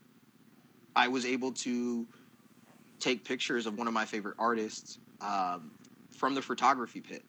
I 0.96 1.08
was 1.08 1.26
able 1.26 1.52
to 1.54 2.06
take 3.00 3.24
pictures 3.24 3.66
of 3.66 3.78
one 3.78 3.88
of 3.88 3.94
my 3.94 4.06
favorite 4.06 4.36
artists 4.38 5.00
um, 5.22 5.72
from 6.12 6.36
the 6.36 6.42
photography 6.42 7.02
pit. 7.02 7.24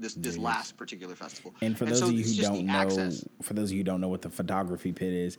This 0.00 0.14
this 0.14 0.38
last 0.38 0.76
particular 0.78 1.14
festival. 1.14 1.54
And 1.60 1.76
for 1.76 1.84
And 1.84 1.92
those 1.92 2.00
so 2.00 2.06
of 2.06 2.12
you 2.12 2.24
who 2.24 2.42
don't 2.42 2.66
know, 2.66 2.72
access. 2.72 3.24
for 3.42 3.52
those 3.54 3.68
of 3.70 3.72
you 3.72 3.80
who 3.80 3.84
don't 3.84 4.00
know 4.00 4.08
what 4.08 4.22
the 4.22 4.30
photography 4.30 4.92
pit 4.92 5.12
is, 5.12 5.36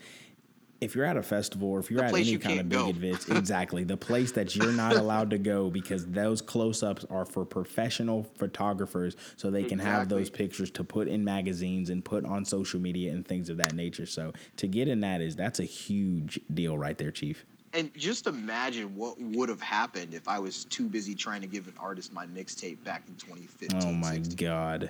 if 0.81 0.95
you're 0.95 1.05
at 1.05 1.17
a 1.17 1.23
festival 1.23 1.69
or 1.69 1.79
if 1.79 1.89
you're 1.91 1.99
The 2.01 2.05
at 2.07 2.13
any 2.13 2.37
kind 2.37 2.59
of 2.59 2.69
big 2.69 2.87
event, 2.89 3.25
exactly 3.29 3.83
the 3.83 3.97
place 3.97 4.31
that 4.33 4.55
you're 4.55 4.71
not 4.71 4.95
allowed 5.03 5.29
to 5.31 5.37
go 5.39 5.69
because 5.69 6.07
those 6.07 6.41
close-ups 6.41 7.05
are 7.09 7.25
for 7.25 7.45
professional 7.45 8.23
photographers, 8.35 9.15
so 9.35 9.49
they 9.51 9.63
can 9.63 9.79
have 9.79 10.09
those 10.09 10.29
pictures 10.29 10.69
to 10.71 10.83
put 10.83 11.07
in 11.07 11.23
magazines 11.23 11.89
and 11.89 12.03
put 12.05 12.25
on 12.25 12.45
social 12.45 12.79
media 12.79 13.11
and 13.11 13.27
things 13.27 13.49
of 13.49 13.57
that 13.57 13.73
nature. 13.73 14.05
So 14.07 14.33
to 14.57 14.67
get 14.67 14.87
in 14.87 15.01
that 15.01 15.21
is 15.21 15.35
that's 15.35 15.59
a 15.59 15.65
huge 15.65 16.39
deal 16.53 16.77
right 16.77 16.97
there, 16.97 17.11
Chief. 17.11 17.45
And 17.73 17.93
just 17.95 18.27
imagine 18.27 18.95
what 18.95 19.15
would 19.19 19.49
have 19.49 19.61
happened 19.61 20.13
if 20.13 20.27
I 20.27 20.39
was 20.39 20.65
too 20.65 20.89
busy 20.89 21.15
trying 21.15 21.41
to 21.41 21.47
give 21.47 21.67
an 21.67 21.75
artist 21.79 22.11
my 22.11 22.25
mixtape 22.27 22.83
back 22.83 23.03
in 23.07 23.15
2015. 23.15 23.77
Oh 23.81 23.93
my 23.93 24.15
16. 24.15 24.35
god. 24.35 24.89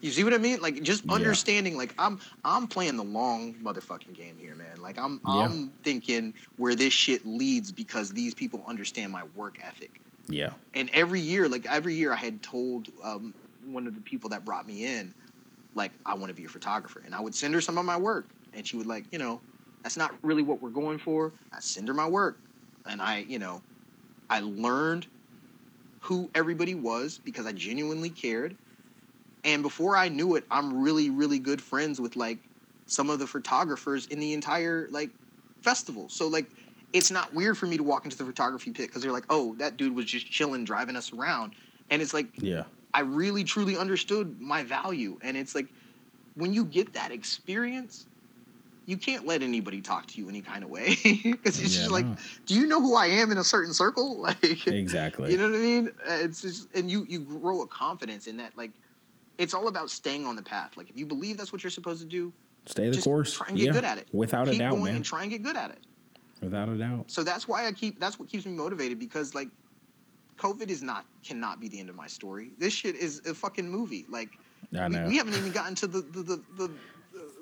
You 0.00 0.10
see 0.10 0.24
what 0.24 0.32
I 0.32 0.38
mean? 0.38 0.60
Like 0.62 0.82
just 0.82 1.04
Yeah. 1.04 1.14
understanding. 1.14 1.76
Like 1.76 1.94
I'm 1.98 2.20
I'm 2.44 2.66
playing 2.68 2.96
the 2.96 3.04
long 3.04 3.54
motherfucking 3.56 4.14
game 4.14 4.38
here, 4.38 4.54
man. 4.54 4.80
Like 4.80 4.98
I'm 4.98 5.20
Yeah. 5.26 5.44
I'm 5.44 5.72
thinking 5.84 6.34
where 6.56 6.74
this 6.74 6.94
shit 6.94 7.26
leads 7.26 7.70
because 7.70 8.10
these 8.10 8.34
people 8.34 8.64
understand 8.66 9.12
my 9.12 9.24
work 9.34 9.58
ethic. 9.62 10.00
Yeah. 10.28 10.52
And 10.72 10.88
every 10.94 11.20
year, 11.20 11.48
like 11.48 11.66
every 11.66 11.94
year, 11.94 12.12
I 12.12 12.16
had 12.16 12.42
told 12.42 12.88
um, 13.04 13.34
one 13.62 13.86
of 13.86 13.94
the 13.94 14.00
people 14.00 14.30
that 14.30 14.44
brought 14.44 14.66
me 14.66 14.86
in, 14.86 15.14
like 15.74 15.92
I 16.06 16.14
want 16.14 16.28
to 16.28 16.34
be 16.34 16.44
a 16.46 16.48
photographer, 16.48 17.02
and 17.04 17.14
I 17.14 17.20
would 17.20 17.34
send 17.34 17.52
her 17.54 17.60
some 17.60 17.76
of 17.76 17.84
my 17.84 17.96
work, 17.98 18.30
and 18.54 18.66
she 18.66 18.76
would 18.78 18.86
like, 18.86 19.04
you 19.12 19.18
know, 19.18 19.42
that's 19.82 19.96
not 19.96 20.14
really 20.22 20.42
what 20.42 20.62
we're 20.62 20.70
going 20.70 20.98
for. 20.98 21.32
I 21.52 21.60
send 21.60 21.88
her 21.88 21.94
my 21.94 22.08
work, 22.08 22.38
and 22.86 23.00
I, 23.00 23.24
you 23.28 23.38
know, 23.38 23.62
I 24.28 24.40
learned 24.40 25.06
who 26.00 26.30
everybody 26.34 26.74
was 26.74 27.18
because 27.18 27.46
I 27.46 27.52
genuinely 27.52 28.10
cared, 28.10 28.56
and 29.44 29.62
before 29.62 29.96
I 29.96 30.08
knew 30.08 30.36
it, 30.36 30.44
I'm 30.50 30.82
really, 30.82 31.10
really 31.10 31.38
good 31.38 31.60
friends 31.60 32.00
with 32.00 32.16
like 32.16 32.38
some 32.86 33.08
of 33.08 33.18
the 33.18 33.26
photographers 33.26 34.06
in 34.06 34.18
the 34.18 34.32
entire 34.32 34.88
like 34.90 35.10
festival. 35.62 36.08
So 36.08 36.26
like 36.26 36.46
it's 36.92 37.10
not 37.10 37.32
weird 37.32 37.56
for 37.56 37.66
me 37.66 37.76
to 37.76 37.82
walk 37.82 38.04
into 38.04 38.16
the 38.18 38.24
photography 38.24 38.72
pit 38.72 38.88
because 38.88 39.02
they're 39.02 39.12
like, 39.12 39.26
oh, 39.30 39.54
that 39.56 39.76
dude 39.76 39.94
was 39.94 40.06
just 40.06 40.30
chilling, 40.30 40.64
driving 40.64 40.96
us 40.96 41.12
around. 41.12 41.52
And 41.90 42.02
it's 42.02 42.12
like, 42.14 42.26
Yeah. 42.36 42.64
I 42.92 43.00
really, 43.00 43.44
truly 43.44 43.76
understood 43.76 44.40
my 44.40 44.64
value. 44.64 45.18
And 45.22 45.36
it's 45.36 45.54
like, 45.54 45.66
when 46.34 46.52
you 46.52 46.64
get 46.64 46.92
that 46.94 47.12
experience, 47.12 48.06
you 48.90 48.96
can't 48.98 49.24
let 49.26 49.42
anybody 49.42 49.80
talk 49.80 50.06
to 50.08 50.18
you 50.18 50.28
any 50.28 50.40
kind 50.42 50.64
of 50.64 50.70
way 50.70 50.96
because 51.04 51.60
it's 51.60 51.74
Yeah, 51.74 51.80
just 51.82 51.90
like, 51.90 52.04
no. 52.04 52.16
do 52.46 52.54
you 52.56 52.66
know 52.66 52.80
who 52.80 52.96
I 52.96 53.06
am 53.06 53.30
in 53.30 53.38
a 53.38 53.44
certain 53.44 53.72
circle? 53.72 54.20
Like, 54.20 54.66
Exactly. 54.66 55.30
you 55.32 55.38
know 55.38 55.48
what 55.48 55.54
I 55.56 55.60
mean? 55.60 55.88
Uh, 56.08 56.12
It's 56.14 56.42
just, 56.42 56.68
and 56.74 56.90
you 56.90 57.06
you 57.08 57.20
grow 57.20 57.62
a 57.62 57.66
confidence 57.68 58.26
in 58.26 58.36
that. 58.38 58.56
Like, 58.56 58.72
it's 59.38 59.54
all 59.54 59.68
about 59.68 59.88
staying 59.90 60.26
on 60.26 60.36
the 60.36 60.42
path. 60.42 60.76
Like, 60.76 60.90
if 60.90 60.98
you 60.98 61.06
believe 61.06 61.36
that's 61.38 61.52
what 61.52 61.62
you're 61.62 61.70
supposed 61.70 62.00
to 62.02 62.06
do, 62.06 62.32
Stay 62.66 62.90
the 62.90 63.00
course. 63.00 63.32
try 63.32 63.46
and 63.48 63.56
get 63.56 63.66
yeah. 63.66 63.72
good 63.72 63.84
at 63.84 63.96
it. 63.98 64.08
Without 64.12 64.48
a 64.48 64.58
doubt, 64.58 64.78
man. 64.78 64.96
and 64.96 65.04
try 65.04 65.22
and 65.22 65.30
get 65.30 65.42
good 65.42 65.56
at 65.56 65.70
it. 65.70 65.78
Without 66.42 66.68
a 66.68 66.76
doubt. 66.76 67.10
So 67.10 67.22
that's 67.22 67.46
why 67.48 67.66
I 67.66 67.72
keep. 67.72 67.98
That's 68.00 68.18
what 68.18 68.28
keeps 68.28 68.44
me 68.44 68.52
motivated 68.52 68.98
because 68.98 69.34
like, 69.34 69.48
COVID 70.38 70.68
is 70.68 70.82
not 70.82 71.04
cannot 71.24 71.60
be 71.60 71.68
the 71.68 71.78
end 71.80 71.88
of 71.88 71.94
my 71.96 72.06
story. 72.06 72.50
This 72.58 72.72
shit 72.72 72.96
is 72.96 73.20
a 73.26 73.34
fucking 73.34 73.68
movie. 73.68 74.04
Like, 74.08 74.30
I 74.78 74.88
we, 74.88 74.94
know. 74.94 75.06
we 75.08 75.16
haven't 75.16 75.34
even 75.34 75.52
gotten 75.52 75.74
to 75.76 75.86
the, 75.86 76.00
the 76.02 76.22
the 76.22 76.42
the 76.58 76.70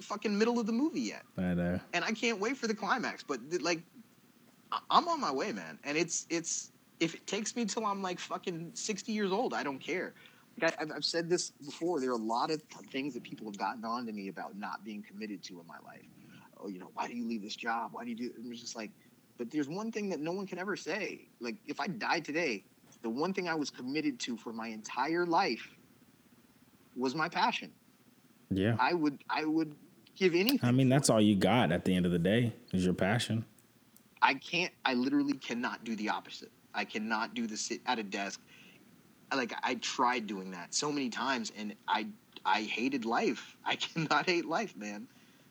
fucking 0.02 0.36
middle 0.36 0.58
of 0.58 0.66
the 0.66 0.72
movie 0.72 1.00
yet, 1.00 1.22
I 1.36 1.54
know. 1.54 1.80
and 1.92 2.04
I 2.04 2.12
can't 2.12 2.38
wait 2.40 2.56
for 2.56 2.66
the 2.66 2.74
climax. 2.74 3.22
But 3.22 3.40
like, 3.60 3.82
I'm 4.90 5.08
on 5.08 5.20
my 5.20 5.32
way, 5.32 5.52
man. 5.52 5.78
And 5.84 5.96
it's 5.96 6.26
it's 6.30 6.72
if 7.00 7.14
it 7.14 7.26
takes 7.26 7.54
me 7.56 7.64
till 7.64 7.86
I'm 7.86 8.02
like 8.02 8.18
fucking 8.18 8.72
60 8.74 9.12
years 9.12 9.32
old, 9.32 9.54
I 9.54 9.62
don't 9.62 9.78
care. 9.78 10.14
Like 10.60 10.72
I, 10.78 10.82
I've- 10.82 10.92
I've 10.92 11.04
said 11.04 11.28
this 11.30 11.50
before. 11.64 12.00
There 12.00 12.10
are 12.10 12.14
a 12.14 12.16
lot 12.16 12.50
of 12.50 12.60
things 12.90 13.14
that 13.14 13.22
people 13.22 13.46
have 13.46 13.56
gotten 13.58 13.84
on 13.84 14.04
to 14.06 14.12
me 14.12 14.28
about 14.28 14.56
not 14.58 14.84
being 14.84 15.02
committed 15.02 15.42
to 15.44 15.60
in 15.60 15.66
my 15.66 15.78
life. 15.86 16.02
Oh, 16.60 16.66
you 16.68 16.80
know, 16.80 16.90
why 16.94 17.06
do 17.06 17.14
you 17.14 17.24
leave 17.26 17.40
this 17.42 17.54
job? 17.54 17.90
Why 17.92 18.02
do 18.04 18.10
you 18.10 18.16
do? 18.16 18.30
And 18.36 18.50
it's 18.50 18.60
just 18.60 18.74
like, 18.74 18.90
but 19.38 19.48
there's 19.50 19.68
one 19.68 19.92
thing 19.92 20.08
that 20.08 20.18
no 20.18 20.32
one 20.32 20.44
can 20.46 20.58
ever 20.58 20.74
say. 20.74 21.28
Like, 21.40 21.54
if 21.68 21.78
I 21.78 21.86
died 21.86 22.24
today, 22.24 22.64
the 23.02 23.08
one 23.10 23.32
thing 23.32 23.48
I 23.48 23.54
was 23.54 23.70
committed 23.70 24.18
to 24.20 24.36
for 24.36 24.52
my 24.52 24.66
entire 24.66 25.24
life 25.24 25.68
was 26.96 27.14
my 27.14 27.28
passion. 27.28 27.70
Yeah. 28.50 28.74
I 28.80 28.92
would, 28.94 29.22
I 29.30 29.44
would 29.44 29.72
give 30.18 30.34
anything. 30.34 30.60
I 30.62 30.72
mean, 30.72 30.88
that's 30.88 31.08
all 31.10 31.20
you 31.20 31.36
got 31.36 31.72
at 31.72 31.84
the 31.84 31.94
end 31.94 32.04
of 32.06 32.12
the 32.12 32.18
day 32.18 32.52
is 32.72 32.84
your 32.84 32.94
passion. 32.94 33.44
I 34.20 34.34
can't. 34.34 34.72
I 34.84 34.94
literally 34.94 35.34
cannot 35.34 35.84
do 35.84 35.94
the 35.96 36.08
opposite. 36.08 36.50
I 36.74 36.84
cannot 36.84 37.34
do 37.34 37.46
the 37.46 37.56
sit 37.56 37.80
at 37.86 37.98
a 37.98 38.02
desk. 38.02 38.40
Like 39.34 39.52
I 39.62 39.76
tried 39.76 40.26
doing 40.26 40.50
that 40.52 40.74
so 40.74 40.90
many 40.90 41.08
times, 41.08 41.52
and 41.56 41.74
I 41.86 42.06
I 42.44 42.62
hated 42.62 43.04
life. 43.04 43.56
I 43.64 43.76
cannot 43.76 44.26
hate 44.26 44.46
life, 44.46 44.76
man. 44.76 45.06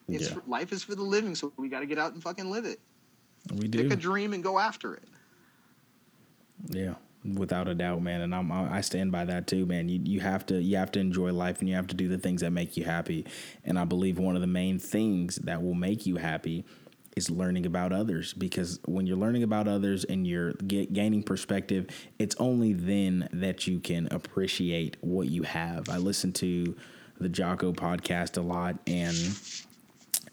It's 0.09 0.27
Yeah. 0.27 0.35
for, 0.35 0.43
life 0.47 0.71
is 0.71 0.83
for 0.83 0.95
the 0.95 1.03
living, 1.03 1.35
so 1.35 1.51
we 1.57 1.67
got 1.69 1.81
to 1.81 1.85
get 1.85 1.97
out 1.97 2.13
and 2.13 2.23
fucking 2.23 2.49
live 2.49 2.65
it. 2.65 2.79
We 3.53 3.67
do. 3.67 3.83
Pick 3.83 3.91
a 3.91 3.95
dream 3.95 4.33
and 4.33 4.43
go 4.43 4.57
after 4.57 4.93
it. 4.95 5.03
Yeah, 6.69 6.95
without 7.23 7.67
a 7.67 7.75
doubt, 7.75 8.01
man. 8.01 8.21
And 8.21 8.33
I'm 8.33 8.51
I 8.51 8.81
stand 8.81 9.11
by 9.11 9.25
that 9.25 9.47
too, 9.47 9.65
man. 9.65 9.89
You 9.89 10.01
you 10.03 10.19
have 10.19 10.45
to 10.47 10.61
you 10.61 10.77
have 10.77 10.91
to 10.93 10.99
enjoy 10.99 11.31
life 11.31 11.59
and 11.59 11.69
you 11.69 11.75
have 11.75 11.87
to 11.87 11.95
do 11.95 12.07
the 12.07 12.17
things 12.17 12.41
that 12.41 12.51
make 12.51 12.77
you 12.77 12.85
happy. 12.85 13.25
And 13.63 13.77
I 13.77 13.85
believe 13.85 14.19
one 14.19 14.35
of 14.35 14.41
the 14.41 14.47
main 14.47 14.79
things 14.79 15.37
that 15.37 15.61
will 15.61 15.73
make 15.73 16.05
you 16.05 16.17
happy 16.17 16.65
is 17.15 17.31
learning 17.31 17.65
about 17.65 17.91
others 17.91 18.33
because 18.33 18.79
when 18.85 19.07
you're 19.07 19.17
learning 19.17 19.41
about 19.41 19.67
others 19.67 20.03
and 20.03 20.27
you're 20.27 20.53
get, 20.53 20.93
gaining 20.93 21.23
perspective, 21.23 21.87
it's 22.19 22.35
only 22.37 22.73
then 22.73 23.27
that 23.33 23.65
you 23.65 23.79
can 23.79 24.07
appreciate 24.11 24.97
what 25.01 25.27
you 25.27 25.41
have. 25.41 25.89
I 25.89 25.97
listen 25.97 26.31
to 26.33 26.75
the 27.19 27.27
Jocko 27.27 27.73
podcast 27.73 28.37
a 28.37 28.41
lot 28.41 28.77
and 28.85 29.15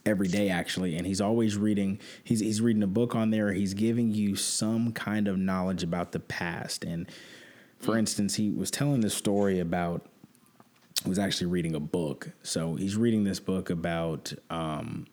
every 0.06 0.28
day 0.28 0.50
actually 0.50 0.96
and 0.96 1.06
he's 1.06 1.20
always 1.20 1.56
reading 1.56 1.98
he's 2.22 2.40
he's 2.40 2.60
reading 2.60 2.82
a 2.82 2.88
book 2.88 3.14
on 3.14 3.30
there. 3.30 3.52
He's 3.52 3.74
giving 3.74 4.12
you 4.12 4.36
some 4.36 4.92
kind 4.92 5.28
of 5.28 5.38
knowledge 5.38 5.82
about 5.82 6.12
the 6.12 6.20
past. 6.20 6.84
And 6.84 7.10
for 7.78 7.96
instance 7.96 8.34
he 8.34 8.50
was 8.50 8.70
telling 8.70 9.00
this 9.00 9.14
story 9.14 9.60
about 9.60 10.06
he 11.02 11.08
was 11.08 11.18
actually 11.18 11.48
reading 11.48 11.74
a 11.74 11.80
book. 11.80 12.30
So 12.42 12.74
he's 12.74 12.96
reading 12.96 13.24
this 13.24 13.40
book 13.40 13.70
about 13.70 14.32
um 14.50 15.06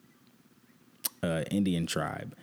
uh 1.24 1.44
indian 1.50 1.86
tribe. 1.86 2.36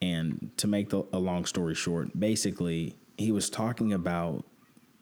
And 0.00 0.50
to 0.56 0.66
make 0.66 0.90
the, 0.90 1.04
a 1.12 1.18
long 1.18 1.44
story 1.44 1.76
short 1.76 2.18
basically 2.18 2.96
he 3.16 3.30
was 3.30 3.48
talking 3.48 3.92
about 3.92 4.44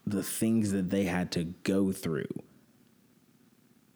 the 0.07 0.23
things 0.23 0.73
that 0.73 0.91
they 0.91 1.05
had 1.05 1.31
to 1.33 1.45
go 1.63 1.93
through 1.93 2.29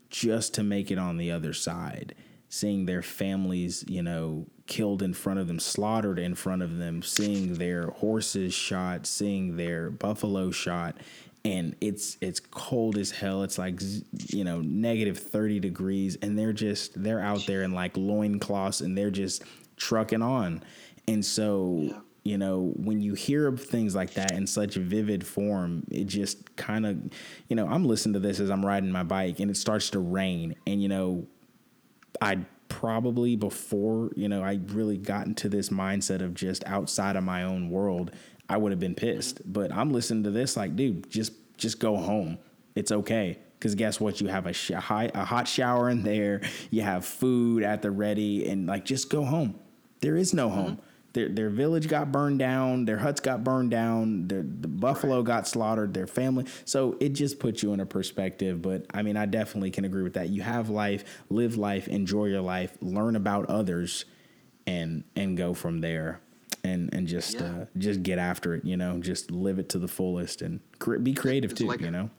just 0.09 0.55
to 0.55 0.63
make 0.63 0.91
it 0.91 0.99
on 0.99 1.17
the 1.17 1.31
other 1.31 1.53
side 1.53 2.15
seeing 2.55 2.87
their 2.87 3.03
families 3.03 3.85
you 3.89 4.03
know 4.03 4.47
killed 4.67 5.03
in 5.03 5.13
front 5.13 5.39
of 5.39 5.47
them, 5.47 5.59
slaughtered 5.59 6.19
in 6.19 6.35
front 6.35 6.63
of 6.63 6.79
them, 6.79 7.03
seeing 7.03 7.55
their 7.55 7.89
horses 7.89 8.55
shot, 8.55 9.07
seeing 9.07 9.57
their 9.57 9.91
buffalo 9.91 10.51
shot, 10.51 10.97
and 11.45 11.75
it's 11.81 12.17
it's 12.21 12.41
cold 12.41 12.97
as 12.97 13.11
hell. 13.11 13.43
It's 13.43 13.59
like 13.59 13.81
you 14.29 14.45
know 14.45 14.61
negative 14.61 15.19
thirty 15.19 15.61
degrees, 15.61 16.17
and 16.23 16.39
they're 16.39 16.53
just 16.53 17.03
they're 17.03 17.21
out 17.21 17.45
there 17.47 17.63
in 17.63 17.73
like 17.73 17.97
loincloths, 17.97 18.81
and 18.81 18.97
they're 18.97 19.11
just 19.11 19.43
trucking 19.77 20.23
on. 20.23 20.63
And 21.09 21.25
so 21.25 22.03
you 22.23 22.39
know 22.39 22.73
when 22.77 23.03
you 23.03 23.13
hear 23.13 23.47
of 23.49 23.63
things 23.63 23.95
like 23.95 24.15
that 24.15 24.33
in 24.33 24.47
such 24.47 24.77
vivid 24.77 25.27
form, 25.27 25.85
it 25.91 26.05
just 26.05 26.57
kind 26.57 26.87
of 26.87 26.97
you 27.49 27.57
know 27.57 27.67
I'm 27.67 27.85
listening 27.85 28.15
to 28.15 28.21
this 28.21 28.41
as 28.41 28.51
I'm 28.51 28.65
riding 28.65 28.91
my 28.91 29.03
bike, 29.03 29.41
and 29.41 29.51
it 29.51 29.57
starts 29.57 29.91
to 29.91 29.99
rain, 29.99 30.55
and 30.67 30.81
you 30.81 30.89
know 30.89 31.27
I 32.21 32.39
probably 32.69 33.37
before 33.37 34.11
you 34.17 34.29
know 34.29 34.43
I 34.43 34.61
really 34.69 34.97
got 34.97 35.27
into 35.27 35.49
this 35.49 35.69
mindset 35.69 36.21
of 36.23 36.35
just 36.35 36.65
outside 36.67 37.17
of 37.17 37.25
my 37.25 37.43
own 37.43 37.71
world, 37.71 38.11
I 38.49 38.57
would 38.57 38.73
have 38.73 38.81
been 38.81 38.95
pissed. 38.95 39.37
Mm-hmm. 39.37 39.53
But 39.53 39.73
I'm 39.73 39.93
listening 39.93 40.25
to 40.25 40.31
this 40.31 40.57
like, 40.57 40.77
dude, 40.77 41.11
just 41.11 41.33
just 41.57 41.79
go 41.79 41.97
home. 41.97 42.39
It's 42.75 42.93
okay. 42.93 43.39
Because 43.59 43.75
guess 43.77 43.99
what? 43.99 44.21
You 44.21 44.29
have 44.29 44.47
a, 44.47 44.53
sh- 44.53 44.73
a 44.73 44.81
hot 44.81 45.49
shower 45.49 45.89
in 45.89 46.03
there. 46.03 46.43
You 46.71 46.83
have 46.83 47.07
food 47.07 47.63
at 47.63 47.81
the 47.81 47.91
ready, 47.91 48.47
and 48.47 48.67
like, 48.67 48.85
just 48.85 49.09
go 49.09 49.25
home. 49.25 49.59
There 50.01 50.17
is 50.17 50.35
no 50.35 50.51
home. 50.51 50.73
Mm-hmm. 50.73 50.87
Their, 51.15 51.29
their 51.29 51.49
village 51.49 51.87
got 51.87 52.11
burned 52.11 52.41
down, 52.41 52.87
their 52.87 52.99
huts 52.99 53.21
got 53.21 53.45
burned 53.45 53.71
down, 53.71 54.27
their, 54.27 54.43
the 54.43 54.67
buffalo 54.67 55.19
right. 55.19 55.25
got 55.25 55.47
slaughtered, 55.47 55.95
their 55.95 56.09
family. 56.09 56.45
So 56.65 56.97
it 56.99 57.11
just 57.11 57.39
puts 57.39 57.63
you 57.63 57.73
in 57.73 57.79
a 57.79 57.87
perspective. 57.87 58.61
But 58.61 58.87
I 58.93 59.03
mean, 59.03 59.17
I 59.17 59.27
definitely 59.27 59.71
can 59.71 59.85
agree 59.85 60.03
with 60.03 60.15
that. 60.15 60.29
You 60.31 60.43
have 60.43 60.71
life, 60.71 61.05
live 61.31 61.57
life, 61.57 61.87
enjoy 61.87 62.27
your 62.27 62.41
life, 62.41 62.77
learn 62.81 63.15
about 63.15 63.47
others, 63.47 64.05
and 64.67 65.05
and 65.15 65.37
go 65.37 65.55
from 65.55 65.81
there. 65.81 66.21
And, 66.65 66.93
and 66.95 67.07
just 67.07 67.35
yeah. 67.35 67.45
uh, 67.45 67.67
just 67.77 68.03
get 68.03 68.19
after 68.19 68.55
it, 68.55 68.65
you 68.65 68.79
know. 68.79 68.99
Just 68.99 69.31
live 69.31 69.59
it 69.59 69.69
to 69.69 69.79
the 69.79 69.87
fullest 69.87 70.41
and 70.41 70.61
cre- 70.79 70.97
be 70.97 71.13
creative 71.13 71.51
it's 71.51 71.61
too, 71.61 71.67
like 71.67 71.81
you 71.81 71.91
know. 71.91 72.11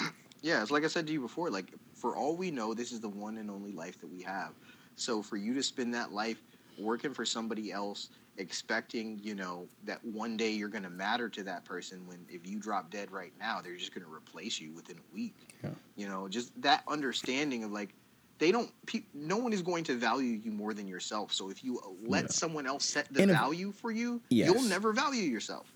Yeah, 0.42 0.62
it's 0.62 0.70
like 0.70 0.84
I 0.84 0.86
said 0.86 1.06
to 1.06 1.12
you 1.12 1.20
before. 1.20 1.50
Like 1.50 1.74
for 1.94 2.16
all 2.16 2.34
we 2.34 2.50
know, 2.50 2.72
this 2.72 2.92
is 2.92 3.00
the 3.00 3.10
one 3.10 3.36
and 3.36 3.50
only 3.50 3.72
life 3.72 4.00
that 4.00 4.10
we 4.10 4.22
have. 4.22 4.54
So 4.96 5.22
for 5.22 5.36
you 5.36 5.52
to 5.52 5.62
spend 5.62 5.92
that 5.92 6.12
life 6.12 6.40
working 6.78 7.12
for 7.12 7.26
somebody 7.26 7.70
else 7.70 8.08
expecting, 8.40 9.20
you 9.22 9.34
know, 9.34 9.68
that 9.84 10.02
one 10.04 10.36
day 10.36 10.50
you're 10.50 10.68
going 10.68 10.82
to 10.82 10.90
matter 10.90 11.28
to 11.28 11.42
that 11.44 11.64
person 11.64 12.06
when 12.06 12.18
if 12.28 12.46
you 12.46 12.58
drop 12.58 12.90
dead 12.90 13.10
right 13.10 13.32
now, 13.38 13.60
they're 13.60 13.76
just 13.76 13.94
going 13.94 14.04
to 14.04 14.12
replace 14.12 14.58
you 14.58 14.72
within 14.72 14.96
a 14.96 15.14
week. 15.14 15.34
Yeah. 15.62 15.70
You 15.96 16.08
know, 16.08 16.26
just 16.26 16.50
that 16.62 16.82
understanding 16.88 17.62
of 17.64 17.70
like 17.70 17.90
they 18.38 18.50
don't 18.50 18.70
pe- 18.86 19.04
no 19.12 19.36
one 19.36 19.52
is 19.52 19.60
going 19.60 19.84
to 19.84 19.96
value 19.96 20.40
you 20.42 20.50
more 20.50 20.72
than 20.72 20.88
yourself. 20.88 21.32
So 21.32 21.50
if 21.50 21.62
you 21.62 21.80
let 22.02 22.22
yeah. 22.22 22.28
someone 22.28 22.66
else 22.66 22.86
set 22.86 23.12
the 23.12 23.26
value 23.26 23.70
for 23.70 23.90
you, 23.90 24.22
yes. 24.30 24.50
you'll 24.50 24.62
never 24.62 24.92
value 24.92 25.22
yourself. 25.22 25.70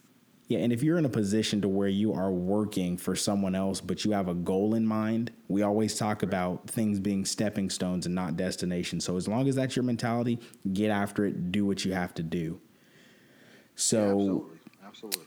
Yeah, 0.46 0.58
and 0.58 0.72
if 0.72 0.82
you're 0.82 0.98
in 0.98 1.06
a 1.06 1.10
position 1.10 1.62
to 1.62 1.68
where 1.68 1.88
you 1.88 2.12
are 2.12 2.30
working 2.30 2.98
for 2.98 3.16
someone 3.16 3.54
else, 3.54 3.80
but 3.80 4.04
you 4.04 4.10
have 4.12 4.28
a 4.28 4.34
goal 4.34 4.74
in 4.74 4.86
mind, 4.86 5.32
we 5.48 5.62
always 5.62 5.96
talk 5.96 6.22
about 6.22 6.68
things 6.68 7.00
being 7.00 7.24
stepping 7.24 7.70
stones 7.70 8.04
and 8.04 8.14
not 8.14 8.36
destinations. 8.36 9.04
So 9.04 9.16
as 9.16 9.26
long 9.26 9.48
as 9.48 9.54
that's 9.54 9.74
your 9.74 9.84
mentality, 9.84 10.38
get 10.74 10.90
after 10.90 11.24
it, 11.24 11.50
do 11.50 11.64
what 11.64 11.86
you 11.86 11.94
have 11.94 12.12
to 12.14 12.22
do. 12.22 12.60
So, 13.74 13.96
yeah, 13.96 14.12
absolutely. 14.12 14.58
absolutely. 14.86 15.24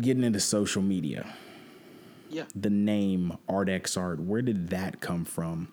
Getting 0.00 0.24
into 0.24 0.40
social 0.40 0.80
media. 0.80 1.26
Yeah. 2.30 2.44
The 2.54 2.70
name 2.70 3.36
ArtX 3.50 3.98
Art, 3.98 4.18
where 4.18 4.40
did 4.40 4.70
that 4.70 5.00
come 5.00 5.26
from? 5.26 5.70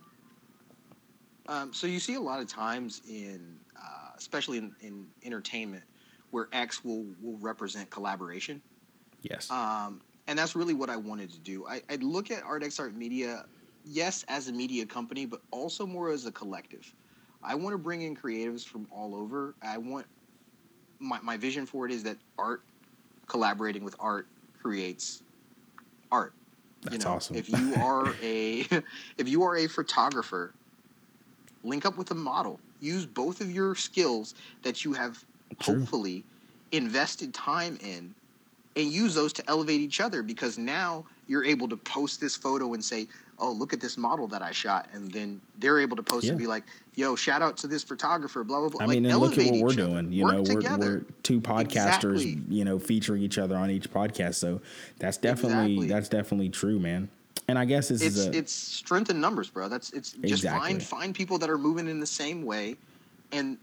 Um, 1.48 1.74
so 1.74 1.88
you 1.88 2.02
see 2.02 2.16
a 2.16 2.20
lot 2.20 2.42
of 2.42 2.48
times 2.50 3.02
in, 3.10 3.56
uh, 3.78 4.10
especially 4.18 4.58
in, 4.58 4.76
in 4.82 5.08
entertainment, 5.24 5.84
where 6.32 6.48
X 6.52 6.84
will 6.84 7.06
will 7.22 7.38
represent 7.40 7.90
collaboration. 7.90 8.62
Yes. 9.22 9.50
Um, 9.52 10.02
and 10.28 10.38
that's 10.38 10.56
really 10.56 10.74
what 10.74 10.90
I 10.90 10.96
wanted 10.96 11.32
to 11.32 11.40
do. 11.40 11.66
I, 11.68 11.82
I 11.90 11.96
look 11.96 12.30
at 12.30 12.44
ArtX 12.44 12.80
Art 12.80 12.96
Media, 12.96 13.46
yes, 13.84 14.24
as 14.28 14.48
a 14.48 14.54
media 14.54 14.86
company, 14.86 15.26
but 15.26 15.42
also 15.52 15.86
more 15.86 16.12
as 16.12 16.26
a 16.26 16.32
collective. 16.32 16.94
I 17.42 17.56
want 17.56 17.74
to 17.74 17.78
bring 17.78 18.04
in 18.04 18.16
creatives 18.16 18.64
from 18.64 18.88
all 18.92 19.16
over. 19.16 19.56
I 19.62 19.78
want 19.78 20.06
my 21.00 21.20
my 21.22 21.38
vision 21.38 21.66
for 21.66 21.86
it 21.86 21.92
is 21.92 22.04
that 22.04 22.18
art 22.38 22.64
collaborating 23.28 23.84
with 23.84 23.96
art 24.00 24.28
creates 24.62 25.24
art. 26.12 26.34
That's 26.82 26.98
you 26.98 27.04
know, 27.04 27.16
awesome. 27.16 27.36
if 27.36 27.50
you 27.50 27.76
are 27.76 28.14
a 28.24 28.68
if 29.18 29.28
you 29.28 29.44
are 29.44 29.56
a 29.58 29.68
photographer, 29.68 30.54
link 31.64 31.86
up 31.86 31.98
with 31.98 32.12
a 32.12 32.16
model. 32.16 32.60
Use 32.82 33.06
both 33.06 33.42
of 33.42 33.52
your 33.52 33.76
skills 33.76 34.36
that 34.62 34.86
you 34.86 34.94
have 34.94 35.26
True. 35.60 35.80
hopefully 35.80 36.24
invested 36.72 37.34
time 37.34 37.78
in 37.82 38.14
and 38.76 38.92
use 38.92 39.16
those 39.16 39.34
to 39.34 39.44
elevate 39.50 39.82
each 39.82 40.00
other 40.00 40.24
because 40.24 40.58
now 40.58 41.06
you're 41.28 41.44
able 41.44 41.68
to 41.68 41.78
post 41.78 42.22
this 42.22 42.36
photo 42.36 42.74
and 42.74 42.84
say, 42.84 43.08
"Oh, 43.38 43.52
look 43.52 43.74
at 43.74 43.82
this 43.82 43.98
model 43.98 44.28
that 44.28 44.42
I 44.42 44.52
shot," 44.52 44.88
and 44.94 45.12
then 45.12 45.42
they're 45.60 45.80
able 45.80 45.96
to 45.98 46.04
post 46.04 46.26
yeah. 46.26 46.32
and 46.32 46.40
be 46.40 46.48
like, 46.48 46.64
"Yo, 46.96 47.16
shout 47.16 47.42
out 47.42 47.58
to 47.58 47.68
this 47.68 47.84
photographer." 47.84 48.44
Blah 48.44 48.60
blah 48.62 48.70
blah. 48.70 48.82
I 48.82 48.86
like, 48.86 48.96
mean, 48.96 49.06
and 49.06 49.20
look 49.20 49.38
at 49.38 49.52
what 49.52 49.62
we're 49.62 49.74
doing. 49.74 50.12
You 50.12 50.26
know, 50.26 50.42
we're, 50.42 50.78
we're, 50.78 51.06
two 51.24 51.42
podcasters. 51.42 52.22
Exactly. 52.22 52.42
You 52.50 52.66
know, 52.66 52.80
featuring 52.80 53.22
each 53.22 53.38
other 53.38 53.56
on 53.56 53.70
each 53.70 53.92
podcast. 53.92 54.36
So 54.36 54.62
that's 54.98 55.18
definitely 55.18 55.74
exactly. 55.74 55.88
that's 55.88 56.10
definitely 56.10 56.50
true, 56.50 56.80
man. 56.80 57.10
And 57.48 57.58
I 57.58 57.66
guess 57.66 57.90
this 57.90 58.02
it's, 58.02 58.18
is 58.18 58.28
a, 58.28 58.38
it's 58.38 58.54
strength 58.54 59.10
in 59.10 59.20
numbers, 59.20 59.50
bro. 59.50 59.68
That's 59.70 59.92
it's 59.92 60.12
just 60.12 60.24
exactly. 60.24 60.70
find 60.70 60.84
find 60.84 61.16
people 61.16 61.38
that 61.40 61.50
are 61.50 61.58
moving 61.58 61.88
in 61.88 62.00
the 62.00 62.08
same 62.08 62.44
way, 62.44 62.76
and 63.32 63.58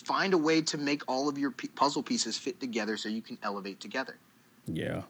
find 0.00 0.34
a 0.34 0.38
way 0.38 0.62
to 0.62 0.78
make 0.78 1.02
all 1.08 1.28
of 1.28 1.38
your 1.38 1.52
puzzle 1.74 2.02
pieces 2.02 2.38
fit 2.38 2.60
together 2.60 2.96
so 2.96 3.08
you 3.08 3.22
can 3.22 3.38
elevate 3.42 3.80
together. 3.80 4.16
Yeah. 4.66 5.02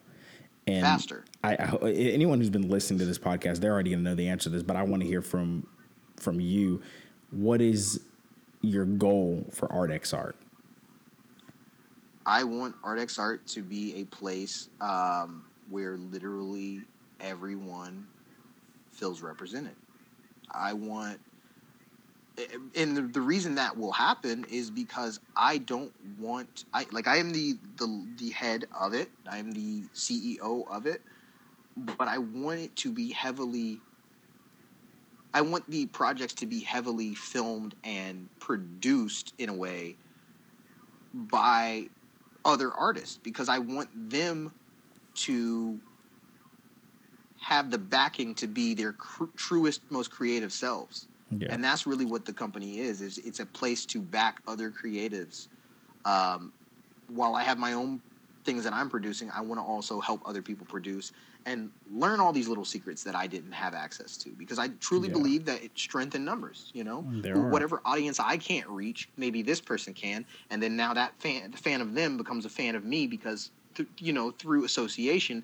And 0.67 0.81
faster. 0.81 1.23
I, 1.43 1.55
I, 1.55 1.91
anyone 1.91 2.39
who's 2.39 2.49
been 2.49 2.69
listening 2.69 2.99
to 2.99 3.05
this 3.05 3.17
podcast, 3.17 3.59
they're 3.59 3.71
already 3.71 3.91
going 3.91 4.03
to 4.03 4.09
know 4.09 4.15
the 4.15 4.27
answer 4.27 4.45
to 4.45 4.49
this, 4.49 4.63
but 4.63 4.75
I 4.75 4.83
want 4.83 5.01
to 5.01 5.07
hear 5.07 5.21
from 5.21 5.65
from 6.17 6.39
you. 6.39 6.81
What 7.31 7.61
is 7.61 8.01
your 8.61 8.85
goal 8.85 9.45
for 9.51 9.67
ArtX 9.69 10.13
Art? 10.17 10.35
I 12.25 12.43
want 12.43 12.75
ArtX 12.81 13.19
Art 13.19 13.47
to 13.47 13.61
be 13.61 14.01
a 14.01 14.03
place 14.05 14.67
um, 14.81 15.45
where 15.69 15.95
literally 15.97 16.81
everyone 17.21 18.05
feels 18.91 19.21
represented. 19.21 19.75
I 20.51 20.73
want 20.73 21.19
and 22.75 23.13
the, 23.13 23.21
reason 23.21 23.55
that 23.55 23.77
will 23.77 23.91
happen 23.91 24.45
is 24.49 24.69
because 24.69 25.19
I 25.35 25.57
don't 25.57 25.91
want 26.19 26.65
I 26.73 26.85
like 26.91 27.07
I 27.07 27.17
am 27.17 27.31
the 27.31 27.57
the 27.77 28.05
the 28.17 28.29
head 28.29 28.65
of 28.79 28.93
it. 28.93 29.09
I 29.29 29.37
am 29.37 29.51
the 29.51 29.83
CEO 29.95 30.69
of 30.69 30.85
it, 30.85 31.01
but 31.75 32.07
I 32.07 32.19
want 32.19 32.59
it 32.59 32.75
to 32.77 32.91
be 32.91 33.11
heavily 33.11 33.81
I 35.33 35.41
want 35.41 35.69
the 35.69 35.85
projects 35.87 36.33
to 36.35 36.45
be 36.45 36.61
heavily 36.61 37.13
filmed 37.15 37.75
and 37.83 38.29
produced 38.39 39.33
in 39.37 39.49
a 39.49 39.53
way 39.53 39.95
by 41.13 41.89
other 42.45 42.71
artists 42.71 43.19
because 43.21 43.49
I 43.49 43.59
want 43.59 43.89
them 44.09 44.53
to 45.15 45.79
have 47.39 47.71
the 47.71 47.77
backing 47.77 48.35
to 48.35 48.47
be 48.47 48.73
their 48.73 48.93
cr- 48.93 49.25
truest 49.35 49.81
most 49.89 50.11
creative 50.11 50.51
selves 50.53 51.07
yeah. 51.31 51.47
And 51.49 51.63
that's 51.63 51.85
really 51.85 52.05
what 52.05 52.25
the 52.25 52.33
company 52.33 52.79
is. 52.79 53.01
Is 53.01 53.17
it's 53.19 53.39
a 53.39 53.45
place 53.45 53.85
to 53.87 53.99
back 53.99 54.41
other 54.47 54.71
creatives. 54.71 55.47
Um, 56.05 56.53
while 57.09 57.35
I 57.35 57.43
have 57.43 57.57
my 57.57 57.73
own 57.73 58.01
things 58.43 58.63
that 58.63 58.73
I'm 58.73 58.89
producing, 58.89 59.29
I 59.31 59.41
want 59.41 59.59
to 59.59 59.65
also 59.65 59.99
help 59.99 60.21
other 60.25 60.41
people 60.41 60.65
produce 60.65 61.11
and 61.45 61.69
learn 61.91 62.19
all 62.19 62.33
these 62.33 62.47
little 62.47 62.65
secrets 62.65 63.03
that 63.03 63.15
I 63.15 63.27
didn't 63.27 63.53
have 63.53 63.73
access 63.73 64.17
to 64.17 64.29
because 64.31 64.59
I 64.59 64.69
truly 64.79 65.07
yeah. 65.07 65.13
believe 65.13 65.45
that 65.45 65.63
it 65.63 65.71
strengthens 65.75 66.25
numbers. 66.25 66.71
You 66.73 66.83
know, 66.83 67.01
whatever 67.49 67.81
audience 67.85 68.19
I 68.19 68.37
can't 68.37 68.67
reach, 68.67 69.09
maybe 69.17 69.41
this 69.41 69.61
person 69.61 69.93
can, 69.93 70.25
and 70.49 70.61
then 70.61 70.75
now 70.75 70.93
that 70.93 71.13
fan, 71.19 71.51
the 71.51 71.57
fan 71.57 71.81
of 71.81 71.93
them 71.93 72.17
becomes 72.17 72.45
a 72.45 72.49
fan 72.49 72.75
of 72.75 72.85
me 72.85 73.07
because 73.07 73.51
th- 73.75 73.89
you 73.99 74.13
know 74.13 74.31
through 74.31 74.63
association, 74.63 75.43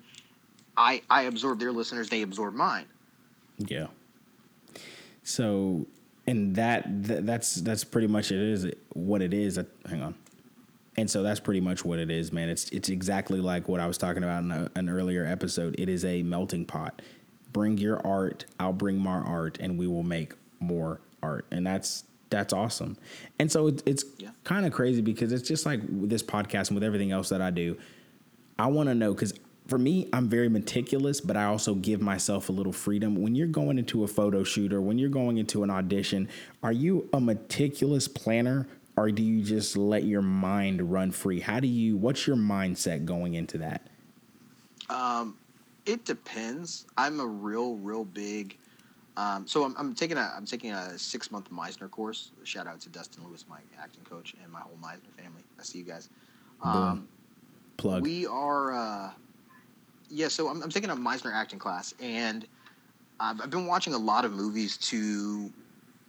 I 0.76 1.02
I 1.10 1.22
absorb 1.22 1.58
their 1.58 1.72
listeners, 1.72 2.08
they 2.08 2.22
absorb 2.22 2.54
mine. 2.54 2.86
Yeah. 3.58 3.86
So, 5.24 5.86
and 6.26 6.54
that, 6.56 6.84
that 7.04 7.26
that's 7.26 7.56
that's 7.56 7.82
pretty 7.82 8.06
much 8.06 8.30
it 8.30 8.38
is 8.40 8.70
what 8.92 9.22
it 9.22 9.34
is. 9.34 9.58
Uh, 9.58 9.64
hang 9.88 10.02
on. 10.02 10.14
And 10.96 11.10
so 11.10 11.22
that's 11.22 11.40
pretty 11.40 11.60
much 11.60 11.84
what 11.84 11.98
it 11.98 12.10
is, 12.10 12.32
man. 12.32 12.48
It's 12.48 12.68
it's 12.70 12.88
exactly 12.88 13.40
like 13.40 13.68
what 13.68 13.80
I 13.80 13.86
was 13.86 13.98
talking 13.98 14.22
about 14.22 14.44
in 14.44 14.50
a, 14.52 14.70
an 14.76 14.88
earlier 14.88 15.26
episode. 15.26 15.74
It 15.78 15.88
is 15.88 16.04
a 16.04 16.22
melting 16.22 16.66
pot. 16.66 17.02
Bring 17.52 17.78
your 17.78 18.04
art, 18.06 18.44
I'll 18.60 18.72
bring 18.72 18.98
my 18.98 19.18
art, 19.18 19.58
and 19.60 19.78
we 19.78 19.86
will 19.86 20.02
make 20.02 20.34
more 20.60 21.00
art. 21.22 21.46
And 21.50 21.66
that's 21.66 22.04
that's 22.30 22.52
awesome. 22.52 22.96
And 23.38 23.50
so 23.50 23.68
it's, 23.68 23.82
it's 23.86 24.04
yeah. 24.18 24.30
kind 24.44 24.66
of 24.66 24.72
crazy 24.72 25.00
because 25.00 25.32
it's 25.32 25.46
just 25.46 25.66
like 25.66 25.80
this 25.88 26.22
podcast 26.22 26.68
and 26.68 26.74
with 26.74 26.84
everything 26.84 27.12
else 27.12 27.28
that 27.28 27.40
I 27.40 27.50
do. 27.50 27.76
I 28.58 28.66
want 28.66 28.88
to 28.88 28.94
know 28.94 29.14
because 29.14 29.34
for 29.66 29.78
me, 29.78 30.08
I'm 30.12 30.28
very 30.28 30.48
meticulous, 30.48 31.20
but 31.20 31.36
I 31.36 31.44
also 31.44 31.74
give 31.74 32.02
myself 32.02 32.48
a 32.48 32.52
little 32.52 32.72
freedom. 32.72 33.16
When 33.16 33.34
you're 33.34 33.46
going 33.46 33.78
into 33.78 34.04
a 34.04 34.08
photo 34.08 34.44
shoot 34.44 34.72
or 34.72 34.82
when 34.82 34.98
you're 34.98 35.08
going 35.08 35.38
into 35.38 35.62
an 35.62 35.70
audition, 35.70 36.28
are 36.62 36.72
you 36.72 37.08
a 37.12 37.20
meticulous 37.20 38.06
planner 38.06 38.66
or 38.96 39.10
do 39.10 39.22
you 39.22 39.42
just 39.42 39.76
let 39.76 40.04
your 40.04 40.22
mind 40.22 40.92
run 40.92 41.10
free? 41.10 41.40
How 41.40 41.60
do 41.60 41.66
you? 41.66 41.96
What's 41.96 42.26
your 42.26 42.36
mindset 42.36 43.04
going 43.04 43.34
into 43.34 43.58
that? 43.58 43.88
Um, 44.90 45.36
it 45.86 46.04
depends. 46.04 46.86
I'm 46.96 47.20
a 47.20 47.26
real, 47.26 47.76
real 47.76 48.04
big. 48.04 48.58
Um, 49.16 49.46
so 49.46 49.64
I'm, 49.64 49.74
I'm 49.78 49.94
taking 49.94 50.16
a 50.16 50.32
I'm 50.36 50.44
taking 50.44 50.72
a 50.72 50.98
six 50.98 51.30
month 51.30 51.50
Meisner 51.50 51.90
course. 51.90 52.32
Shout 52.42 52.66
out 52.66 52.80
to 52.80 52.88
Dustin 52.88 53.24
Lewis, 53.24 53.44
my 53.48 53.60
acting 53.80 54.04
coach, 54.04 54.34
and 54.42 54.52
my 54.52 54.60
whole 54.60 54.76
Meisner 54.82 55.12
family. 55.16 55.42
I 55.58 55.62
see 55.62 55.78
you 55.78 55.84
guys. 55.84 56.10
Um, 56.62 57.08
Plug. 57.76 58.02
we 58.02 58.26
are. 58.26 58.72
Uh, 58.72 59.10
yeah, 60.14 60.28
so 60.28 60.48
I'm, 60.48 60.62
I'm 60.62 60.70
taking 60.70 60.90
a 60.90 60.96
Meisner 60.96 61.34
acting 61.34 61.58
class, 61.58 61.92
and 62.00 62.46
I've, 63.18 63.40
I've 63.40 63.50
been 63.50 63.66
watching 63.66 63.94
a 63.94 63.98
lot 63.98 64.24
of 64.24 64.32
movies 64.32 64.76
to 64.78 65.50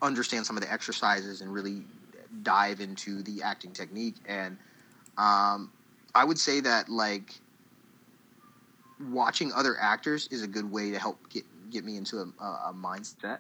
understand 0.02 0.46
some 0.46 0.56
of 0.56 0.64
the 0.64 0.72
exercises 0.72 1.42
and 1.42 1.52
really 1.52 1.82
dive 2.44 2.82
into 2.82 3.24
the 3.24 3.42
acting 3.42 3.72
technique. 3.72 4.16
And 4.28 4.58
um, 5.18 5.72
I 6.14 6.24
would 6.24 6.38
say 6.38 6.60
that 6.62 6.88
like 6.88 7.34
watching 9.10 9.52
other 9.54 9.76
actors 9.80 10.28
is 10.32 10.44
a 10.44 10.48
good 10.48 10.70
way 10.72 10.92
to 10.92 11.00
help 11.00 11.18
get 11.30 11.44
get 11.72 11.84
me 11.84 11.98
into 11.98 12.20
a, 12.20 12.44
a 12.44 12.74
mindset 12.74 13.40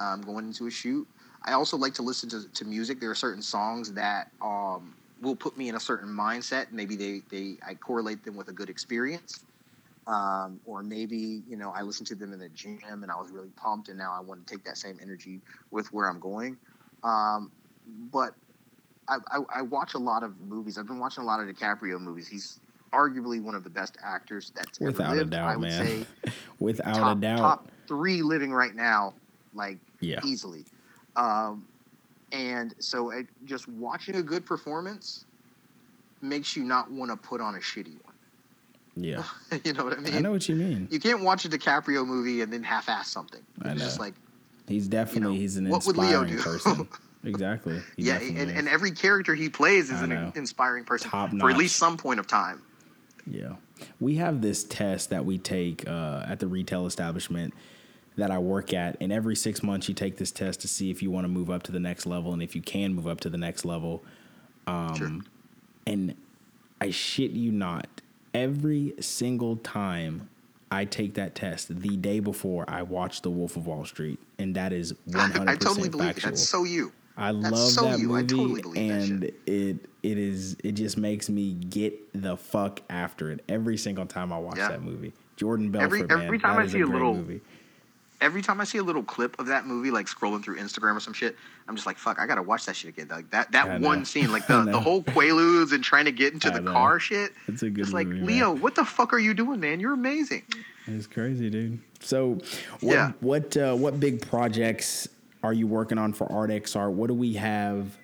um, 0.00 0.20
going 0.22 0.46
into 0.46 0.66
a 0.66 0.70
shoot. 0.70 1.06
I 1.44 1.52
also 1.52 1.76
like 1.76 1.94
to 1.94 2.02
listen 2.02 2.28
to, 2.30 2.48
to 2.52 2.64
music. 2.64 2.98
There 2.98 3.10
are 3.10 3.14
certain 3.14 3.40
songs 3.40 3.92
that 3.92 4.32
um, 4.42 4.94
will 5.22 5.36
put 5.36 5.56
me 5.56 5.68
in 5.68 5.76
a 5.76 5.80
certain 5.80 6.08
mindset. 6.08 6.72
Maybe 6.72 6.96
they, 6.96 7.22
they 7.30 7.56
I 7.66 7.74
correlate 7.74 8.24
them 8.24 8.36
with 8.36 8.48
a 8.48 8.52
good 8.52 8.68
experience. 8.68 9.45
Um, 10.06 10.60
or 10.64 10.82
maybe, 10.84 11.42
you 11.48 11.56
know, 11.56 11.70
I 11.70 11.82
listened 11.82 12.06
to 12.08 12.14
them 12.14 12.32
in 12.32 12.38
the 12.38 12.48
gym 12.50 12.78
and 13.02 13.10
I 13.10 13.16
was 13.16 13.30
really 13.32 13.50
pumped 13.56 13.88
and 13.88 13.98
now 13.98 14.14
I 14.16 14.20
want 14.20 14.46
to 14.46 14.54
take 14.54 14.64
that 14.64 14.78
same 14.78 14.98
energy 15.02 15.40
with 15.72 15.92
where 15.92 16.08
I'm 16.08 16.20
going. 16.20 16.56
Um, 17.02 17.50
but 18.12 18.34
I, 19.08 19.16
I, 19.30 19.40
I 19.56 19.62
watch 19.62 19.94
a 19.94 19.98
lot 19.98 20.22
of 20.22 20.40
movies. 20.40 20.78
I've 20.78 20.86
been 20.86 21.00
watching 21.00 21.24
a 21.24 21.26
lot 21.26 21.40
of 21.40 21.48
DiCaprio 21.48 22.00
movies. 22.00 22.28
He's 22.28 22.60
arguably 22.92 23.42
one 23.42 23.54
of 23.54 23.64
the 23.64 23.70
best 23.70 23.96
actors 24.04 24.52
that's 24.54 24.80
Without 24.80 25.06
ever 25.06 25.14
a 25.14 25.18
lived. 25.18 25.32
doubt, 25.32 25.50
I 25.50 25.56
would 25.56 25.68
man. 25.68 26.06
say 26.06 26.06
Without 26.60 27.00
top, 27.00 27.16
a 27.18 27.20
doubt. 27.20 27.40
top 27.40 27.70
three 27.88 28.22
living 28.22 28.52
right 28.52 28.74
now, 28.74 29.14
like 29.54 29.78
Yeah. 30.00 30.20
easily. 30.24 30.64
Um, 31.16 31.66
and 32.32 32.74
so 32.78 33.10
it, 33.10 33.26
just 33.44 33.68
watching 33.68 34.16
a 34.16 34.22
good 34.22 34.46
performance 34.46 35.24
makes 36.22 36.56
you 36.56 36.64
not 36.64 36.90
want 36.90 37.10
to 37.10 37.16
put 37.16 37.40
on 37.40 37.56
a 37.56 37.58
shitty 37.58 38.02
one. 38.04 38.05
Yeah. 38.96 39.22
you 39.64 39.72
know 39.74 39.84
what 39.84 39.98
I 39.98 40.00
mean? 40.00 40.14
I 40.14 40.18
know 40.20 40.32
what 40.32 40.48
you 40.48 40.56
mean. 40.56 40.88
You 40.90 40.98
can't 40.98 41.20
watch 41.22 41.44
a 41.44 41.48
DiCaprio 41.48 42.06
movie 42.06 42.40
and 42.40 42.52
then 42.52 42.62
half-ass 42.62 43.08
something. 43.08 43.42
I 43.62 43.72
It's 43.72 43.82
just 43.82 43.98
know. 43.98 44.06
like 44.06 44.14
He's 44.66 44.88
definitely 44.88 45.34
know, 45.36 45.40
he's 45.40 45.56
an 45.56 45.68
what 45.68 45.86
would 45.86 45.96
Leo 45.96 46.22
inspiring 46.22 46.36
do? 46.36 46.42
person. 46.42 46.88
Exactly. 47.24 47.80
He 47.96 48.04
yeah, 48.04 48.20
and, 48.20 48.50
and 48.50 48.68
every 48.68 48.92
character 48.92 49.34
he 49.34 49.48
plays 49.48 49.90
is 49.90 50.00
an 50.00 50.32
inspiring 50.36 50.84
person 50.84 51.10
Top 51.10 51.30
for 51.36 51.50
at 51.50 51.56
least 51.56 51.74
some 51.74 51.96
point 51.96 52.20
of 52.20 52.28
time. 52.28 52.62
Yeah. 53.28 53.54
We 53.98 54.14
have 54.16 54.42
this 54.42 54.62
test 54.62 55.10
that 55.10 55.24
we 55.24 55.36
take 55.38 55.88
uh, 55.88 56.22
at 56.28 56.38
the 56.38 56.46
retail 56.46 56.86
establishment 56.86 57.52
that 58.16 58.30
I 58.30 58.38
work 58.38 58.72
at. 58.72 58.96
And 59.00 59.12
every 59.12 59.34
six 59.34 59.60
months, 59.64 59.88
you 59.88 59.94
take 59.94 60.18
this 60.18 60.30
test 60.30 60.60
to 60.60 60.68
see 60.68 60.88
if 60.92 61.02
you 61.02 61.10
want 61.10 61.24
to 61.24 61.28
move 61.28 61.50
up 61.50 61.64
to 61.64 61.72
the 61.72 61.80
next 61.80 62.06
level 62.06 62.32
and 62.32 62.40
if 62.42 62.54
you 62.54 62.62
can 62.62 62.94
move 62.94 63.08
up 63.08 63.18
to 63.20 63.28
the 63.28 63.38
next 63.38 63.64
level. 63.64 64.04
Um, 64.68 64.94
Sure. 64.94 65.10
And 65.84 66.14
I 66.80 66.90
shit 66.90 67.32
you 67.32 67.50
not, 67.50 67.88
every 68.36 68.92
single 69.00 69.56
time 69.56 70.28
I 70.70 70.84
take 70.84 71.14
that 71.14 71.34
test, 71.34 71.68
the 71.80 71.96
day 71.96 72.20
before 72.20 72.64
I 72.68 72.82
watch 72.82 73.22
The 73.22 73.30
Wolf 73.30 73.56
of 73.56 73.66
Wall 73.66 73.84
Street. 73.84 74.18
And 74.38 74.54
that 74.56 74.72
is 74.72 74.92
100% 75.08 75.48
I 75.48 75.56
totally 75.56 75.88
believe 75.88 76.10
it. 76.10 76.14
factual. 76.14 76.30
That's 76.32 76.42
so 76.48 76.64
you. 76.64 76.92
I 77.16 77.32
That's 77.32 77.50
love 77.50 77.70
so 77.70 77.84
that 77.84 77.98
you. 77.98 78.14
I 78.14 78.20
movie, 78.22 78.26
totally 78.36 78.62
believe 78.62 78.88
that 78.88 79.08
and 79.10 79.24
it 79.46 79.88
it 80.02 80.18
is 80.18 80.54
it 80.62 80.72
just 80.72 80.98
makes 80.98 81.30
me 81.30 81.54
get 81.54 81.98
the 82.12 82.36
fuck 82.36 82.82
after 82.90 83.30
it 83.30 83.42
every 83.48 83.78
single 83.78 84.04
time 84.04 84.34
I 84.34 84.38
watch 84.38 84.58
Yeah. 84.58 84.68
that 84.68 84.82
movie. 84.82 85.14
Jordan 85.36 85.70
Belfort, 85.70 86.10
Every- 86.10 86.24
every 86.24 86.38
man, 86.38 86.40
time 86.40 86.56
that 86.56 86.62
I 86.62 86.64
is 86.66 86.72
see 86.72 86.80
a 86.80 86.86
little- 86.86 87.14
movie. 87.14 87.40
Every 88.20 88.40
time 88.42 88.60
I 88.60 88.64
see 88.64 88.78
a 88.78 88.82
little 88.82 89.02
clip 89.02 89.38
of 89.38 89.46
that 89.46 89.66
movie, 89.66 89.90
like 89.90 90.06
scrolling 90.06 90.42
through 90.42 90.56
Instagram 90.56 90.96
or 90.96 91.00
some 91.00 91.12
shit, 91.12 91.36
I'm 91.68 91.74
just 91.74 91.86
like, 91.86 91.98
"Fuck, 91.98 92.18
I 92.18 92.26
gotta 92.26 92.42
watch 92.42 92.64
that 92.66 92.74
shit 92.76 92.90
again." 92.90 93.08
Like 93.08 93.30
that, 93.30 93.52
that 93.52 93.80
one 93.80 94.04
scene, 94.04 94.32
like 94.32 94.46
the, 94.48 94.62
the 94.64 94.80
whole 94.80 95.02
Quaaludes 95.02 95.72
and 95.72 95.84
trying 95.84 96.06
to 96.06 96.12
get 96.12 96.32
into 96.32 96.48
I 96.48 96.52
the 96.54 96.60
know. 96.60 96.72
car 96.72 96.98
shit. 96.98 97.32
It's 97.46 97.62
a 97.62 97.70
good 97.70 97.82
It's 97.84 97.92
like 97.92 98.06
movie, 98.06 98.20
man. 98.20 98.26
Leo, 98.26 98.52
what 98.54 98.74
the 98.74 98.84
fuck 98.84 99.12
are 99.12 99.18
you 99.18 99.34
doing, 99.34 99.60
man? 99.60 99.80
You're 99.80 99.92
amazing. 99.94 100.42
It's 100.86 101.06
crazy, 101.06 101.50
dude. 101.50 101.78
So, 102.00 102.38
what 102.80 102.92
Yeah. 102.94 103.12
what 103.20 103.56
uh, 103.56 103.74
what 103.74 104.00
big 104.00 104.26
projects 104.28 105.08
are 105.42 105.52
you 105.52 105.66
working 105.66 105.98
on 105.98 106.12
for 106.12 106.30
Art 106.32 106.50
X 106.50 106.74
Art? 106.76 106.92
What 106.92 107.08
do 107.08 107.14
we 107.14 107.34
have? 107.34 107.96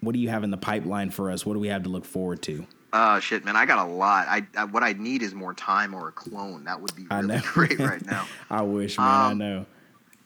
What 0.00 0.12
do 0.12 0.18
you 0.20 0.28
have 0.28 0.44
in 0.44 0.50
the 0.50 0.56
pipeline 0.56 1.10
for 1.10 1.30
us? 1.30 1.44
What 1.44 1.54
do 1.54 1.58
we 1.60 1.68
have 1.68 1.82
to 1.82 1.88
look 1.88 2.04
forward 2.04 2.40
to? 2.42 2.66
Uh, 2.92 3.20
shit, 3.20 3.44
man, 3.44 3.54
I 3.56 3.66
got 3.66 3.86
a 3.86 3.90
lot. 3.90 4.26
I, 4.28 4.46
I 4.56 4.64
what 4.64 4.82
I 4.82 4.92
need 4.92 5.22
is 5.22 5.34
more 5.34 5.52
time 5.54 5.94
or 5.94 6.08
a 6.08 6.12
clone. 6.12 6.64
That 6.64 6.80
would 6.80 6.94
be 6.96 7.06
I 7.10 7.20
really 7.20 7.40
great 7.52 7.78
right 7.78 8.04
now. 8.06 8.26
I 8.50 8.62
wish, 8.62 8.96
man. 8.98 9.06
I 9.06 9.30
Um, 9.30 9.38
know. 9.38 9.66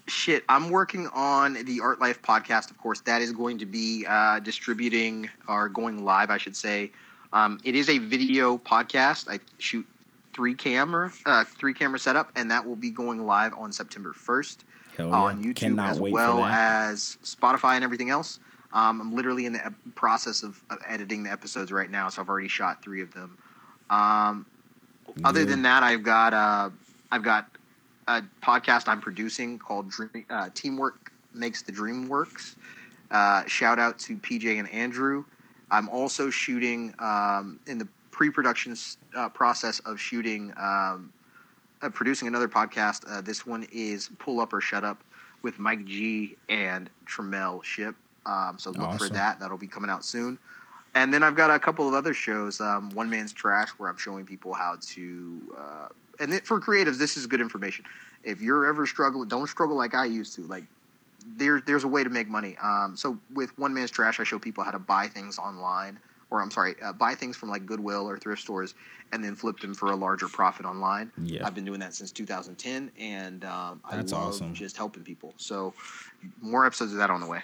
Shit, 0.09 0.45
I'm 0.49 0.71
working 0.71 1.09
on 1.15 1.55
the 1.65 1.81
Art 1.81 2.01
Life 2.01 2.21
podcast. 2.23 2.71
Of 2.71 2.79
course, 2.79 3.01
that 3.03 3.23
is 3.23 3.33
going 3.33 3.59
to 3.59 3.67
be 3.67 4.05
uh, 4.09 4.41
distributing 4.41 5.31
or 5.49 5.69
going 5.69 6.05
live, 6.05 6.31
I 6.31 6.39
should 6.39 6.57
say. 6.57 6.91
Um, 7.33 7.59
it 7.65 7.75
is 7.75 7.89
a 7.89 7.99
video 7.99 8.59
podcast. 8.59 9.29
I 9.31 9.39
shoot 9.59 9.87
three 10.35 10.55
camera, 10.55 11.13
uh, 11.25 11.45
three 11.45 11.73
camera 11.73 11.99
setup, 11.99 12.31
and 12.37 12.51
that 12.51 12.67
will 12.67 12.77
be 12.77 12.91
going 12.91 13.27
live 13.27 13.55
on 13.57 13.73
September 13.73 14.13
1st 14.13 14.59
yeah. 14.99 15.05
on 15.07 15.43
YouTube 15.43 15.57
Cannot 15.57 15.91
as 15.91 16.01
well 16.01 16.45
as 16.45 17.17
Spotify 17.23 17.75
and 17.75 17.85
everything 17.85 18.11
else. 18.11 18.41
Um, 18.73 19.01
I'm 19.01 19.14
literally 19.14 19.47
in 19.47 19.53
the 19.53 19.64
ep- 19.66 19.75
process 19.95 20.43
of, 20.43 20.62
of 20.70 20.79
editing 20.87 21.23
the 21.23 21.31
episodes 21.31 21.70
right 21.73 21.91
now, 21.91 22.09
so 22.09 22.23
I've 22.23 22.29
already 22.29 22.49
shot 22.49 22.83
three 22.83 23.03
of 23.03 23.12
them. 23.12 23.37
Um, 23.91 24.47
other 25.25 25.45
than 25.45 25.62
that, 25.62 25.83
I've 25.83 26.03
got 26.03 26.33
uh, 26.33 26.70
I've 27.11 27.23
got 27.23 27.49
a 28.09 28.23
podcast 28.43 28.89
I'm 28.89 29.01
producing 29.01 29.59
called 29.59 29.91
Dream, 29.91 30.25
uh, 30.31 30.49
Teamwork 30.55 31.12
Makes 31.35 31.62
the 31.62 31.73
Dream 31.73 32.09
Works. 32.09 32.57
Uh, 33.11 33.45
shout 33.47 33.79
out 33.79 33.99
to 34.01 34.16
PJ 34.16 34.59
and 34.59 34.68
Andrew. 34.70 35.25
I'm 35.70 35.89
also 35.89 36.31
shooting 36.31 36.95
um, 36.99 37.61
in 37.66 37.79
the 37.79 37.89
pre-production 38.11 38.77
uh, 39.16 39.29
process 39.31 39.81
of 39.81 40.01
shooting, 40.01 40.53
um, 40.57 41.12
uh, 41.83 41.89
producing 41.91 42.29
another 42.29 42.49
podcast. 42.49 43.05
Uh, 43.11 43.20
this 43.20 43.47
one 43.47 43.66
is 43.73 44.11
Pull 44.18 44.41
Up 44.41 44.53
or 44.53 44.61
Shut 44.61 44.85
Up 44.85 45.03
with 45.43 45.59
Mike 45.59 45.85
G 45.85 46.37
and 46.49 46.89
Tremel 47.07 47.62
Ship. 47.64 47.95
Um, 48.27 48.57
so 48.59 48.70
look 48.70 48.99
for 48.99 49.09
that. 49.09 49.41
That'll 49.41 49.59
be 49.59 49.66
coming 49.66 49.91
out 49.91 50.05
soon. 50.05 50.39
And 50.95 51.12
then 51.12 51.23
I've 51.23 51.35
got 51.35 51.51
a 51.51 51.59
couple 51.59 51.89
of 51.89 51.95
other 51.95 52.12
shows. 52.12 52.61
Um, 52.61 52.91
One 52.91 53.09
Man's 53.09 53.33
Trash, 53.33 53.70
where 53.70 53.89
I'm 53.89 53.97
showing 53.97 54.27
people 54.27 54.53
how 54.53 54.77
to. 54.81 55.55
Uh, 55.59 55.89
and 56.20 56.35
it, 56.35 56.47
for 56.47 56.61
creatives, 56.61 56.99
this 56.99 57.16
is 57.16 57.27
good 57.27 57.41
information. 57.41 57.85
If 58.23 58.41
you're 58.43 58.66
ever 58.66 58.87
struggling, 58.87 59.29
don't 59.29 59.49
struggle 59.49 59.77
like 59.77 59.95
I 59.95 60.05
used 60.05 60.35
to. 60.37 60.43
Like 60.43 60.64
there, 61.37 61.62
there's 61.64 61.85
a 61.85 61.89
way 61.89 62.05
to 62.05 62.11
make 62.11 62.29
money. 62.29 62.57
Um, 62.62 62.95
so 62.97 63.18
with 63.33 63.57
One 63.59 63.73
Man's 63.73 63.91
Trash, 63.91 64.20
I 64.20 64.25
show 64.25 64.39
people 64.39 64.64
how 64.64 64.70
to 64.70 64.79
buy 64.79 65.09
things 65.09 65.39
online, 65.39 65.99
or 66.31 66.43
I'm 66.43 66.51
sorry, 66.51 66.75
uh, 66.83 66.93
buy 66.93 67.14
things 67.14 67.37
from 67.37 67.49
like 67.49 67.64
Goodwill 67.64 68.09
or 68.09 68.18
thrift 68.18 68.43
stores, 68.43 68.75
and 69.12 69.25
then 69.25 69.35
flip 69.35 69.61
them 69.61 69.75
for 69.75 69.93
a 69.93 69.97
larger 69.97 70.29
profit 70.29 70.66
online. 70.66 71.11
Yeah. 71.23 71.47
I've 71.47 71.55
been 71.55 71.64
doing 71.64 71.81
that 71.81 71.95
since 71.95 72.12
2010, 72.12 72.91
and 72.99 73.45
um, 73.45 73.81
I 73.85 73.97
love 73.97 74.12
awesome. 74.12 74.55
just 74.55 74.77
helping 74.77 75.03
people. 75.03 75.33
So 75.39 75.73
more 76.41 76.66
episodes 76.66 76.93
of 76.93 76.99
that 76.99 77.11
on 77.11 77.20
the 77.20 77.27
way. 77.27 77.41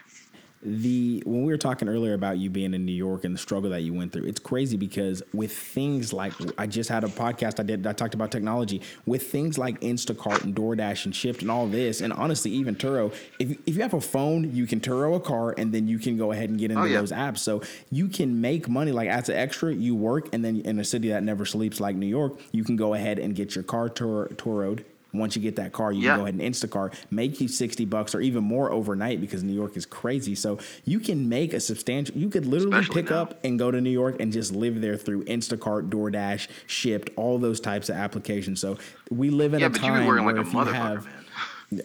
The 0.60 1.22
when 1.24 1.44
we 1.44 1.52
were 1.52 1.56
talking 1.58 1.88
earlier 1.88 2.14
about 2.14 2.38
you 2.38 2.50
being 2.50 2.74
in 2.74 2.84
New 2.84 2.92
York 2.92 3.22
and 3.22 3.32
the 3.32 3.38
struggle 3.38 3.70
that 3.70 3.82
you 3.82 3.94
went 3.94 4.12
through, 4.12 4.24
it's 4.24 4.40
crazy 4.40 4.76
because 4.76 5.22
with 5.32 5.52
things 5.52 6.12
like 6.12 6.32
I 6.58 6.66
just 6.66 6.90
had 6.90 7.04
a 7.04 7.06
podcast 7.08 7.60
I 7.60 7.62
did 7.62 7.86
I 7.86 7.92
talked 7.92 8.14
about 8.14 8.32
technology 8.32 8.82
with 9.06 9.30
things 9.30 9.56
like 9.56 9.80
Instacart 9.82 10.42
and 10.42 10.56
DoorDash 10.56 11.04
and 11.04 11.14
Shipt 11.14 11.42
and 11.42 11.50
all 11.50 11.68
this, 11.68 12.00
and 12.00 12.12
honestly 12.12 12.50
even 12.50 12.74
Turo. 12.74 13.14
If 13.38 13.52
if 13.66 13.76
you 13.76 13.82
have 13.82 13.94
a 13.94 14.00
phone, 14.00 14.52
you 14.52 14.66
can 14.66 14.80
Turo 14.80 15.14
a 15.14 15.20
car 15.20 15.54
and 15.56 15.72
then 15.72 15.86
you 15.86 15.98
can 16.00 16.16
go 16.16 16.32
ahead 16.32 16.50
and 16.50 16.58
get 16.58 16.72
into 16.72 16.82
Oh, 16.82 16.86
yeah. 16.86 16.98
those 16.98 17.12
apps. 17.12 17.38
So 17.38 17.62
you 17.92 18.08
can 18.08 18.40
make 18.40 18.68
money 18.68 18.90
like 18.90 19.08
as 19.08 19.28
an 19.28 19.36
extra. 19.36 19.72
You 19.72 19.94
work 19.94 20.28
and 20.32 20.44
then 20.44 20.60
in 20.62 20.80
a 20.80 20.84
city 20.84 21.10
that 21.10 21.22
never 21.22 21.44
sleeps 21.46 21.78
like 21.78 21.94
New 21.94 22.06
York, 22.06 22.40
you 22.50 22.64
can 22.64 22.74
go 22.74 22.94
ahead 22.94 23.20
and 23.20 23.34
get 23.36 23.54
your 23.54 23.62
car 23.64 23.88
Tur- 23.88 24.26
Turoed. 24.34 24.82
Once 25.14 25.34
you 25.34 25.40
get 25.42 25.56
that 25.56 25.72
car, 25.72 25.90
you 25.90 26.02
Yeah. 26.02 26.10
can 26.10 26.16
go 26.18 26.22
ahead 26.26 26.34
and 26.34 26.42
Instacart, 26.54 26.92
make 27.10 27.40
you 27.40 27.48
60 27.48 27.84
bucks 27.86 28.14
or 28.14 28.20
even 28.20 28.44
more 28.44 28.70
overnight 28.70 29.20
because 29.20 29.42
New 29.42 29.54
York 29.54 29.76
is 29.76 29.86
crazy. 29.86 30.34
So 30.34 30.58
you 30.84 31.00
can 31.00 31.28
make 31.28 31.54
a 31.54 31.60
substantial, 31.60 32.16
you 32.16 32.28
could 32.28 32.44
literally 32.44 32.80
Especially 32.80 33.02
pick 33.02 33.10
now. 33.10 33.22
up 33.22 33.40
and 33.44 33.58
go 33.58 33.70
to 33.70 33.80
New 33.80 33.90
York 33.90 34.16
and 34.20 34.32
just 34.32 34.52
live 34.52 34.80
there 34.82 34.96
through 34.96 35.24
Instacart, 35.24 35.88
DoorDash, 35.88 36.48
Shipt, 36.66 37.10
all 37.16 37.38
those 37.38 37.58
types 37.60 37.88
of 37.88 37.96
applications. 37.96 38.60
So 38.60 38.76
we 39.10 39.30
live 39.30 39.54
in 39.54 39.60
Yeah, 39.60 39.68
a 39.68 39.70
time 39.70 40.06
where 40.06 40.20
like 40.20 40.36
a 40.36 40.40
if 40.40 40.52
you 40.52 40.64
have, 40.66 41.06
man. 41.06 41.24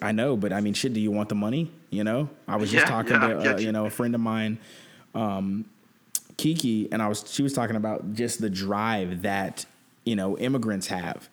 I 0.02 0.12
know, 0.12 0.36
but 0.38 0.54
I 0.54 0.62
mean, 0.62 0.74
shit, 0.74 0.94
do 0.94 1.00
you 1.00 1.12
want 1.12 1.30
the 1.30 1.36
money? 1.36 1.72
You 1.90 2.04
know, 2.04 2.30
I 2.48 2.56
was 2.58 2.72
just 2.72 2.86
Yeah, 2.86 2.94
talking 2.94 3.20
to, 3.22 3.54
uh, 3.54 3.58
you 3.58 3.66
you. 3.68 3.72
know, 3.72 3.86
a 3.86 3.90
friend 3.90 4.16
of 4.16 4.22
mine, 4.22 4.58
um, 5.16 5.66
Kiki, 6.38 6.90
and 6.92 7.02
I 7.02 7.08
was, 7.08 7.24
she 7.32 7.44
was 7.44 7.54
talking 7.54 7.76
about 7.76 8.14
just 8.14 8.42
the 8.42 8.50
drive 8.50 9.22
that, 9.24 9.66
you 10.06 10.16
know, 10.16 10.38
immigrants 10.38 10.88
have. 10.88 11.30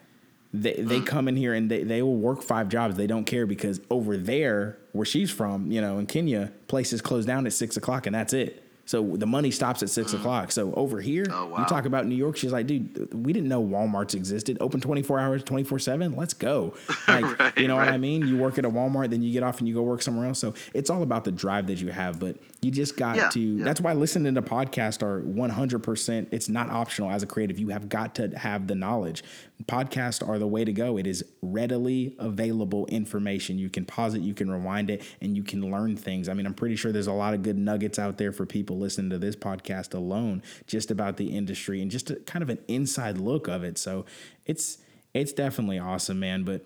They, 0.52 0.74
Mm. 0.74 0.88
they 0.88 1.00
come 1.00 1.28
in 1.28 1.36
here 1.36 1.54
and 1.54 1.70
they, 1.70 1.84
they 1.84 2.02
will 2.02 2.16
work 2.16 2.42
five 2.42 2.68
jobs. 2.68 2.96
They 2.96 3.06
don't 3.06 3.24
care 3.24 3.46
because 3.46 3.80
over 3.90 4.16
there, 4.16 4.78
where 4.92 5.06
she's 5.06 5.30
from, 5.30 5.70
you 5.70 5.80
know, 5.80 5.98
in 5.98 6.06
Kenya, 6.06 6.50
places 6.66 7.00
close 7.00 7.24
down 7.24 7.46
at 7.46 7.52
six 7.52 7.76
o'clock 7.76 8.06
and 8.06 8.14
that's 8.14 8.32
it. 8.32 8.64
So 8.86 9.14
the 9.16 9.26
money 9.26 9.52
stops 9.52 9.84
at 9.84 9.90
six 9.90 10.12
o'clock. 10.14 10.50
So 10.50 10.74
over 10.74 11.00
here, 11.00 11.24
Oh, 11.30 11.46
wow. 11.46 11.58
you 11.60 11.64
talk 11.66 11.84
about 11.84 12.08
New 12.08 12.16
York. 12.16 12.36
She's 12.36 12.50
like, 12.50 12.66
dude, 12.66 13.14
we 13.14 13.32
didn't 13.32 13.48
know 13.48 13.62
Walmart's 13.62 14.14
existed. 14.14 14.58
Open 14.60 14.80
24 14.80 15.20
hours, 15.20 15.44
24 15.44 15.78
7. 15.78 16.16
Let's 16.16 16.34
go. 16.34 16.74
Like, 17.06 17.38
Right, 17.38 17.56
you 17.58 17.68
know 17.68 17.76
what 17.76 17.86
I 17.86 17.98
mean? 17.98 18.26
You 18.26 18.36
work 18.36 18.58
at 18.58 18.64
a 18.64 18.70
Walmart, 18.70 19.10
then 19.10 19.22
you 19.22 19.32
get 19.32 19.44
off 19.44 19.60
and 19.60 19.68
you 19.68 19.74
go 19.74 19.82
work 19.82 20.02
somewhere 20.02 20.26
else. 20.26 20.40
So 20.40 20.54
it's 20.74 20.90
all 20.90 21.04
about 21.04 21.22
the 21.22 21.30
drive 21.30 21.68
that 21.68 21.80
you 21.80 21.92
have. 21.92 22.18
But 22.18 22.38
you 22.62 22.72
just 22.72 22.96
got 22.96 23.14
Yeah, 23.16 23.28
to, 23.28 23.40
yeah. 23.40 23.64
that's 23.64 23.80
why 23.80 23.92
listening 23.92 24.34
to 24.34 24.42
podcasts 24.42 25.02
are 25.04 25.20
100%. 25.22 26.26
It's 26.32 26.48
not 26.48 26.70
optional 26.70 27.10
as 27.12 27.22
a 27.22 27.26
creative. 27.26 27.60
You 27.60 27.68
have 27.68 27.88
got 27.88 28.16
to 28.16 28.28
have 28.36 28.66
the 28.66 28.74
knowledge. 28.74 29.22
Podcasts 29.66 30.26
are 30.26 30.38
the 30.38 30.46
way 30.46 30.64
to 30.64 30.72
go. 30.72 30.96
It 30.96 31.06
is 31.06 31.24
readily 31.42 32.14
available 32.18 32.86
information. 32.86 33.58
You 33.58 33.68
can 33.68 33.84
pause 33.84 34.14
it, 34.14 34.22
you 34.22 34.32
can 34.32 34.50
rewind 34.50 34.90
it, 34.90 35.02
and 35.20 35.36
you 35.36 35.42
can 35.42 35.70
learn 35.70 35.96
things. 35.96 36.28
I 36.28 36.34
mean, 36.34 36.46
I'm 36.46 36.54
pretty 36.54 36.76
sure 36.76 36.92
there's 36.92 37.06
a 37.06 37.12
lot 37.12 37.34
of 37.34 37.42
good 37.42 37.58
nuggets 37.58 37.98
out 37.98 38.16
there 38.16 38.32
for 38.32 38.46
people 38.46 38.78
listening 38.78 39.10
to 39.10 39.18
this 39.18 39.36
podcast 39.36 39.94
alone, 39.94 40.42
just 40.66 40.90
about 40.90 41.18
the 41.18 41.36
industry 41.36 41.82
and 41.82 41.90
just 41.90 42.10
a, 42.10 42.16
kind 42.16 42.42
of 42.42 42.48
an 42.48 42.58
inside 42.68 43.18
look 43.18 43.48
of 43.48 43.62
it. 43.62 43.76
So 43.76 44.06
it's 44.46 44.78
it's 45.12 45.32
definitely 45.32 45.78
awesome, 45.78 46.20
man. 46.20 46.44
But 46.44 46.64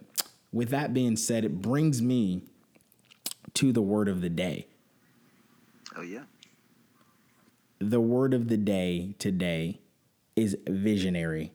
with 0.52 0.68
that 0.68 0.94
being 0.94 1.16
said, 1.16 1.44
it 1.44 1.60
brings 1.60 2.00
me 2.00 2.42
to 3.54 3.72
the 3.72 3.82
word 3.82 4.08
of 4.08 4.20
the 4.20 4.28
day. 4.28 4.66
Oh 5.96 6.02
yeah. 6.02 6.24
The 7.78 8.00
word 8.00 8.34
of 8.34 8.48
the 8.48 8.56
day 8.56 9.14
today 9.18 9.80
is 10.36 10.56
visionary. 10.66 11.52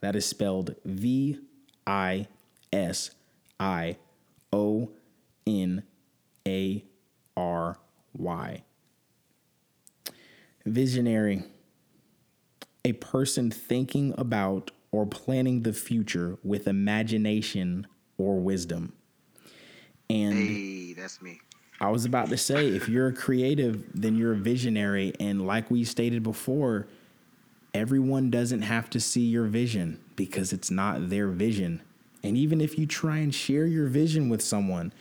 That 0.00 0.16
is 0.16 0.26
spelled 0.26 0.76
V 0.84 1.38
I 1.86 2.26
S 2.72 3.10
I 3.58 3.96
O 4.52 4.90
N 5.46 5.82
A 6.46 6.84
R 7.36 7.78
Y. 8.16 8.62
Visionary. 10.64 11.44
A 12.84 12.92
person 12.94 13.50
thinking 13.50 14.14
about 14.16 14.70
or 14.92 15.06
planning 15.06 15.62
the 15.62 15.72
future 15.72 16.38
with 16.42 16.66
imagination 16.66 17.86
or 18.18 18.40
wisdom. 18.40 18.92
And 20.08 20.34
Hey, 20.34 20.94
that's 20.94 21.20
me. 21.22 21.40
I 21.80 21.90
was 21.90 22.04
about 22.04 22.28
to 22.28 22.36
say, 22.36 22.68
if 22.68 22.88
you're 22.88 23.08
a 23.08 23.12
creative, 23.12 23.84
then 23.94 24.16
you're 24.16 24.32
a 24.32 24.36
visionary. 24.36 25.14
And 25.18 25.46
like 25.46 25.70
we 25.70 25.84
stated 25.84 26.22
before, 26.22 26.88
everyone 27.74 28.30
doesn't 28.30 28.62
have 28.62 28.90
to 28.90 29.00
see 29.00 29.22
your 29.22 29.44
vision 29.44 30.00
because 30.16 30.52
it's 30.52 30.70
not 30.70 31.08
their 31.10 31.28
vision. 31.28 31.82
And 32.22 32.36
even 32.36 32.60
if 32.60 32.78
you 32.78 32.86
try 32.86 33.18
and 33.18 33.34
share 33.34 33.66
your 33.66 33.86
vision 33.86 34.28
with 34.28 34.42
someone, 34.42 34.92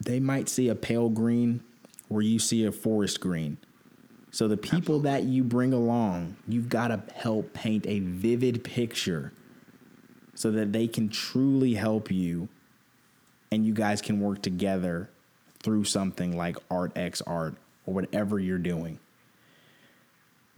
they 0.00 0.20
might 0.20 0.48
see 0.48 0.68
a 0.68 0.74
pale 0.74 1.08
green 1.08 1.62
where 2.08 2.22
you 2.22 2.38
see 2.38 2.64
a 2.64 2.72
forest 2.72 3.20
green. 3.20 3.58
So 4.30 4.48
the 4.48 4.56
people 4.56 5.00
that 5.00 5.24
you 5.24 5.42
bring 5.42 5.72
along, 5.72 6.36
you've 6.46 6.68
got 6.68 6.88
to 6.88 7.02
help 7.14 7.54
paint 7.54 7.86
a 7.86 8.00
vivid 8.00 8.62
picture 8.62 9.32
so 10.34 10.50
that 10.50 10.72
they 10.72 10.86
can 10.86 11.08
truly 11.08 11.74
help 11.74 12.10
you 12.10 12.48
and 13.50 13.64
you 13.64 13.72
guys 13.72 14.02
can 14.02 14.20
work 14.20 14.42
together 14.42 15.08
through 15.62 15.84
something 15.84 16.36
like 16.36 16.56
Art 16.70 16.92
X 16.96 17.22
Art 17.22 17.54
or 17.86 17.94
whatever 17.94 18.38
you're 18.38 18.58
doing. 18.58 18.98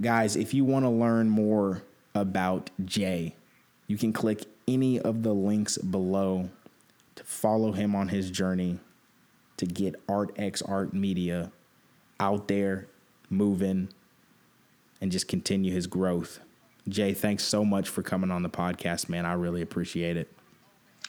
Guys, 0.00 0.36
if 0.36 0.54
you 0.54 0.64
want 0.64 0.84
to 0.84 0.88
learn 0.90 1.28
more 1.28 1.82
about 2.14 2.70
Jay, 2.84 3.34
you 3.86 3.96
can 3.96 4.12
click 4.12 4.44
any 4.66 5.00
of 5.00 5.22
the 5.22 5.34
links 5.34 5.76
below 5.78 6.50
to 7.16 7.24
follow 7.24 7.72
him 7.72 7.96
on 7.96 8.08
his 8.08 8.30
journey 8.30 8.78
to 9.56 9.66
get 9.66 9.96
Art 10.08 10.30
X 10.36 10.62
Art 10.62 10.94
Media 10.94 11.50
out 12.20 12.46
there, 12.48 12.86
moving, 13.28 13.88
and 15.00 15.10
just 15.10 15.26
continue 15.26 15.72
his 15.72 15.86
growth. 15.88 16.38
Jay, 16.88 17.12
thanks 17.12 17.42
so 17.44 17.64
much 17.64 17.88
for 17.88 18.02
coming 18.02 18.30
on 18.30 18.42
the 18.42 18.48
podcast, 18.48 19.08
man. 19.08 19.26
I 19.26 19.32
really 19.32 19.62
appreciate 19.62 20.16
it. 20.16 20.30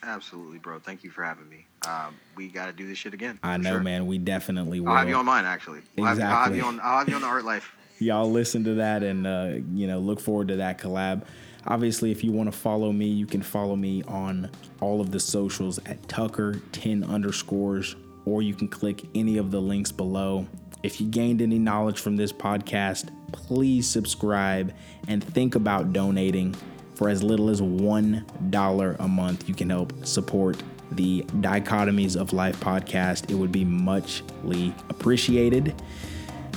Absolutely, 0.01 0.57
bro. 0.57 0.79
Thank 0.79 1.03
you 1.03 1.09
for 1.11 1.23
having 1.23 1.47
me. 1.49 1.65
Um, 1.87 2.15
we 2.35 2.47
got 2.47 2.65
to 2.67 2.73
do 2.73 2.87
this 2.87 2.97
shit 2.97 3.13
again. 3.13 3.37
I 3.43 3.57
know, 3.57 3.71
sure. 3.73 3.79
man. 3.81 4.07
We 4.07 4.17
definitely 4.17 4.79
will. 4.79 4.89
I'll 4.89 4.97
have 4.97 5.09
you 5.09 5.15
on 5.15 5.25
mine 5.25 5.45
actually. 5.45 5.81
I'll 5.97 6.05
have- 6.05 6.19
I'll 6.21 6.25
have, 6.29 6.37
Exactly. 6.53 6.57
you 6.57 6.63
on. 6.65 6.79
I'll 6.81 6.99
have 6.99 7.09
you 7.09 7.15
on 7.15 7.21
the 7.21 7.27
art 7.27 7.45
life. 7.45 7.75
Y'all 8.01 8.29
listen 8.31 8.63
to 8.63 8.75
that 8.75 9.03
and 9.03 9.27
uh, 9.27 9.53
you 9.73 9.87
know 9.87 9.99
look 9.99 10.19
forward 10.19 10.47
to 10.49 10.57
that 10.57 10.79
collab. 10.79 11.23
Obviously 11.67 12.11
if 12.11 12.23
you 12.23 12.31
want 12.31 12.51
to 12.51 12.57
follow 12.57 12.91
me 12.91 13.07
you 13.07 13.25
can 13.25 13.41
follow 13.41 13.75
me 13.75 14.03
on 14.03 14.49
all 14.81 15.01
of 15.01 15.11
the 15.11 15.19
socials 15.19 15.79
at 15.85 16.07
tucker 16.07 16.61
10 16.71 17.03
underscores 17.03 17.95
or 18.25 18.41
you 18.41 18.53
can 18.53 18.67
click 18.67 19.03
any 19.15 19.37
of 19.37 19.51
the 19.51 19.59
links 19.59 19.91
below. 19.91 20.47
If 20.81 21.01
you 21.01 21.07
gained 21.07 21.41
any 21.41 21.59
knowledge 21.59 21.99
from 21.99 22.15
this 22.15 22.31
podcast 22.31 23.09
please 23.31 23.87
subscribe 23.87 24.73
and 25.07 25.23
think 25.23 25.55
about 25.55 25.93
donating. 25.93 26.55
For 26.95 27.07
as 27.07 27.23
little 27.23 27.49
as 27.49 27.61
one 27.61 28.25
dollar 28.49 28.95
a 28.99 29.07
month 29.07 29.47
you 29.47 29.55
can 29.55 29.69
help 29.69 30.05
support 30.05 30.61
the 30.91 31.21
dichotomies 31.41 32.19
of 32.19 32.33
life 32.33 32.59
podcast. 32.59 33.29
It 33.29 33.35
would 33.35 33.51
be 33.51 33.63
muchly 33.65 34.73
appreciated 34.89 35.75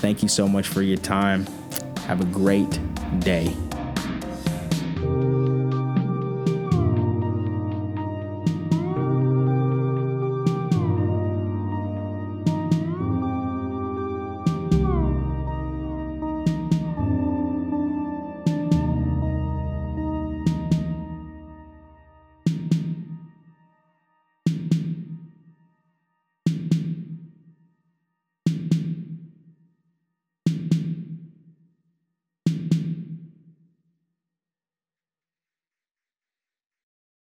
Thank 0.03 0.21
you 0.21 0.29
so 0.29 0.49
much 0.49 0.67
for 0.67 0.83
your 0.83 0.97
time. 0.97 1.47
Have 2.09 2.21
a 2.21 2.25
great 2.25 2.81
day. 3.21 3.55